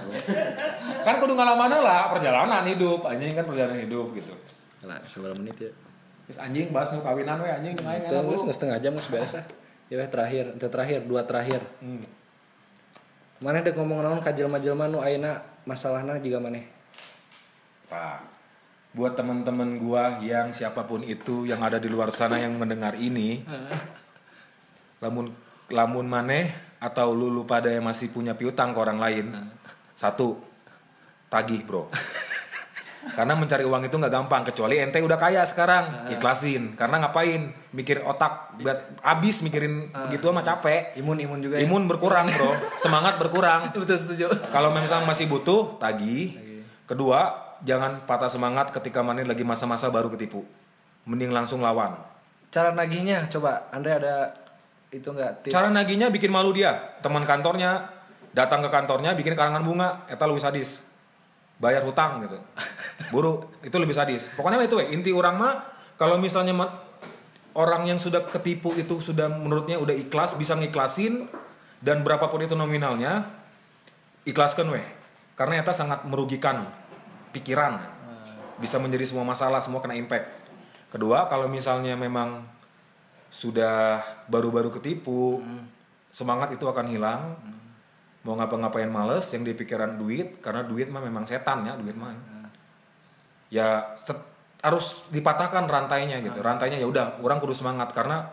kan 1.05 1.15
kudu 1.21 1.33
ngalaman 1.37 1.69
lah 1.79 2.09
perjalanan 2.11 2.63
hidup 2.65 3.05
anjing 3.05 3.35
kan 3.35 3.45
perjalanan 3.45 3.83
hidup 3.83 4.11
gitu. 4.15 4.33
lah 4.87 5.01
seberapa 5.03 5.35
menit 5.35 5.57
ya 5.57 5.71
Terus 6.27 6.39
anjing 6.43 6.75
bahas 6.75 6.91
nu 6.91 6.99
kawinan 6.99 7.39
we 7.39 7.47
anjing 7.47 7.75
aing 7.75 8.03
itu 8.03 8.13
enak 8.13 8.27
nggak 8.27 8.55
setengah 8.55 8.77
jam 8.83 8.91
nggak 8.91 9.09
beres 9.11 9.39
ah 9.39 9.45
ya 9.87 9.95
weh, 9.95 10.09
terakhir 10.11 10.45
itu 10.59 10.67
terakhir 10.67 10.99
dua 11.07 11.23
terakhir 11.23 11.63
Hmm. 11.79 12.03
mana 13.39 13.63
dek 13.63 13.79
ngomong 13.79 14.03
naon 14.03 14.19
ka 14.19 14.35
jelema-jelema 14.35 14.91
nu 14.91 14.99
ayeuna 14.99 15.39
masalahna 15.63 16.19
juga 16.19 16.43
maneh 16.43 16.67
Pak, 17.87 18.36
buat 18.97 19.13
teman-teman 19.13 19.77
gua 19.77 20.17
yang 20.25 20.49
siapa 20.49 20.81
pun 20.89 21.05
itu 21.05 21.45
yang 21.45 21.61
ada 21.61 21.77
di 21.77 21.85
luar 21.85 22.09
sana 22.09 22.41
yang 22.41 22.57
mendengar 22.57 22.97
ini, 22.97 23.45
lamun 24.97 25.29
lamun 25.69 26.09
maneh 26.09 26.49
atau 26.81 27.13
lu 27.13 27.29
lu 27.29 27.45
pada 27.45 27.69
yang 27.69 27.85
masih 27.85 28.09
punya 28.09 28.33
piutang 28.33 28.73
ke 28.73 28.79
orang 28.81 28.97
lain, 28.97 29.25
satu 29.93 30.41
tagih 31.29 31.61
bro. 31.61 31.93
Karena 33.07 33.39
mencari 33.39 33.63
uang 33.63 33.87
itu 33.87 33.95
nggak 33.95 34.11
gampang 34.11 34.43
kecuali 34.51 34.83
ente 34.83 34.99
udah 34.99 35.15
kaya 35.15 35.47
sekarang 35.47 36.11
ikhlasin. 36.11 36.75
Karena 36.75 37.07
ngapain? 37.07 37.71
Mikir 37.71 38.03
otak 38.03 38.59
buat 38.59 38.99
abis 38.99 39.47
mikirin 39.47 39.95
begitu 40.11 40.27
mah 40.35 40.43
capek. 40.43 40.91
Imun 40.99 41.15
imun 41.23 41.39
juga 41.39 41.55
ya? 41.55 41.63
imun 41.63 41.87
berkurang 41.87 42.27
bro. 42.35 42.51
Semangat 42.75 43.15
berkurang. 43.15 43.71
Betul 43.79 43.95
setuju. 43.95 44.27
Kalau 44.51 44.75
memang 44.75 45.07
masih 45.07 45.29
butuh, 45.31 45.79
tagih. 45.79 46.35
Kedua, 46.83 47.46
jangan 47.65 48.03
patah 48.05 48.29
semangat 48.29 48.69
ketika 48.73 49.01
mana 49.01 49.23
lagi 49.25 49.41
masa-masa 49.41 49.89
baru 49.89 50.11
ketipu. 50.13 50.45
Mending 51.07 51.31
langsung 51.31 51.63
lawan. 51.63 51.95
cara 52.47 52.71
nagihnya 52.71 53.27
coba 53.27 53.67
Andre 53.75 53.99
ada 53.99 54.15
itu 54.87 55.03
nggak 55.03 55.43
tips 55.43 55.51
Cara 55.51 55.67
nagihnya 55.67 56.07
bikin 56.11 56.31
malu 56.31 56.55
dia. 56.55 56.99
Teman 57.03 57.27
kantornya 57.27 57.91
datang 58.31 58.63
ke 58.63 58.69
kantornya 58.71 59.17
bikin 59.17 59.35
karangan 59.35 59.63
bunga, 59.63 60.07
eta 60.07 60.23
lebih 60.23 60.43
sadis. 60.43 60.83
Bayar 61.57 61.83
hutang 61.83 62.23
gitu. 62.23 62.37
Buru, 63.13 63.49
itu 63.65 63.75
lebih 63.75 63.95
sadis. 63.97 64.29
Pokoknya 64.37 64.61
itu 64.63 64.77
we, 64.77 64.93
inti 64.93 65.11
orang 65.11 65.35
mah 65.35 65.53
kalau 65.97 66.21
misalnya 66.21 66.53
ma- 66.53 66.85
orang 67.57 67.89
yang 67.89 67.97
sudah 67.97 68.23
ketipu 68.29 68.71
itu 68.77 69.01
sudah 69.01 69.27
menurutnya 69.27 69.81
udah 69.81 69.95
ikhlas, 69.97 70.37
bisa 70.37 70.53
ngiklasin 70.53 71.25
dan 71.81 72.05
berapapun 72.05 72.45
itu 72.45 72.53
nominalnya 72.53 73.25
ikhlaskan 74.23 74.69
weh. 74.69 74.85
Karena 75.33 75.61
eta 75.61 75.73
sangat 75.73 76.05
merugikan 76.05 76.69
pikiran. 77.37 77.77
Bisa 78.57 78.81
menjadi 78.81 79.05
semua 79.05 79.21
masalah, 79.21 79.61
semua 79.61 79.77
kena 79.85 79.93
impact. 79.93 80.25
Kedua, 80.89 81.29
kalau 81.29 81.45
misalnya 81.45 81.93
memang 81.93 82.41
sudah 83.29 84.01
baru-baru 84.25 84.73
ketipu, 84.73 85.45
semangat 86.09 86.57
itu 86.57 86.65
akan 86.65 86.85
hilang. 86.89 87.37
Mau 88.25 88.33
ngapa-ngapain 88.35 88.89
males, 88.89 89.29
yang 89.31 89.45
di 89.45 89.53
pikiran 89.53 89.95
duit, 89.95 90.41
karena 90.41 90.65
duit 90.65 90.89
mah 90.89 90.99
memang 90.99 91.23
setan 91.29 91.63
ya, 91.63 91.77
duit 91.77 91.93
mah. 91.93 92.17
Ya 93.53 93.95
set- 94.01 94.35
harus 94.65 95.05
dipatahkan 95.13 95.69
rantainya 95.69 96.19
gitu. 96.25 96.41
Rantainya 96.41 96.81
ya 96.81 96.87
udah, 96.89 97.21
orang 97.21 97.37
kudu 97.37 97.53
semangat 97.53 97.93
karena 97.93 98.25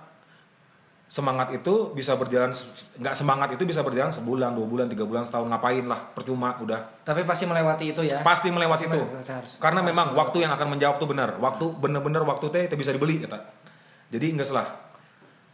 semangat 1.05 1.53
itu 1.53 1.93
bisa 1.93 2.17
berjalan 2.17 2.51
nggak 2.99 3.15
semangat 3.15 3.49
itu 3.55 3.63
bisa 3.63 3.85
berjalan 3.85 4.11
sebulan, 4.11 4.51
dua 4.53 4.67
bulan, 4.67 4.87
tiga 4.91 5.05
bulan, 5.05 5.23
setahun 5.23 5.47
ngapain 5.47 5.85
lah, 5.85 6.01
percuma 6.11 6.59
udah. 6.59 7.05
tapi 7.07 7.23
pasti 7.23 7.45
melewati 7.45 7.95
itu 7.95 8.03
ya 8.03 8.25
Pasti 8.25 8.49
melewati 8.51 8.89
itu. 8.89 9.01
Pasti 9.13 9.31
harus- 9.31 9.57
Karena 9.61 9.85
harus 9.85 9.93
memang 9.93 10.07
melewati. 10.11 10.21
waktu 10.27 10.37
yang 10.43 10.53
akan 10.57 10.69
menjawab 10.75 10.97
tuh 10.99 11.09
benar. 11.09 11.31
Waktu 11.39 11.65
bener-bener 11.77 12.23
waktu 12.25 12.47
teh 12.51 12.65
teh 12.67 12.75
bisa 12.75 12.91
dibeli 12.91 13.21
kata. 13.21 13.39
Jadi 14.11 14.27
enggak 14.33 14.49
salah. 14.49 14.69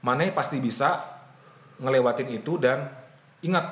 Mane 0.00 0.32
pasti 0.32 0.56
bisa 0.58 0.96
ngelewatin 1.76 2.28
itu 2.30 2.56
dan 2.56 2.88
ingat 3.40 3.66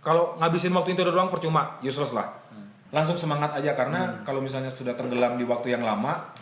kalau 0.00 0.34
ngabisin 0.40 0.72
waktu 0.72 0.96
itu 0.96 1.04
doang 1.04 1.28
percuma, 1.30 1.78
useless 1.80 2.10
lah. 2.10 2.26
Langsung 2.90 3.14
semangat 3.14 3.54
aja 3.54 3.76
karena 3.76 4.24
kalau 4.26 4.42
misalnya 4.42 4.72
sudah 4.72 4.98
tenggelam 4.98 5.38
di 5.38 5.46
waktu 5.46 5.70
yang 5.70 5.86
lama, 5.86 6.32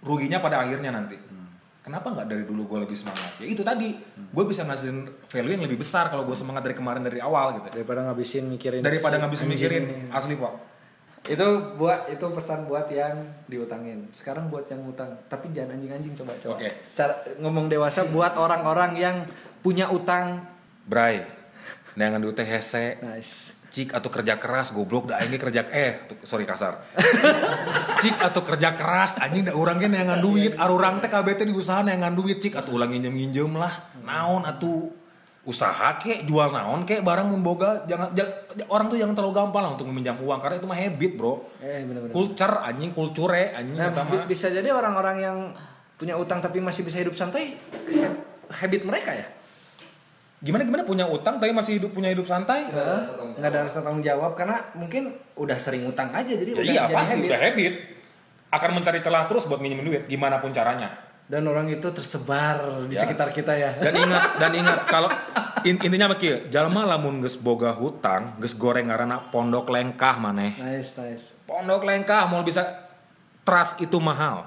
ruginya 0.00 0.40
pada 0.40 0.62
akhirnya 0.62 0.88
nanti. 0.88 1.18
Kenapa 1.86 2.10
nggak 2.10 2.26
dari 2.26 2.42
dulu 2.42 2.66
gue 2.66 2.78
lebih 2.82 2.98
semangat? 2.98 3.38
Ya 3.38 3.46
itu 3.46 3.62
tadi. 3.62 3.94
Gue 4.34 4.44
bisa 4.50 4.66
ngasihin 4.66 5.06
value 5.30 5.54
yang 5.54 5.62
lebih 5.70 5.78
besar 5.78 6.10
kalau 6.10 6.26
gue 6.26 6.34
semangat 6.34 6.66
dari 6.66 6.74
kemarin 6.74 7.06
dari 7.06 7.22
awal 7.22 7.62
gitu 7.62 7.70
daripada 7.70 8.02
ngabisin 8.10 8.50
mikirin 8.50 8.82
daripada 8.82 9.22
anjing 9.22 9.46
mikirin 9.46 9.84
ini. 9.86 10.10
asli 10.10 10.34
pak. 10.34 10.54
Itu 11.26 11.78
buat 11.78 12.10
itu 12.10 12.26
pesan 12.26 12.66
buat 12.66 12.90
yang 12.90 13.22
diutangin. 13.46 14.10
Sekarang 14.10 14.50
buat 14.50 14.66
yang 14.66 14.82
utang 14.82 15.14
tapi 15.30 15.54
jangan 15.54 15.78
anjing-anjing 15.78 16.18
coba 16.18 16.34
coba. 16.42 16.58
Oke. 16.58 16.68
Secara- 16.82 17.22
ngomong 17.38 17.70
dewasa 17.70 18.02
buat 18.10 18.34
orang-orang 18.34 18.98
yang 18.98 19.16
punya 19.62 19.86
utang. 19.86 20.42
Bray. 20.86 21.22
Jangan 21.96 22.20
di 22.20 22.28
hese 22.44 23.00
nice 23.00 23.55
cik 23.76 23.92
atau 23.92 24.08
kerja 24.08 24.40
keras 24.40 24.72
goblok 24.72 25.12
dah 25.12 25.20
ini 25.20 25.36
kerja 25.36 25.68
eh 25.68 26.08
sorry 26.24 26.48
kasar. 26.48 26.80
Cik 28.00 28.16
atau 28.24 28.40
kerja 28.40 28.72
keras 28.72 29.20
anjing 29.20 29.52
dah 29.52 29.52
orang 29.52 29.76
kan 29.76 29.92
yang 29.92 30.08
duit. 30.24 30.56
arurang 30.56 31.04
teh 31.04 31.12
KBT 31.12 31.44
di 31.44 31.52
usaha 31.52 31.84
yang 31.84 32.00
duit 32.16 32.40
cik. 32.40 32.56
Atau 32.56 32.80
ulang 32.80 32.88
nginjem 32.88 33.12
nginjem 33.12 33.52
lah. 33.52 33.92
Naon 34.00 34.48
atau 34.48 34.88
usaha 35.44 35.94
kek 36.00 36.24
jual 36.24 36.50
naon 36.50 36.88
kek 36.88 37.04
barang 37.04 37.28
memboga 37.30 37.86
jangan 37.86 38.10
ja- 38.16 38.48
orang 38.66 38.90
tuh 38.90 38.98
jangan 38.98 39.14
terlalu 39.14 39.34
gampang 39.44 39.62
lah 39.62 39.78
untuk 39.78 39.86
meminjam 39.86 40.18
uang 40.18 40.40
karena 40.42 40.56
itu 40.58 40.66
mah 40.66 40.78
habit 40.80 41.12
bro. 41.14 41.34
Eh 41.60 41.84
bener-bener 41.84 42.16
culture 42.16 42.54
anjing 42.64 42.90
kulture 42.96 43.52
anjing 43.52 43.76
nah 43.76 43.92
mah. 43.92 44.24
bisa 44.24 44.48
jadi 44.50 44.72
orang-orang 44.72 45.16
yang 45.20 45.38
punya 46.00 46.16
utang 46.16 46.40
tapi 46.40 46.58
masih 46.58 46.82
bisa 46.82 46.98
hidup 46.98 47.14
santai 47.14 47.54
habit 48.52 48.82
mereka 48.84 49.14
ya 49.16 49.26
gimana 50.46 50.62
gimana? 50.62 50.82
Punya 50.82 51.04
utang 51.04 51.36
tapi 51.36 51.50
masih 51.50 51.76
hidup 51.76 51.90
punya 51.90 52.08
hidup 52.08 52.22
santai? 52.22 52.64
Nggak 52.64 52.78
ada 52.78 52.94
rasa 52.94 53.12
tanggung 53.12 53.34
nggak 53.34 53.50
ada 53.50 53.60
rasa 53.60 53.78
tanggung 53.82 54.00
jawab 54.00 54.32
karena 54.32 54.56
mungkin 54.72 55.02
udah 55.34 55.58
sering 55.58 55.82
utang 55.84 56.08
aja 56.10 56.30
jadi 56.30 56.46
ya 56.46 56.54
udah 56.54 56.64
iya 56.64 56.80
jadi 56.80 56.94
pasti 56.94 57.12
habit. 57.12 57.26
udah 57.26 57.40
habit. 57.42 57.74
Akan 58.46 58.70
mencari 58.72 58.98
celah 59.00 59.26
terus 59.26 59.44
buat 59.44 59.58
minjemin 59.58 59.82
duit 59.84 60.02
gimana 60.06 60.38
pun 60.38 60.48
caranya. 60.50 61.02
Dan 61.26 61.42
orang 61.44 61.66
itu 61.66 61.90
tersebar 61.90 62.86
di 62.86 62.94
Ya. 62.94 63.02
sekitar 63.02 63.28
kita 63.28 63.50
ya. 63.52 63.74
Dan 63.76 63.98
ingat 64.06 64.38
dan 64.38 64.52
ingat 64.54 64.78
kalau 64.86 65.10
in- 65.62 65.82
intinya 65.82 66.14
kieu 66.14 66.46
jalma 66.46 66.86
lamun 66.86 67.18
geus 67.18 67.34
boga 67.34 67.74
hutang 67.74 68.38
geus 68.38 68.54
goreng 68.54 68.86
ngaranna 68.86 69.28
pondok 69.28 69.68
lengkah 69.68 70.16
maneh. 70.16 70.54
Nice 70.56 70.94
nice. 70.96 71.34
Pondok 71.42 71.82
lengkah 71.82 72.24
mau 72.24 72.40
bisa 72.40 72.62
trust 73.42 73.82
itu 73.82 73.98
mahal. 73.98 74.46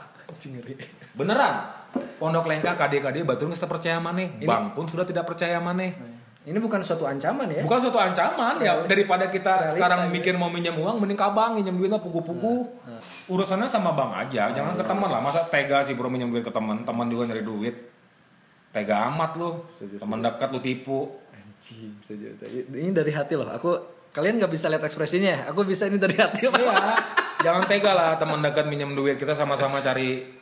Beneran 1.14 1.79
pondok 2.20 2.46
lengkah 2.52 2.76
KD-KD 2.76 3.24
batur 3.24 3.48
geus 3.50 3.60
teu 3.60 3.70
percaya 3.72 3.98
maneh. 3.98 4.36
Bank 4.44 4.76
pun 4.76 4.86
sudah 4.86 5.08
tidak 5.08 5.26
percaya 5.26 5.58
maneh. 5.64 6.20
Ini 6.50 6.56
bukan 6.56 6.80
suatu 6.82 7.04
ancaman 7.04 7.52
ya? 7.52 7.62
Bukan 7.62 7.78
suatu 7.78 8.00
ancaman 8.02 8.58
ya. 8.64 8.88
Daripada 8.88 9.28
kita 9.28 9.60
Realita, 9.60 9.72
sekarang 9.76 10.00
gitu. 10.08 10.14
mikir 10.18 10.34
mau 10.34 10.50
minjem 10.50 10.74
uang 10.74 10.98
mending 11.04 11.20
ke 11.20 11.28
bank 11.30 11.52
minjem 11.62 11.76
duitnya 11.76 12.00
pugu-pugu. 12.02 12.80
Urusannya 13.30 13.68
sama 13.68 13.92
bank 13.94 14.16
aja 14.16 14.50
jangan 14.50 14.74
ke 14.74 14.82
teman 14.88 15.12
lah. 15.12 15.22
Masa 15.22 15.46
tega 15.52 15.84
sih 15.86 15.94
bro 15.94 16.08
minjem 16.08 16.32
duit 16.32 16.42
ke 16.42 16.50
teman? 16.50 16.82
Teman 16.88 17.06
juga 17.12 17.30
nyari 17.30 17.44
duit. 17.44 17.76
Tega 18.72 19.12
amat 19.12 19.36
lu. 19.36 19.62
Teman 20.00 20.26
dekat 20.26 20.50
lu 20.50 20.64
tipu. 20.64 21.12
Anjing 21.30 21.94
setuju 22.00 22.34
ini 22.72 22.96
dari 22.96 23.12
hati 23.12 23.36
loh. 23.36 23.52
Aku 23.52 23.76
kalian 24.16 24.40
nggak 24.40 24.50
bisa 24.50 24.72
lihat 24.72 24.82
ekspresinya. 24.88 25.30
Ya 25.30 25.40
aku 25.52 25.68
bisa 25.68 25.92
ini 25.92 26.00
dari 26.00 26.16
hati 26.16 26.48
loh. 26.48 26.56
Iya, 26.56 26.72
jangan 27.46 27.68
tega 27.68 27.92
lah 27.92 28.16
teman 28.16 28.40
dekat 28.40 28.64
minjem 28.66 28.96
duit. 28.96 29.20
Kita 29.20 29.36
sama-sama 29.36 29.84
cari 29.84 30.39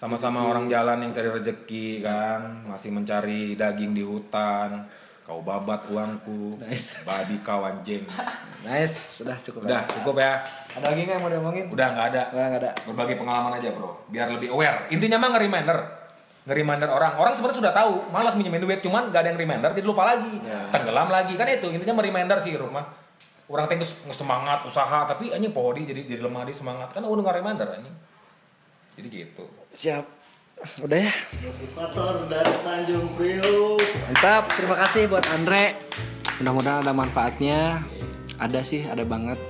sama-sama 0.00 0.48
orang 0.48 0.64
jalan 0.72 1.04
yang 1.04 1.12
cari 1.12 1.28
rezeki 1.28 2.00
kan? 2.00 2.64
Masih 2.64 2.88
mencari 2.88 3.52
daging 3.52 3.92
di 3.92 4.00
hutan. 4.00 4.88
Kau 5.28 5.44
babat 5.44 5.92
uangku. 5.92 6.56
Nice. 6.56 7.04
babi 7.04 7.36
kau 7.44 7.60
anjing. 7.60 8.08
Nice. 8.60 9.24
Udah 9.24 9.36
cukup 9.40 9.64
udah 9.64 9.84
cukup 10.00 10.20
ya? 10.20 10.36
Ada 10.76 10.92
lagi 10.92 11.00
nggak 11.08 11.16
yang 11.16 11.24
mau 11.24 11.32
diomongin? 11.32 11.64
Udah 11.72 11.86
nggak 11.96 12.06
ada. 12.12 12.22
Nggak, 12.28 12.46
nggak 12.48 12.60
ada. 12.60 12.70
Berbagi 12.88 13.14
pengalaman 13.16 13.52
aja 13.56 13.68
bro. 13.72 14.04
Biar 14.08 14.28
lebih 14.32 14.52
aware. 14.52 14.88
Intinya 14.92 15.16
mah 15.16 15.36
nge-reminder. 15.36 15.78
Nge-reminder 16.44 16.88
orang. 16.92 17.12
Orang 17.16 17.32
sebenarnya 17.32 17.56
sudah 17.60 17.72
tahu. 17.72 18.12
Malas 18.12 18.36
minjemin 18.36 18.60
duit 18.60 18.84
cuman 18.84 19.08
gak 19.08 19.24
ada 19.24 19.28
yang 19.32 19.40
reminder 19.40 19.72
jadi 19.72 19.84
lupa 19.88 20.08
lagi. 20.08 20.44
Tenggelam 20.72 21.08
lagi. 21.08 21.36
Kan 21.40 21.48
itu 21.48 21.72
intinya 21.72 22.00
mereminder 22.00 22.40
sih 22.40 22.56
rumah 22.56 22.84
orang 23.50 23.66
teh 23.66 23.82
geus 23.82 23.98
semangat 24.14 24.62
usaha 24.62 25.10
tapi 25.10 25.34
anjing 25.34 25.50
pohodi 25.50 25.82
jadi 25.82 26.04
jadi 26.04 26.20
lemah 26.20 26.44
di 26.44 26.52
semangat. 26.52 26.92
Kan 26.92 27.00
udah 27.04 27.20
nggak 27.24 27.36
reminder 27.40 27.68
anjing. 27.80 27.96
Jadi 29.00 29.08
gitu 29.08 29.59
siap. 29.70 30.04
Udah 30.84 31.08
ya? 31.08 31.12
Motivator 31.40 32.28
dari 32.28 32.52
Tanjung 32.60 33.08
Priok. 33.16 33.80
mantap. 33.80 34.44
Terima 34.52 34.76
kasih 34.76 35.08
buat 35.08 35.24
Andre. 35.32 35.72
Mudah-mudahan 36.42 36.84
ada 36.84 36.92
manfaatnya. 36.92 37.80
Ada 38.36 38.60
sih 38.60 38.84
ada 38.84 39.00
banget. 39.08 39.40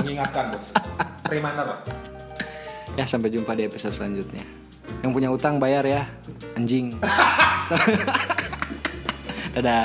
Mengingatkan 0.00 0.56
bos. 0.56 0.72
Reminder 1.28 1.76
lah. 1.76 1.80
Ya 2.96 3.04
sampai 3.04 3.28
jumpa 3.28 3.52
di 3.52 3.68
episode 3.68 3.92
selanjutnya. 3.92 4.44
Yang 5.04 5.12
punya 5.12 5.28
utang 5.28 5.60
bayar 5.60 5.84
ya 5.84 6.08
anjing. 6.56 6.96
Dadah 9.54 9.84